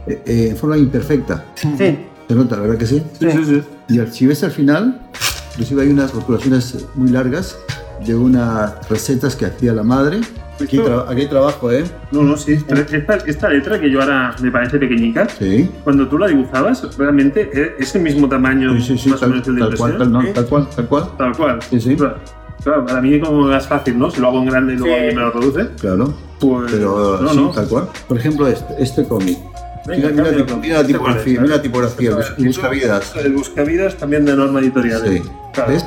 eh, 0.06 0.48
en 0.50 0.56
forma 0.56 0.78
imperfecta. 0.78 1.44
Sí. 1.56 1.98
¿Se 2.28 2.34
nota, 2.34 2.56
verdad 2.56 2.78
que 2.78 2.86
sí? 2.86 3.02
Sí, 3.20 3.30
sí, 3.30 3.44
sí. 3.44 3.62
Y 3.88 3.98
al- 4.00 4.12
si 4.12 4.26
ves 4.26 4.42
al 4.42 4.50
final, 4.52 5.05
inclusive 5.56 5.82
hay 5.82 5.88
unas 5.90 6.12
rotulaciones 6.14 6.86
muy 6.94 7.08
largas 7.08 7.58
de 8.04 8.14
unas 8.14 8.88
recetas 8.88 9.34
que 9.36 9.46
hacía 9.46 9.72
la 9.72 9.82
madre 9.82 10.20
Aquí, 10.62 10.78
tra- 10.78 11.04
aquí 11.06 11.20
hay 11.20 11.28
trabajo, 11.28 11.70
¿eh? 11.70 11.84
No, 12.12 12.22
no, 12.22 12.34
sí. 12.38 12.58
Esta, 12.90 13.16
esta 13.26 13.48
letra 13.50 13.78
que 13.78 13.90
yo 13.90 14.00
ahora 14.00 14.34
me 14.40 14.50
parece 14.50 14.78
pequeñica, 14.78 15.28
Sí. 15.28 15.68
cuando 15.84 16.08
tú 16.08 16.16
la 16.16 16.28
dibujabas, 16.28 16.96
realmente 16.96 17.50
e- 17.52 17.74
es 17.78 17.94
el 17.94 18.00
mismo 18.00 18.26
tamaño, 18.26 18.72
Sí, 18.76 18.80
sí, 18.80 18.98
sí, 18.98 19.08
más 19.10 19.18
o 19.18 19.20
tal, 19.20 19.30
menos 19.32 19.48
el 19.48 19.54
de 19.56 19.60
tal 19.60 19.76
cual, 19.76 19.98
tal, 19.98 20.12
no, 20.12 20.22
¿eh? 20.22 20.32
tal 20.34 20.46
cual, 20.46 20.68
tal 20.74 20.86
cual. 20.88 21.10
Tal 21.18 21.36
cual. 21.36 21.58
Sí, 21.68 21.78
sí. 21.78 21.94
Claro, 21.96 22.16
claro, 22.64 22.86
para 22.86 23.02
mí 23.02 23.20
como 23.20 23.52
es 23.52 23.66
fácil, 23.66 23.98
¿no? 23.98 24.10
Si 24.10 24.18
lo 24.18 24.28
hago 24.28 24.38
en 24.38 24.46
grande 24.46 24.72
y 24.72 24.76
luego 24.78 24.94
Sí. 24.94 24.98
alguien 24.98 25.16
me 25.16 25.22
lo 25.24 25.30
reduce, 25.30 25.68
Claro. 25.78 26.14
pues 26.40 26.72
Pero 26.72 27.18
no, 27.20 27.28
sí, 27.28 27.36
no. 27.36 27.50
tal 27.50 27.68
cual. 27.68 27.88
Por 28.08 28.16
ejemplo, 28.16 28.48
este, 28.48 28.74
este 28.82 29.04
cómic. 29.06 29.36
Venga, 29.86 30.08
Mira, 30.08 30.22
mira, 30.32 30.56
mira, 30.56 30.74
la 30.76 30.80
Este 30.80 30.92
tipografía, 30.94 31.34
es, 31.34 31.40
mira 31.42 31.54
la 31.54 31.56
¿eh? 31.56 31.62
tipografía, 31.62 32.10
Este 32.10 32.22
cuál 32.22 32.38
es. 32.38 32.46
buscavidas. 32.46 33.16
El 33.16 33.32
buscavidas 33.34 33.96
también 33.98 34.24
de 34.24 34.34
norma 34.34 34.60
editorial. 34.60 35.02
Sí. 35.06 35.22
Claro. 35.56 35.72
¿Ves? 35.72 35.84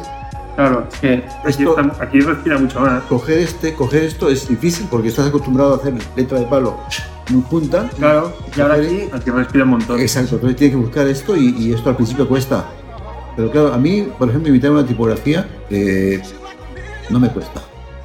Claro, 0.55 0.87
es 0.91 0.99
que 0.99 1.13
Aquí, 1.45 1.63
Esto- 1.63 1.79
está- 1.79 2.03
aquí 2.03 2.19
respira 2.19 2.57
mucho 2.57 2.81
más. 2.81 3.03
Coger 3.03 3.37
este, 3.37 3.73
coger 3.75 4.03
esto 4.03 4.27
es 4.29 4.45
difícil 4.49 4.87
porque 4.91 5.07
estás 5.07 5.27
acostumbrado 5.27 5.73
a 5.73 5.77
hacer 5.77 5.93
letra 6.17 6.37
de 6.37 6.45
palo 6.47 6.77
muy 7.29 7.41
junta. 7.43 7.89
Claro, 7.97 8.33
y 8.57 8.59
ahora 8.59 8.73
aquí 8.75 9.07
Aquí 9.13 9.29
respira 9.31 9.63
un 9.63 9.69
montón. 9.69 9.99
Exacto, 10.01 10.35
entonces 10.35 10.57
tienes 10.57 10.75
que 10.75 10.81
buscar 10.81 11.07
esto 11.07 11.37
y, 11.37 11.55
y 11.57 11.73
esto 11.73 11.89
al 11.89 11.95
principio 11.95 12.27
cuesta. 12.27 12.65
Pero 13.37 13.49
claro, 13.51 13.73
a 13.73 13.77
mí, 13.77 14.05
por 14.17 14.27
ejemplo, 14.27 14.49
imitar 14.49 14.71
una 14.71 14.85
tipografía 14.85 15.47
eh, 15.69 16.21
no 17.09 17.19
me 17.21 17.29
cuesta. 17.29 17.61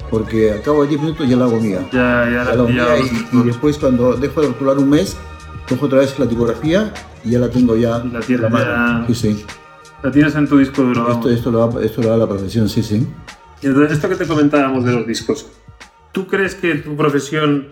Porque 0.09 0.53
al 0.53 0.61
cabo 0.61 0.83
de 0.83 0.89
10 0.89 1.01
minutos 1.01 1.27
ya 1.27 1.35
la 1.35 1.45
hago 1.45 1.59
mía. 1.59 1.79
Ya, 1.91 2.23
ya, 2.25 2.29
Ya 2.29 2.31
la 2.31 2.45
ya, 2.45 2.51
hago 2.53 2.67
mía 2.69 2.85
ya- 2.87 2.97
y, 2.99 3.39
y 3.39 3.43
después 3.43 3.77
cuando 3.77 4.13
dejo 4.15 4.39
de 4.41 4.47
rotular 4.47 4.77
un 4.77 4.89
mes, 4.89 5.17
cojo 5.67 5.87
otra 5.87 5.99
vez 5.99 6.17
la 6.19 6.27
tipografía 6.27 6.93
y 7.25 7.31
ya 7.31 7.39
la 7.39 7.49
tengo 7.49 7.75
ya. 7.75 8.01
Y 8.29 8.37
la 8.37 8.47
mano. 8.49 8.65
ya- 8.65 9.07
Sí, 9.07 9.15
sí. 9.15 9.45
La 10.05 10.11
tienes 10.11 10.35
en 10.35 10.47
tu 10.47 10.57
disco 10.57 10.83
duro. 10.83 11.11
Esto, 11.11 11.29
esto, 11.29 11.51
lo 11.51 11.67
da, 11.67 11.83
esto 11.83 12.01
lo 12.01 12.09
da 12.09 12.17
la 12.17 12.27
profesión, 12.27 12.69
sí, 12.69 12.83
sí. 12.83 13.05
Y 13.61 13.67
entonces, 13.67 13.93
esto 13.93 14.07
que 14.07 14.15
te 14.15 14.25
comentábamos 14.27 14.85
de 14.85 14.91
los 14.93 15.07
discos, 15.07 15.47
¿tú 16.11 16.27
crees 16.27 16.53
que 16.55 16.75
tu 16.75 16.95
profesión, 16.95 17.69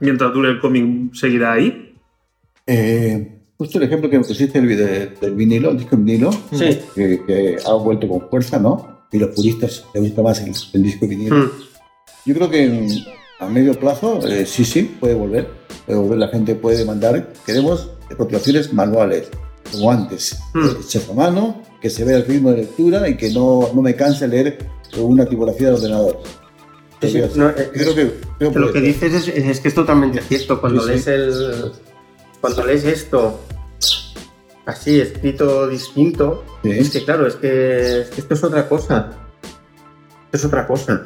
mientras 0.00 0.32
dure 0.32 0.50
el 0.50 0.60
cómic, 0.60 1.12
seguirá 1.14 1.52
ahí? 1.54 1.96
Eh, 2.66 3.38
justo 3.58 3.78
el 3.78 3.84
ejemplo 3.84 4.08
que 4.08 4.18
me 4.18 4.24
pusiste 4.24 4.60
del, 4.60 4.68
de- 4.76 5.06
del 5.20 5.34
vinilo, 5.34 5.70
el 5.70 5.78
disco 5.78 5.96
en 5.96 6.04
vinilo, 6.04 6.30
Sí. 6.52 6.78
que, 6.94 7.22
que 7.26 7.56
ha 7.66 7.72
vuelto 7.74 8.08
con 8.08 8.28
fuerza, 8.28 8.58
¿no? 8.58 9.06
Y 9.12 9.18
los 9.18 9.30
puristas 9.30 9.84
les 9.94 10.02
gusta 10.04 10.22
más 10.22 10.40
el, 10.40 10.52
el 10.72 10.82
disco 10.82 11.04
en 11.04 11.10
vinilo. 11.10 11.36
Mm. 11.36 11.50
Yo 12.26 12.34
creo 12.34 12.50
que 12.50 12.88
a 13.40 13.46
medio 13.48 13.78
plazo, 13.78 14.26
eh, 14.26 14.46
sí, 14.46 14.64
sí, 14.64 14.96
puede 15.00 15.14
volver. 15.14 15.48
Puede 15.86 15.98
volver, 15.98 16.18
la 16.18 16.28
gente 16.28 16.54
puede 16.54 16.78
demandar. 16.78 17.32
Queremos 17.44 17.90
rotulaciones 18.16 18.72
manuales, 18.72 19.28
como 19.74 19.90
antes, 19.90 20.38
Mm. 20.54 20.66
hechas 20.80 21.08
a 21.08 21.12
mano, 21.12 21.62
que 21.80 21.90
se 21.90 22.04
vea 22.04 22.16
el 22.18 22.24
ritmo 22.26 22.50
de 22.50 22.58
lectura 22.58 23.08
y 23.08 23.16
que 23.16 23.30
no, 23.30 23.70
no 23.74 23.82
me 23.82 23.94
canse 23.94 24.26
leer 24.28 24.66
una 24.98 25.26
tipografía 25.26 25.68
de 25.68 25.74
ordenador. 25.74 26.20
Sí, 27.02 27.08
sí, 27.10 27.18
Creo 27.20 27.30
no, 27.36 27.50
eh, 27.50 27.54
que, 27.54 27.70
creo 27.80 27.94
que 27.94 28.50
que 28.54 28.58
lo 28.58 28.72
que 28.72 28.80
dices 28.80 29.12
es, 29.12 29.28
es 29.28 29.60
que 29.60 29.68
es 29.68 29.74
totalmente 29.74 30.20
cierto. 30.22 30.60
Cuando 30.60 30.80
Sí, 30.82 30.86
sí. 30.86 30.90
lees 30.94 31.06
el. 31.08 31.72
Cuando 32.40 32.64
lees 32.64 32.84
esto 32.84 33.40
así, 34.66 35.00
escrito 35.00 35.66
distinto, 35.68 36.44
Sí. 36.62 36.70
es 36.70 36.90
que 36.90 37.04
claro, 37.04 37.26
es 37.26 37.34
que, 37.36 38.00
es 38.00 38.10
que 38.10 38.20
esto 38.22 38.34
es 38.34 38.44
otra 38.44 38.68
cosa. 38.68 39.10
Esto 40.26 40.36
es 40.36 40.44
otra 40.46 40.66
cosa. 40.66 41.02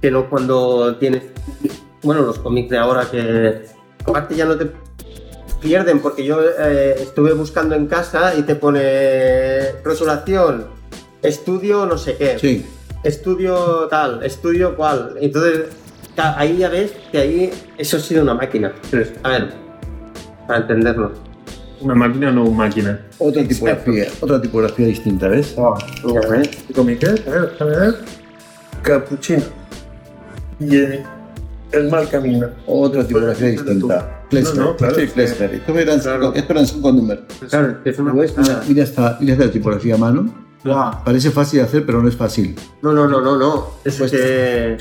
Que 0.00 0.10
no 0.10 0.28
cuando 0.30 0.96
tienes. 0.96 1.22
Bueno, 2.02 2.22
los 2.22 2.38
cómics 2.38 2.70
de 2.70 2.78
ahora 2.78 3.10
que. 3.10 3.62
Aparte 4.06 4.34
ya 4.36 4.44
no 4.44 4.56
te 4.56 4.70
pierden, 5.64 6.00
porque 6.00 6.24
yo 6.24 6.40
eh, 6.42 6.94
estuve 7.00 7.32
buscando 7.32 7.74
en 7.74 7.86
casa 7.86 8.34
y 8.36 8.42
te 8.42 8.54
pone 8.54 9.72
rotulación, 9.82 10.66
estudio 11.22 11.86
no 11.86 11.96
sé 11.96 12.16
qué 12.16 12.38
Sí, 12.38 12.66
estudio 13.02 13.88
tal, 13.88 14.22
estudio 14.22 14.76
cual. 14.76 15.16
Entonces, 15.20 15.68
ahí 16.16 16.58
ya 16.58 16.68
ves 16.68 16.92
que 17.10 17.18
ahí 17.18 17.50
eso 17.78 17.96
ha 17.96 18.00
sido 18.00 18.22
una 18.22 18.34
máquina. 18.34 18.74
A 19.22 19.28
ver, 19.30 19.54
para 20.46 20.60
entenderlo. 20.60 21.12
¿Una 21.80 21.94
máquina 21.94 22.28
o 22.28 22.32
no 22.32 22.44
una 22.44 22.56
máquina? 22.56 23.00
otra 23.18 23.40
Exacto. 23.42 23.84
tipografía, 23.84 24.06
otra 24.20 24.42
tipografía 24.42 24.86
distinta, 24.86 25.28
¿ves? 25.28 25.56
Mira, 26.04 26.20
¿ves? 26.28 26.48
¿Qué 26.68 26.74
cómic 26.74 27.02
es? 27.02 27.26
A 27.26 27.30
ver, 27.30 27.50
déjame 27.50 27.76
ver. 27.78 27.94
Capuchino. 28.82 29.42
Y 30.60 30.76
el, 30.76 31.02
el 31.72 31.90
mal 31.90 32.08
camino. 32.10 32.48
Otra 32.66 33.06
tipografía 33.06 33.48
distinta. 33.48 34.13
Klesmer. 34.30 34.56
No, 34.56 34.64
no, 34.70 34.76
claro. 34.76 34.94
Sí. 34.94 35.02
Esto 35.02 35.78
eran, 35.78 36.00
Claro. 36.00 36.32
esto 36.34 36.52
eran 36.52 36.66
cinco 36.66 36.92
números. 36.92 37.24
Claro, 37.48 37.78
es 37.84 37.98
una. 37.98 38.12
Mira, 38.12 38.62
mira 38.68 38.82
esta, 38.84 39.16
mira 39.20 39.32
esta 39.34 39.50
tipografía 39.50 39.94
a 39.94 39.98
mano. 39.98 40.32
Parece 41.04 41.30
fácil 41.30 41.58
de 41.60 41.64
hacer, 41.66 41.84
pero 41.84 42.00
no 42.02 42.08
es 42.08 42.16
fácil. 42.16 42.56
No, 42.82 42.92
no, 42.92 43.06
no, 43.06 43.20
no, 43.20 43.36
no. 43.36 43.66
Es 43.84 43.96
Pues- 43.96 44.10
que. 44.10 44.78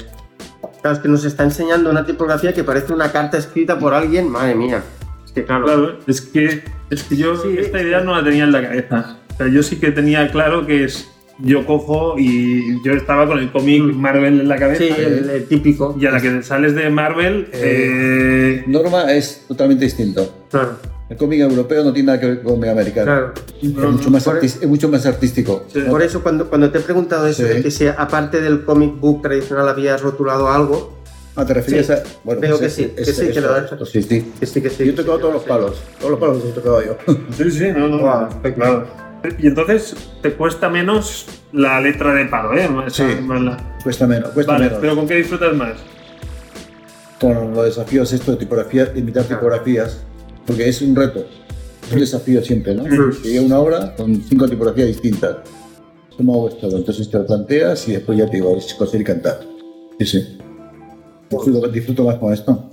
Claro, 0.81 0.97
es 0.97 1.01
que 1.01 1.09
nos 1.09 1.23
está 1.25 1.43
enseñando 1.43 1.89
una 1.89 2.05
tipografía 2.05 2.53
que 2.53 2.63
parece 2.63 2.93
una 2.93 3.11
carta 3.11 3.37
escrita 3.37 3.77
por 3.79 3.93
alguien. 3.93 4.29
Madre 4.29 4.55
mía. 4.55 4.83
Es 5.25 5.31
que 5.31 5.43
claro. 5.45 5.65
Claro, 5.65 5.99
es 6.07 6.21
que, 6.21 6.63
es 6.89 7.03
que 7.03 7.15
yo 7.17 7.35
Sí. 7.37 7.55
esta 7.57 7.81
idea 7.81 8.01
no 8.01 8.15
la 8.15 8.23
tenía 8.23 8.43
en 8.45 8.51
la 8.51 8.61
cabeza. 8.61 9.17
O 9.33 9.37
sea, 9.37 9.47
yo 9.47 9.63
sí 9.63 9.77
que 9.77 9.91
tenía 9.91 10.29
claro 10.31 10.65
que 10.65 10.83
es. 10.85 11.09
Yo 11.39 11.65
cojo 11.65 12.15
y 12.17 12.81
yo 12.85 12.93
estaba 12.93 13.25
con 13.27 13.39
el 13.39 13.51
cómic 13.51 13.81
Marvel 13.83 14.41
en 14.41 14.47
la 14.47 14.55
cabeza. 14.55 14.83
Sí, 14.83 14.89
el, 14.95 15.29
el 15.29 15.45
típico. 15.45 15.95
Y 15.99 16.05
a 16.05 16.11
la 16.11 16.21
que 16.21 16.43
sales 16.43 16.75
de 16.75 16.89
Marvel, 16.89 17.47
eh, 17.53 18.63
Norma 18.67 19.11
es 19.13 19.45
totalmente 19.47 19.85
distinto. 19.85 20.31
Claro, 20.51 20.77
El 21.09 21.17
cómic 21.17 21.39
europeo 21.41 21.83
no 21.83 21.91
tiene 21.91 22.07
nada 22.07 22.19
que 22.19 22.27
ver 22.27 22.35
con 22.43 22.45
el 22.53 22.59
cómic 22.59 22.69
americano. 22.69 23.05
claro. 23.05 23.33
Es, 23.61 23.69
mucho 23.93 24.09
más 24.11 24.27
artis- 24.27 24.59
es 24.61 24.67
mucho 24.67 24.89
más 24.89 25.05
artístico. 25.07 25.63
Sí. 25.73 25.81
Por 25.81 26.01
eso, 26.03 26.21
cuando, 26.21 26.47
cuando 26.49 26.69
te 26.71 26.77
he 26.77 26.81
preguntado 26.81 27.27
eso, 27.27 27.43
Sí. 27.43 27.49
de 27.49 27.61
que 27.63 27.71
si 27.71 27.87
aparte 27.87 28.39
del 28.39 28.63
comic 28.63 28.99
book 28.99 29.23
tradicional 29.23 29.67
habías 29.67 30.01
rotulado 30.01 30.49
algo, 30.51 30.99
Ah, 31.35 31.43
¿te 31.47 31.55
refieres 31.55 31.87
Sí. 31.87 31.93
a...? 31.93 32.03
Bueno, 32.23 32.41
Veo 32.41 32.59
pues 32.59 32.59
que 32.59 32.65
es- 32.67 32.73
sí, 32.75 32.85
que 32.95 33.01
es- 33.01 33.15
sí, 33.17 33.27
que 33.31 33.41
lo 33.41 33.57
esto, 33.57 33.83
sí, 33.87 34.03
sí. 34.03 34.23
que 34.39 34.45
sí, 34.45 34.61
que 34.61 34.69
sí. 34.69 34.85
Yo 34.85 34.91
he 34.91 34.95
tocado 34.95 35.17
todos 35.17 35.33
los 35.33 35.43
palos. 35.43 35.81
Todos 35.97 36.11
los 36.11 36.19
palos 36.19 36.37
los 36.37 36.45
he 36.45 36.51
tocado 36.51 36.83
yo. 36.85 36.95
sí, 37.35 37.49
sí, 37.49 37.65
no, 37.75 37.87
no, 37.87 37.97
Guau, 37.97 38.29
claro. 38.53 38.85
Y 39.39 39.47
entonces 39.47 39.95
te 40.21 40.33
cuesta 40.33 40.69
menos 40.69 41.25
la 41.53 41.79
letra 41.79 42.13
de 42.13 42.25
paro, 42.25 42.53
¿eh? 42.57 42.67
Sí. 42.89 43.03
la- 43.29 43.77
Cuesta 43.83 44.05
menos, 44.07 44.29
cuesta 44.31 44.53
Vale, 44.53 44.65
menos. 44.65 44.79
pero 44.81 44.95
¿con 44.95 45.07
qué 45.07 45.15
disfrutas 45.15 45.55
más? 45.55 45.73
Con 47.19 47.53
los 47.53 47.65
desafíos 47.65 48.11
esto 48.11 48.31
de 48.31 48.37
tipografía, 48.37 48.91
imitar 48.95 49.23
tipografías, 49.23 50.01
porque 50.45 50.67
es 50.67 50.81
un 50.81 50.95
reto. 50.95 51.25
Es 51.87 51.93
un 51.93 51.99
desafío 51.99 52.41
siempre, 52.43 52.75
¿no? 52.75 52.83
Sí. 53.13 53.29
Llega 53.29 53.41
una 53.45 53.59
hora 53.59 53.95
con 53.95 54.21
cinco 54.23 54.47
tipografías 54.47 54.87
distintas. 54.87 55.37
¿Cómo 56.17 56.33
hago 56.33 56.49
esto? 56.49 56.77
Entonces 56.77 57.09
te 57.09 57.17
lo 57.17 57.25
planteas 57.25 57.87
y 57.87 57.93
después 57.93 58.17
ya 58.17 58.25
te 58.25 58.33
digo, 58.37 58.55
es 58.57 58.73
coser 58.73 59.01
y 59.01 59.03
cantar. 59.03 59.39
Sí, 59.99 60.05
sí. 60.05 60.37
Disfruto, 61.29 61.67
disfruto 61.69 62.03
más 62.03 62.15
con 62.17 62.33
esto. 62.33 62.69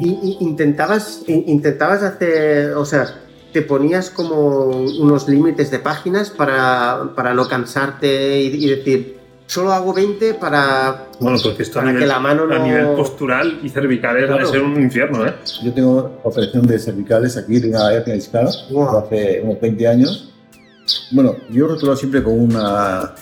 Y, 0.00 0.08
y 0.10 0.36
intentabas, 0.40 1.22
in- 1.28 1.44
intentabas 1.46 2.02
hacer, 2.02 2.72
o 2.72 2.84
sea, 2.84 3.06
te 3.52 3.62
ponías 3.62 4.10
como 4.10 4.66
unos 4.68 5.28
límites 5.28 5.70
de 5.70 5.78
páginas 5.78 6.30
para, 6.30 7.10
para 7.14 7.34
no 7.34 7.46
cansarte 7.48 8.40
y, 8.40 8.64
y 8.64 8.68
decir, 8.70 9.18
solo 9.46 9.72
hago 9.72 9.92
20 9.92 10.34
para... 10.34 11.08
Bueno, 11.20 11.38
porque 11.42 11.62
esto 11.62 11.78
a 11.78 11.82
Para 11.82 11.92
nivel, 11.92 12.02
que 12.04 12.08
la 12.08 12.18
mano 12.18 12.42
a 12.44 12.58
no- 12.58 12.64
nivel 12.64 12.86
postural 12.96 13.60
y 13.62 13.68
cervical 13.68 14.14
debe 14.14 14.26
Claro. 14.28 14.46
ser 14.46 14.62
un 14.62 14.80
infierno, 14.82 15.26
¿eh? 15.26 15.34
Yo 15.62 15.72
tengo 15.72 16.18
operación 16.24 16.66
de 16.66 16.78
cervicales 16.78 17.36
aquí 17.36 17.58
de 17.60 17.68
una 17.70 17.92
hernia 17.92 18.14
discal 18.14 18.48
Wow. 18.70 18.98
hace 18.98 19.40
unos 19.44 19.60
20 19.60 19.86
años. 19.88 20.32
Bueno, 21.12 21.36
yo 21.50 21.68
rotulaba 21.68 21.96
siempre 21.96 22.22
con 22.22 22.38
una 22.40 23.14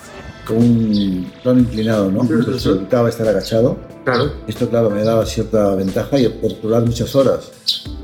con 0.46 0.56
un 0.56 1.30
plano 1.42 1.60
inclinado, 1.60 2.10
¿no? 2.10 2.22
Sí, 2.22 2.28
sí, 2.28 2.34
Entonces 2.34 2.62
sí. 2.62 2.68
evitaba 2.70 3.08
estar 3.08 3.28
agachado. 3.28 3.76
Claro. 4.04 4.32
Esto, 4.48 4.68
claro, 4.68 4.90
me 4.90 5.04
daba 5.04 5.24
cierta 5.26 5.74
ventaja 5.76 6.18
y 6.18 6.26
rotular 6.26 6.82
muchas 6.82 7.14
horas. 7.14 7.52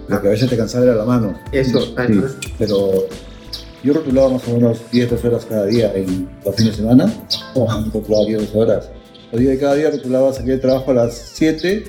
Lo 0.09 0.21
que 0.21 0.29
a 0.29 0.31
veces 0.31 0.49
te 0.49 0.57
cansaba 0.57 0.85
era 0.85 0.95
la 0.95 1.05
mano. 1.05 1.38
Eso, 1.53 1.81
Sí, 1.81 2.21
pero 2.59 3.07
yo 3.83 3.92
rotulaba 3.92 4.31
más 4.31 4.49
o 4.49 4.53
menos 4.53 4.79
10 4.90 5.11
12 5.11 5.29
horas 5.29 5.47
cada 5.47 5.66
día 5.66 5.92
en 5.95 6.29
los 6.45 6.55
fines 6.55 6.77
de 6.77 6.83
semana. 6.83 7.12
Rotulaba 7.55 8.25
10 8.27 8.40
12 8.40 8.59
horas. 8.59 8.90
Los 9.33 9.40
días 9.40 9.53
de 9.55 9.59
cada 9.59 9.75
día 9.75 9.90
rotulaba, 9.90 10.33
salía 10.33 10.55
de 10.55 10.61
trabajo 10.61 10.92
a 10.92 10.95
las 10.95 11.14
7, 11.35 11.85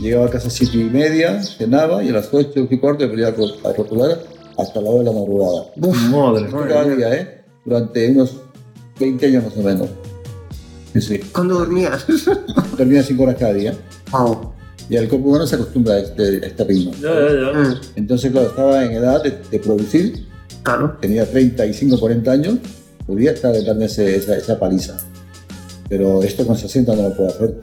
llegaba 0.00 0.26
a 0.26 0.30
casa 0.30 0.48
a 0.48 0.50
7 0.50 0.76
y 0.76 0.84
media, 0.84 1.42
cenaba 1.42 2.02
y 2.02 2.10
a 2.10 2.12
las 2.12 2.32
8 2.32 2.68
y 2.70 2.78
cuarto 2.78 3.04
me 3.04 3.10
ponía 3.10 3.28
a 3.28 3.72
rotular 3.72 4.20
hasta 4.56 4.80
la 4.80 4.90
hora 4.90 4.98
de 5.00 5.04
la 5.04 5.12
madrugada. 5.12 5.66
Madre. 6.10 6.44
Esto 6.46 6.64
cada 6.68 6.84
día, 6.84 7.14
¿eh? 7.14 7.44
Durante 7.64 8.10
unos 8.10 8.36
20 9.00 9.26
años 9.26 9.44
más 9.44 9.56
o 9.56 9.62
menos. 9.62 9.88
Sí, 10.94 11.00
sí. 11.00 11.18
¿Cuándo 11.32 11.58
dormías? 11.58 12.06
Dormía 12.78 13.02
5 13.02 13.22
horas 13.22 13.36
cada 13.38 13.52
día. 13.52 13.74
Wow. 14.12 14.52
Y 14.88 14.96
el 14.96 15.08
cuerpo 15.08 15.28
humano 15.28 15.46
se 15.46 15.56
acostumbra 15.56 15.94
a 15.94 15.98
este, 15.98 16.22
a 16.44 16.46
este 16.48 16.64
ritmo. 16.64 16.92
Ya, 17.00 17.12
ya, 17.12 17.52
ya. 17.52 17.58
Mm, 17.58 17.74
Entonces, 17.96 18.30
claro, 18.30 18.46
estaba 18.48 18.84
en 18.84 18.92
edad 18.92 19.22
de, 19.22 19.36
de 19.50 19.58
producir, 19.58 20.26
Claro. 20.62 20.96
tenía 21.00 21.24
35, 21.28 21.98
40 21.98 22.30
años, 22.30 22.58
podía 23.06 23.32
estar 23.32 23.52
darme 23.64 23.86
ese- 23.86 24.16
esa, 24.16 24.36
esa 24.36 24.58
paliza. 24.58 24.96
Pero 25.88 26.22
esto 26.22 26.44
con 26.46 26.56
60 26.56 26.94
no 26.96 27.02
lo 27.10 27.16
puedo 27.16 27.28
hacer. 27.28 27.54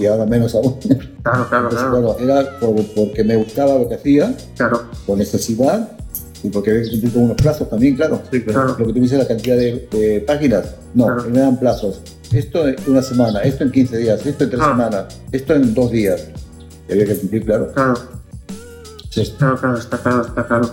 Y 0.00 0.06
ahora 0.06 0.26
menos 0.26 0.54
aún. 0.54 0.78
Claro, 1.22 1.46
claro, 1.48 1.68
Entonces, 1.70 1.88
claro. 1.88 2.16
claro, 2.16 2.18
era 2.18 2.58
por- 2.60 2.86
porque 2.94 3.24
me 3.24 3.36
gustaba 3.36 3.78
lo 3.78 3.88
que 3.88 3.94
hacía, 3.96 4.34
Claro. 4.56 4.82
por 5.06 5.18
necesidad, 5.18 5.96
Y 6.44 6.50
porque 6.50 6.70
había 6.70 6.82
que 6.82 6.90
cumplir 6.90 7.12
con 7.12 7.22
unos 7.24 7.36
plazos 7.36 7.70
también, 7.70 7.94
claro. 7.96 8.20
Sí, 8.30 8.40
claro. 8.42 8.76
Lo 8.78 8.86
que 8.86 8.92
tú 8.92 9.00
dices, 9.00 9.18
la 9.18 9.28
cantidad 9.28 9.56
de, 9.56 9.88
de 9.92 10.20
páginas. 10.26 10.74
No, 10.94 11.06
Claro. 11.06 11.24
me 11.30 11.38
dan 11.38 11.58
plazos. 11.58 12.00
Esto 12.32 12.66
en 12.66 12.76
una 12.86 13.02
semana, 13.02 13.40
esto 13.40 13.62
en 13.64 13.70
15 13.70 13.96
días, 13.98 14.24
esto 14.26 14.44
en 14.44 14.50
tres 14.50 14.62
Ah. 14.64 14.70
semanas, 14.70 15.20
esto 15.30 15.54
en 15.54 15.74
dos 15.74 15.90
días. 15.92 16.28
Y 16.88 16.92
había 16.92 17.06
que 17.06 17.16
cumplir, 17.16 17.44
claro. 17.44 17.72
Claro, 17.72 17.94
Sí. 19.10 19.34
claro, 19.38 19.56
claro, 19.58 19.78
está 19.78 19.98
claro, 19.98 20.22
está 20.22 20.46
claro. 20.46 20.70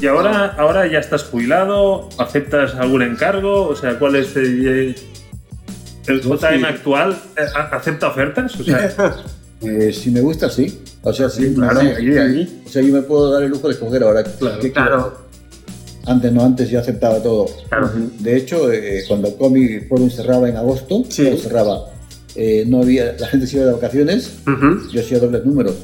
Y 0.00 0.06
ahora, 0.06 0.54
ahora 0.58 0.86
ya 0.90 0.98
estás 1.00 1.24
jubilado, 1.24 2.08
¿aceptas 2.18 2.74
algún 2.74 3.02
encargo? 3.02 3.68
O 3.68 3.76
sea, 3.76 3.98
¿cuál 3.98 4.16
es 4.16 4.34
el, 4.36 4.94
el 6.06 6.20
JM 6.22 6.58
sí. 6.60 6.64
actual? 6.64 7.16
eh, 7.36 7.42
¿Acepta 7.72 8.08
ofertas? 8.08 8.58
O 8.58 8.64
sea, 8.64 8.90
Eh, 9.62 9.92
si 9.92 10.10
me 10.10 10.20
gusta, 10.20 10.50
sí. 10.50 10.78
O 11.04 11.12
sea, 11.12 11.28
sí. 11.28 11.52
claro, 11.54 11.80
sí, 11.80 11.86
ahí, 12.16 12.44
sí. 12.46 12.62
O 12.66 12.68
sea, 12.68 12.82
yo 12.82 12.92
me 12.92 13.02
puedo 13.02 13.30
dar 13.30 13.42
el 13.42 13.50
lujo 13.50 13.68
de 13.68 13.74
escoger 13.74 14.02
ahora. 14.02 14.24
Claro, 14.24 14.58
qué. 14.60 14.72
Claro, 14.72 15.24
Antes 16.06 16.32
no, 16.32 16.44
antes 16.44 16.68
yo 16.68 16.80
aceptaba 16.80 17.22
todo. 17.22 17.46
claro. 17.68 17.90
De 18.18 18.36
hecho, 18.36 18.70
eh, 18.72 19.02
cuando 19.08 19.28
el 19.28 19.34
Comic 19.36 19.88
Forum 19.88 20.10
cerraba 20.10 20.48
en 20.48 20.56
agosto, 20.56 21.04
Sí. 21.08 21.36
cerraba. 21.38 21.90
eh, 22.36 22.64
no 22.66 22.82
había, 22.82 23.14
la 23.18 23.28
gente 23.28 23.46
se 23.46 23.56
iba 23.58 23.66
de 23.66 23.72
vacaciones, 23.72 24.32
Ujú. 24.44 24.90
yo 24.90 25.00
hacía 25.00 25.20
dobles 25.20 25.44
números. 25.46 25.74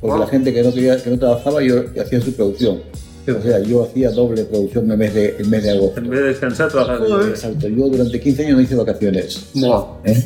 Porque 0.00 0.14
Wow. 0.16 0.18
la 0.24 0.26
gente 0.26 0.52
que 0.52 0.62
no, 0.64 0.74
quería, 0.74 1.00
que 1.00 1.10
no 1.10 1.16
trabajaba, 1.18 1.62
yo 1.62 1.84
hacía 2.00 2.20
su 2.20 2.32
producción. 2.32 2.80
O 3.28 3.40
sea, 3.40 3.60
yo 3.60 3.84
hacía 3.84 4.10
doble 4.10 4.42
producción 4.44 4.90
el 4.90 4.98
mes 4.98 5.14
de, 5.14 5.36
el 5.38 5.46
mes 5.48 5.62
de 5.62 5.70
agosto. 5.70 6.00
en 6.00 6.10
vez 6.10 6.20
de 6.20 6.26
descansar, 6.26 6.68
trabajas. 6.72 7.28
Exacto, 7.28 7.68
yo 7.68 7.88
durante 7.88 8.18
15 8.20 8.44
años 8.46 8.56
no 8.56 8.62
hice 8.62 8.74
vacaciones. 8.74 9.44
Buah. 9.54 9.84
¿eh? 10.04 10.24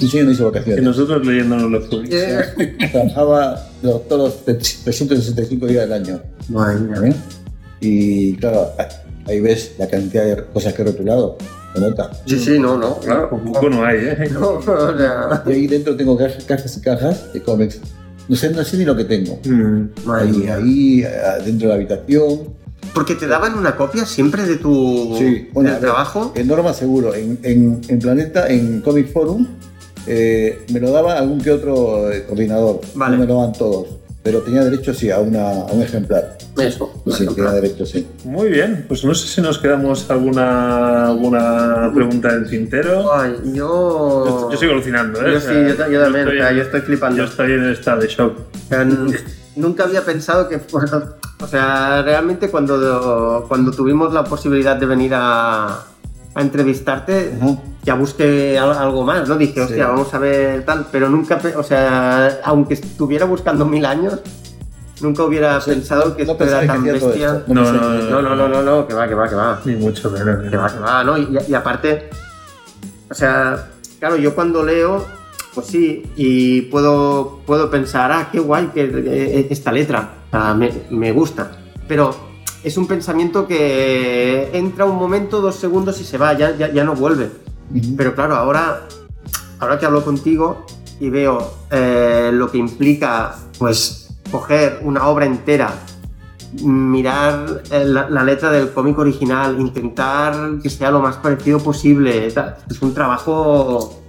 15 0.00 0.16
años 0.18 0.26
no 0.26 0.32
hice 0.32 0.42
vacaciones. 0.44 0.84
nosotros 0.84 1.26
leyéndonos 1.26 1.70
los 1.70 1.84
cómics. 1.88 2.16
Trabajaba 2.90 3.66
los- 3.82 4.08
todos 4.08 4.34
los 4.44 4.44
365 4.44 5.66
días 5.66 5.88
del 5.88 5.92
año. 5.92 6.20
Madre 6.48 6.80
mía. 6.80 7.10
¿eh? 7.10 7.14
Y 7.80 8.34
claro, 8.36 8.72
ahí 9.26 9.40
ves 9.40 9.72
la 9.78 9.86
cantidad 9.88 10.24
de 10.24 10.44
cosas 10.52 10.72
que 10.74 10.82
he 10.82 10.84
rotulado. 10.86 11.36
Se 11.74 11.80
nota. 11.80 12.10
Sí, 12.26 12.38
sí, 12.38 12.58
no, 12.58 12.76
no, 12.76 12.98
claro. 12.98 13.30
Poco 13.30 13.70
no 13.70 13.84
hay, 13.84 13.98
¿eh? 13.98 14.28
No, 14.32 14.54
o 14.54 14.62
sea, 14.62 15.42
Y 15.46 15.52
ahí 15.52 15.66
dentro 15.68 15.94
tengo 15.96 16.16
cajas, 16.16 16.44
cajas 16.44 16.76
y 16.76 16.80
cajas 16.80 17.32
de 17.32 17.40
cómics. 17.42 17.78
No 18.28 18.36
sé, 18.36 18.50
no 18.50 18.64
sé 18.64 18.76
ni 18.78 18.84
lo 18.84 18.96
que 18.96 19.04
tengo. 19.04 19.38
Mm. 19.44 20.10
Ahí, 20.10 20.48
ahí, 20.48 21.04
dentro 21.44 21.68
de 21.68 21.68
la 21.68 21.74
habitación. 21.74 22.60
Porque 22.94 23.14
te 23.14 23.26
daban 23.28 23.56
una 23.56 23.76
copia 23.76 24.04
siempre 24.04 24.44
de 24.46 24.56
tu 24.56 25.14
Sí, 25.16 25.48
bueno, 25.52 25.68
del 25.70 25.76
a 25.76 25.80
ver, 25.80 25.90
trabajo. 25.90 26.32
En 26.34 26.48
Norma 26.48 26.72
seguro, 26.74 27.14
en, 27.14 27.38
en, 27.42 27.80
en 27.86 27.98
Planeta, 28.00 28.48
en 28.48 28.80
Comic 28.80 29.12
Forum, 29.12 29.46
eh, 30.06 30.64
me 30.72 30.80
lo 30.80 30.90
daba 30.90 31.18
algún 31.18 31.40
que 31.40 31.50
otro 31.50 32.10
eh, 32.12 32.24
coordinador. 32.26 32.80
Vale. 32.94 33.16
No 33.16 33.22
me 33.22 33.26
lo 33.28 33.34
daban 33.36 33.52
todos. 33.52 33.86
Pero 34.22 34.40
tenía 34.42 34.62
derecho, 34.62 34.92
sí, 34.92 35.10
a, 35.10 35.18
una, 35.18 35.50
a 35.62 35.72
un 35.72 35.80
ejemplar. 35.80 36.36
Eso. 36.60 36.92
Sí, 37.10 37.26
tenía 37.34 37.52
derecho, 37.52 37.86
sí. 37.86 38.06
Muy 38.24 38.50
bien, 38.50 38.84
pues 38.86 39.02
no 39.02 39.14
sé 39.14 39.26
si 39.26 39.40
nos 39.40 39.58
quedamos 39.58 40.10
alguna, 40.10 41.06
alguna 41.08 41.90
pregunta 41.94 42.28
en 42.28 42.42
el 42.42 42.50
tintero. 42.50 43.14
Ay, 43.14 43.34
yo. 43.54 44.26
Yo, 44.26 44.50
yo 44.52 44.56
sigo 44.58 44.72
alucinando, 44.72 45.26
¿eh? 45.26 45.32
Yo 45.32 45.38
O 45.38 45.40
sí, 45.40 45.46
sea, 45.46 45.68
yo, 45.68 45.74
ta- 45.74 45.88
yo 45.88 46.02
también, 46.02 46.24
estoy 46.28 46.38
o 46.38 46.42
sea, 46.42 46.52
yo 46.52 46.62
estoy 46.62 46.80
flipando. 46.82 47.16
Yo 47.16 47.24
estoy 47.24 47.52
en 47.52 47.70
estado 47.70 48.00
de 48.02 48.08
shock. 48.08 48.34
Nunca 49.56 49.84
había 49.84 50.04
pensado 50.04 50.48
que 50.50 50.58
fuera- 50.58 51.14
O 51.42 51.46
sea, 51.46 52.02
realmente 52.02 52.50
cuando, 52.50 53.46
cuando 53.48 53.70
tuvimos 53.72 54.12
la 54.12 54.22
posibilidad 54.24 54.76
de 54.76 54.84
venir 54.84 55.12
a, 55.14 55.82
a 56.34 56.40
entrevistarte, 56.42 57.34
Ajá. 57.40 57.56
ya 57.82 57.94
busqué 57.94 58.58
al- 58.58 58.72
algo 58.76 59.04
más, 59.04 59.28
¿no? 59.28 59.36
Dije, 59.36 59.60
hostia, 59.60 59.76
Sí. 59.86 59.90
vamos 59.90 60.12
a 60.14 60.18
ver 60.18 60.64
tal, 60.64 60.86
pero 60.92 61.08
nunca, 61.08 61.40
o 61.56 61.62
sea, 61.62 62.38
aunque 62.44 62.74
estuviera 62.74 63.24
buscando 63.26 63.64
mil 63.66 63.84
años, 63.84 64.20
nunca 65.00 65.24
hubiera 65.24 65.58
pensado 65.60 66.14
que 66.16 66.24
no 66.24 66.32
esto 66.32 66.44
era 66.44 66.66
tan 66.66 66.84
bestia. 66.84 67.42
No, 67.48 67.54
no, 67.54 67.72
No, 67.72 68.22
no, 68.22 68.36
no, 68.36 68.48
no, 68.48 68.62
no, 68.62 68.86
que 68.86 68.94
va, 68.94 69.08
que 69.08 69.14
va, 69.14 69.28
que 69.28 69.34
va. 69.34 69.60
Ni 69.64 69.74
mucho 69.76 70.10
menos. 70.10 70.48
Que 70.50 70.56
va, 70.56 70.70
que 70.72 70.78
va, 70.78 71.02
¿no? 71.04 71.18
Y, 71.18 71.36
y 71.48 71.54
aparte, 71.54 72.10
o 73.10 73.14
sea, 73.14 73.68
claro, 73.98 74.16
yo 74.16 74.34
cuando 74.34 74.62
leo, 74.64 75.04
pues 75.54 75.66
sí, 75.66 76.04
y 76.16 76.62
puedo, 76.62 77.40
puedo 77.44 77.70
pensar, 77.70 78.12
ah, 78.12 78.28
qué 78.30 78.38
guay 78.38 78.66
que 78.68 78.82
eh, 78.84 79.46
esta 79.50 79.72
letra, 79.72 80.10
o 80.28 80.30
sea, 80.30 80.54
me, 80.54 80.70
me 80.90 81.10
gusta. 81.12 81.50
Pero 81.88 82.14
es 82.62 82.76
un 82.76 82.86
pensamiento 82.86 83.46
que 83.46 84.50
entra 84.52 84.84
un 84.84 84.96
momento, 84.96 85.40
dos 85.40 85.56
segundos 85.56 86.00
y 86.00 86.04
se 86.04 86.18
va, 86.18 86.32
ya, 86.34 86.56
ya, 86.56 86.70
ya 86.72 86.84
no 86.84 86.94
vuelve. 86.94 87.30
Pero 87.96 88.14
claro, 88.14 88.36
ahora, 88.36 88.86
ahora 89.58 89.78
que 89.78 89.86
hablo 89.86 90.04
contigo 90.04 90.66
y 90.98 91.08
veo 91.08 91.52
eh, 91.70 92.30
lo 92.32 92.50
que 92.50 92.58
implica, 92.58 93.36
pues, 93.58 94.10
coger 94.30 94.80
una 94.82 95.06
obra 95.06 95.24
entera, 95.26 95.72
mirar 96.62 97.62
eh, 97.70 97.84
la, 97.84 98.10
la 98.10 98.24
letra 98.24 98.50
del 98.50 98.72
cómic 98.72 98.98
original, 98.98 99.58
intentar 99.60 100.58
que 100.62 100.68
sea 100.68 100.90
lo 100.90 101.00
más 101.00 101.16
parecido 101.16 101.58
posible, 101.58 102.26
es 102.26 102.82
un 102.82 102.94
trabajo... 102.94 103.99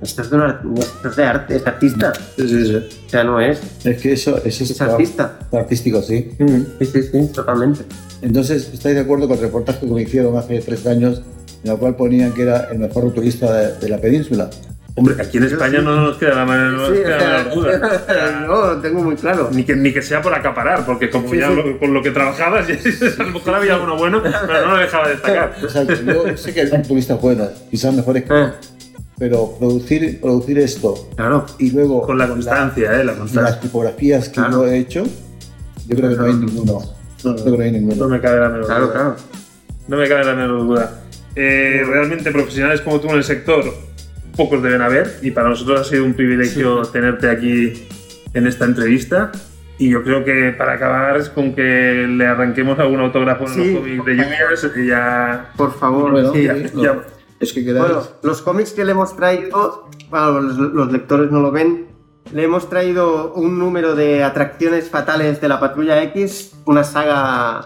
Esto 0.00 0.22
es 0.22 0.30
de, 0.30 0.36
un 0.36 0.42
ar- 0.42 0.60
esto 0.78 1.08
es 1.08 1.16
de 1.16 1.24
arte, 1.24 1.56
es 1.56 1.66
artista, 1.66 2.12
Sí, 2.36 2.48
sí, 2.48 2.66
sí. 2.66 2.76
o 3.06 3.10
sea, 3.10 3.24
no 3.24 3.40
es, 3.40 3.60
Es 3.84 4.00
que 4.00 4.12
eso, 4.12 4.36
eso 4.44 4.64
es, 4.64 4.70
es 4.70 4.80
artista. 4.80 5.38
artístico, 5.52 6.00
sí. 6.02 6.30
Sí, 6.78 6.86
sí, 6.86 7.02
sí, 7.02 7.26
totalmente. 7.34 7.80
Entonces, 8.22 8.70
¿estáis 8.72 8.94
de 8.94 9.00
acuerdo 9.02 9.26
con 9.28 9.36
el 9.38 9.42
reportaje 9.44 9.80
que 9.86 9.92
me 9.92 10.02
hicieron 10.02 10.36
hace 10.36 10.60
tres 10.60 10.86
años, 10.86 11.22
en 11.64 11.72
el 11.72 11.78
cual 11.78 11.96
ponían 11.96 12.32
que 12.32 12.42
era 12.42 12.68
el 12.70 12.78
mejor 12.78 13.04
rotulista 13.04 13.52
de, 13.52 13.74
de 13.78 13.88
la 13.88 13.98
península? 13.98 14.48
Hombre, 14.94 15.14
aquí 15.20 15.38
en 15.38 15.44
España 15.44 15.80
no 15.80 15.94
nos 15.94 16.16
queda 16.16 16.34
la 16.34 16.44
manera, 16.44 16.70
no 16.70 16.88
nos 16.88 16.88
Sí, 16.96 17.02
queda 17.04 17.44
la 17.44 17.98
sea, 18.06 18.40
no, 18.46 18.66
lo 18.74 18.80
tengo 18.80 19.02
muy 19.02 19.14
claro. 19.14 19.48
Ni 19.52 19.62
que, 19.64 19.76
ni 19.76 19.92
que 19.92 20.02
sea 20.02 20.20
por 20.20 20.34
acaparar, 20.34 20.84
porque 20.84 21.08
como 21.10 21.28
Sí, 21.30 21.38
ya 21.38 21.48
sí. 21.50 21.54
lo- 21.56 21.78
con 21.78 21.94
lo 21.94 22.02
que 22.02 22.10
trabajabas, 22.10 22.66
a 23.18 23.22
lo 23.22 23.30
mejor 23.30 23.54
había 23.54 23.74
alguno 23.74 23.96
bueno, 23.96 24.20
pero 24.22 24.66
no 24.66 24.72
lo 24.72 24.78
dejaba 24.78 25.08
destacar. 25.08 25.54
Exacto, 25.62 25.94
yo 26.04 26.36
sé 26.36 26.52
que 26.54 26.60
hay 26.62 26.68
rotulista 26.70 27.14
buenos, 27.14 27.48
quizás 27.70 27.94
mejores 27.94 28.24
que 28.24 28.34
Eh, 28.34 28.48
pero 29.18 29.54
producir, 29.58 30.20
producir 30.20 30.58
esto 30.58 31.08
claro. 31.16 31.44
y 31.58 31.70
luego 31.70 32.02
Con 32.02 32.18
la 32.18 32.28
constancia, 32.28 32.92
¿eh? 32.94 32.98
La 32.98 33.04
las 33.12 33.16
constancia. 33.16 33.60
tipografías 33.60 34.28
que 34.28 34.34
Claro. 34.34 34.50
yo 34.52 34.66
he 34.66 34.78
hecho, 34.78 35.04
yo 35.86 35.96
creo 35.96 36.10
que 36.10 36.16
no 36.16 36.24
hay 36.24 36.34
ninguno. 36.34 36.80
Yo 37.24 37.34
creo 37.34 37.44
que 37.44 37.58
no 37.58 37.64
hay 37.64 37.96
No 37.96 38.08
me 38.08 38.20
cabe 38.20 38.40
la 38.40 38.48
menor 38.48 38.66
Claro, 38.66 38.82
duda. 38.86 38.92
claro. 38.92 39.16
No 39.88 39.96
me 39.96 40.08
cabe 40.08 40.24
la 40.24 40.34
menor 40.34 40.58
duda. 40.66 41.00
Eh, 41.34 41.82
realmente 41.86 42.30
profesionales 42.30 42.80
como 42.80 43.00
tú 43.00 43.08
en 43.10 43.16
el 43.16 43.24
sector, 43.24 43.64
pocos 44.36 44.62
deben 44.62 44.82
haber, 44.82 45.18
y 45.22 45.30
para 45.32 45.48
nosotros 45.48 45.80
ha 45.80 45.84
sido 45.84 46.04
un 46.04 46.14
privilegio 46.14 46.82
tenerte 46.82 47.28
aquí 47.30 47.88
en 48.34 48.46
esta 48.46 48.66
entrevista. 48.66 49.32
Y 49.80 49.90
yo 49.90 50.02
creo 50.02 50.24
que 50.24 50.52
para 50.58 50.72
acabar 50.74 51.16
es 51.16 51.28
con 51.28 51.54
que 51.54 52.06
le 52.08 52.26
arranquemos 52.26 52.78
algún 52.80 53.00
autógrafo 53.00 53.46
en 53.46 53.54
Sí, 53.54 53.72
los 53.72 53.80
cómics 53.80 54.04
de 54.04 54.12
Juniors 54.12 54.70
y 54.76 54.86
ya. 54.88 55.52
Por 55.56 55.72
favor, 55.78 56.10
Bueno, 56.12 56.32
sí. 56.32 56.42
ya- 56.44 56.54
no. 56.74 56.82
ya- 56.82 57.02
Es 57.40 57.52
que 57.52 57.64
quedáis. 57.64 57.86
Bueno, 57.86 58.02
los 58.22 58.42
cómics 58.42 58.72
que 58.72 58.84
le 58.84 58.92
hemos 58.92 59.14
traído, 59.16 59.88
bueno, 60.10 60.40
los, 60.40 60.56
los 60.58 60.92
lectores 60.92 61.30
no 61.30 61.40
lo 61.40 61.50
ven, 61.52 61.86
le 62.32 62.42
hemos 62.44 62.68
traído 62.68 63.32
un 63.34 63.58
número 63.58 63.94
de 63.94 64.22
atracciones 64.24 64.90
fatales 64.90 65.40
de 65.40 65.48
la 65.48 65.60
Patrulla 65.60 66.02
X, 66.02 66.52
una 66.66 66.84
saga 66.84 67.64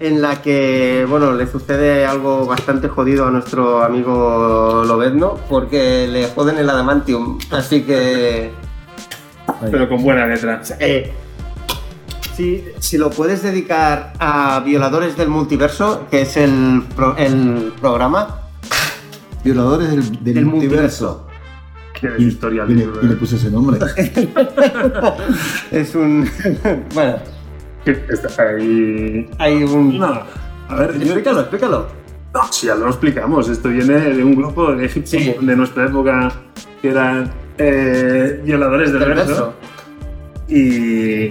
en 0.00 0.20
la 0.20 0.42
que, 0.42 1.06
bueno, 1.08 1.32
le 1.32 1.46
sucede 1.46 2.04
algo 2.04 2.44
bastante 2.46 2.88
jodido 2.88 3.26
a 3.26 3.30
nuestro 3.30 3.82
amigo 3.84 4.82
Lobezno, 4.84 5.38
porque 5.48 6.08
le 6.08 6.28
joden 6.28 6.58
el 6.58 6.68
adamantium, 6.68 7.38
así 7.52 7.82
que... 7.84 8.50
pero 9.70 9.88
con 9.88 10.02
buena 10.02 10.26
letra. 10.26 10.60
eh, 10.80 11.12
si, 12.34 12.64
si 12.80 12.98
lo 12.98 13.10
puedes 13.10 13.44
dedicar 13.44 14.12
a 14.18 14.60
Violadores 14.66 15.16
del 15.16 15.28
Multiverso, 15.28 16.06
que 16.10 16.22
es 16.22 16.36
el, 16.36 16.82
pro- 16.96 17.16
el 17.16 17.72
programa 17.80 18.40
Violadores 19.44 19.88
del, 19.90 20.24
del 20.24 20.34
del 20.34 20.46
multiverso. 20.46 21.26
multiverso. 21.26 21.28
Tienes 22.00 22.20
historia, 22.20 22.64
¿Quién 22.66 22.78
le, 22.78 22.84
¿eh? 22.84 23.16
puso 23.16 23.36
ese 23.36 23.50
nombre? 23.50 23.78
Es 25.70 25.94
un... 25.94 26.28
bueno, 26.94 27.16
Está 27.86 28.42
ahí. 28.42 29.28
hay 29.38 29.62
un... 29.62 29.98
No, 29.98 30.22
a 30.68 30.74
ver, 30.74 30.92
yo- 30.98 31.02
Explícalo, 31.04 31.40
explícalo. 31.40 31.86
No, 32.32 32.40
si 32.52 32.66
ya 32.66 32.74
lo 32.74 32.88
explicamos, 32.88 33.48
esto 33.48 33.68
viene 33.68 33.94
de 34.00 34.24
un 34.24 34.34
grupo 34.34 34.72
de 34.74 34.86
Egipto 34.86 35.10
Sí. 35.10 35.34
de 35.40 35.56
nuestra 35.56 35.86
época 35.86 36.32
que 36.82 36.88
eran 36.90 37.30
eh, 37.58 38.40
violadores 38.44 38.92
del, 38.92 39.04
verso. 39.04 39.54
y 40.48 41.28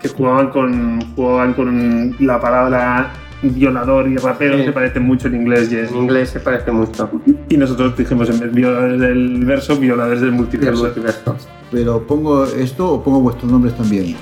que 0.00 0.08
jugaban 0.16 0.50
con, 0.50 1.14
jugaban 1.16 1.52
con 1.54 2.14
la 2.20 2.40
palabra 2.40 3.12
violador 3.42 4.08
y 4.08 4.16
rapero, 4.16 4.58
Sí. 4.58 4.64
se 4.64 4.72
parecen 4.72 5.02
mucho 5.04 5.28
en 5.28 5.34
inglés 5.36 5.72
En 5.72 5.96
inglés 5.96 6.30
se 6.30 6.40
parece 6.40 6.70
mucho. 6.72 7.10
y 7.48 7.56
nosotros 7.56 7.96
dijimos 7.96 8.28
en 8.30 8.40
vez 8.40 8.50
de 8.50 8.56
violadores 8.56 9.00
del 9.00 9.44
verso, 9.44 9.76
violadores 9.76 10.20
del 10.20 10.30
Del 10.30 10.38
multiverso. 10.38 10.82
multiverso. 10.84 11.36
Pero 11.70 12.06
pongo 12.06 12.44
esto 12.44 12.92
o 12.94 13.02
pongo 13.02 13.20
vuestros 13.20 13.50
nombres 13.50 13.74
también. 13.76 14.16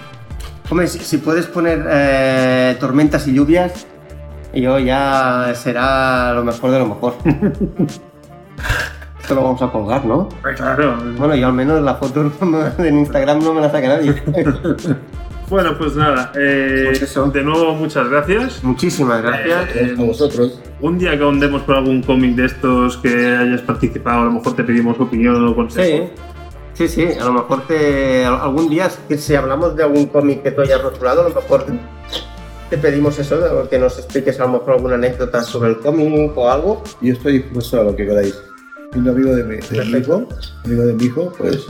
Hombre, 0.71 0.87
si, 0.87 0.99
si 0.99 1.19
puedes 1.19 1.47
poner 1.47 1.85
eh, 1.89 2.77
tormentas 2.79 3.27
y 3.27 3.33
lluvias, 3.35 3.87
yo 4.55 4.79
ya 4.79 5.53
será 5.55 6.33
lo 6.35 6.45
mejor 6.45 6.71
de 6.71 6.79
lo 6.79 6.87
mejor. 6.87 7.15
Esto 9.21 9.35
lo 9.35 9.43
vamos 9.45 9.61
a 9.61 9.71
colgar, 9.71 10.05
¿no? 10.07 10.29
Claro, 10.57 10.97
Bueno, 11.19 11.35
yo 11.35 11.47
al 11.49 11.53
menos 11.53 11.83
la 11.83 11.95
foto 11.97 12.31
en 12.79 12.99
Instagram 12.99 13.41
no 13.43 13.53
me 13.55 13.61
la 13.61 13.71
saca 13.71 13.89
nadie. 13.89 14.15
Bueno, 15.49 15.79
pues 15.79 15.97
nada, 15.97 16.31
eh, 16.39 16.85
Pues 16.87 17.03
eso. 17.03 17.27
de 17.31 17.43
nuevo 17.43 17.75
muchas 17.75 18.09
gracias. 18.09 18.63
Muchísimas 18.63 19.23
gracias. 19.23 19.77
Eh, 19.77 19.95
A 19.99 20.03
vosotros. 20.03 20.61
Un 20.81 20.99
día 20.99 21.17
que 21.17 21.25
ahondemos 21.25 21.63
por 21.63 21.77
algún 21.77 22.03
cómic 22.03 22.35
de 22.37 22.47
estos 22.47 22.99
que 22.99 23.09
hayas 23.35 23.63
participado, 23.63 24.23
a 24.23 24.25
lo 24.27 24.33
mejor 24.33 24.55
te 24.55 24.65
pedimos 24.65 25.01
opinión 25.01 25.43
o 25.47 25.55
consejo. 25.55 26.11
Sí, 26.75 26.87
sí, 26.87 27.07
sí. 27.13 27.19
A 27.19 27.25
lo 27.25 27.33
mejor 27.33 27.67
te, 27.67 28.25
algún 28.27 28.69
día, 28.69 28.91
si 28.91 29.35
hablamos 29.35 29.75
de 29.75 29.85
algún 29.85 30.07
cómic 30.07 30.43
que 30.43 30.51
tú 30.51 30.61
hayas 30.61 30.83
rotulado, 30.83 31.23
a 31.25 31.29
lo 31.31 31.35
mejor 31.35 31.65
te 32.69 32.77
pedimos 32.77 33.19
eso, 33.19 33.39
de 33.39 33.69
que 33.71 33.79
nos 33.79 33.99
expliques 33.99 34.39
a 34.41 34.45
lo 34.45 34.53
mejor 34.53 34.75
alguna 34.75 34.97
anécdota 34.97 35.43
sobre 35.43 35.71
el 35.71 35.79
cómic 35.79 36.37
o 36.37 36.51
algo. 36.51 36.83
Yo 37.01 37.15
estoy 37.15 37.39
dispuesto 37.39 37.81
a 37.81 37.85
lo 37.85 37.97
que 37.97 38.07
queráis. 38.07 38.39
Siendo 38.93 39.11
amigo 39.13 39.35
de 39.35 39.45
mi, 39.45 39.57
de 39.57 39.85
mi 39.85 39.99
hijo, 39.99 40.27
amigo 40.65 40.83
de 40.85 40.93
mi 40.95 41.05
hijo, 41.05 41.33
pues 41.39 41.65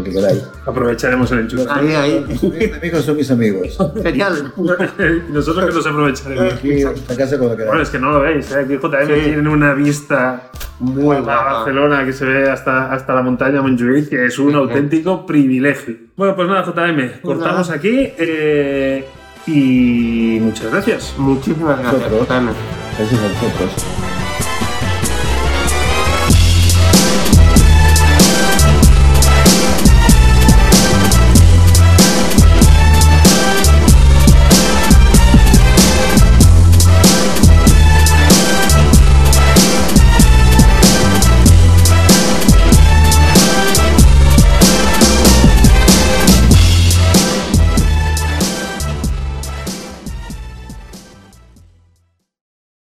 lo 0.00 0.04
que 0.04 0.12
queráis. 0.12 0.42
Aprovecharemos 0.66 1.30
el 1.32 1.38
enchufe. 1.40 1.66
Ahí, 1.70 1.94
ahí. 1.94 2.72
Amigos 2.78 3.04
son 3.04 3.16
mis 3.16 3.30
amigos. 3.30 3.78
Genial. 4.02 4.52
nosotros 5.30 5.66
que 5.66 5.74
nos 5.74 5.86
aprovecharemos. 5.86 6.52
Aquí 6.54 6.82
en 6.82 6.84
la 7.08 7.16
casa 7.16 7.38
cuando 7.38 7.56
Bueno, 7.56 7.56
queráis. 7.70 7.82
es 7.82 7.90
que 7.90 7.98
no 7.98 8.10
lo 8.12 8.20
veis, 8.20 8.50
¿eh? 8.52 8.60
aquí 8.60 8.74
JM 8.76 9.06
Sí. 9.06 9.20
tiene 9.24 9.48
una 9.48 9.74
vista 9.74 10.50
Muy 10.80 11.16
a. 11.16 11.20
Barcelona 11.20 12.04
que 12.04 12.12
se 12.12 12.24
ve 12.24 12.48
hasta, 12.50 12.92
hasta 12.92 13.14
la 13.14 13.22
montaña 13.22 13.60
Montjuïc, 13.62 14.08
que 14.08 14.26
es 14.26 14.38
un 14.38 14.50
Sí. 14.50 14.56
auténtico 14.56 15.26
privilegio. 15.26 15.94
Bueno, 16.16 16.34
pues 16.36 16.48
nada, 16.48 16.62
JM, 16.64 17.20
cortamos 17.22 17.68
nada. 17.68 17.74
aquí 17.78 18.08
eh, 18.18 19.04
y 19.46 20.38
muchas 20.40 20.70
gracias. 20.70 21.14
Muchísimas 21.18 21.78
gracias. 21.80 22.26
Jaime. 22.28 22.50
Gracias 22.98 23.20
a 23.20 23.28
vosotros. 23.28 24.09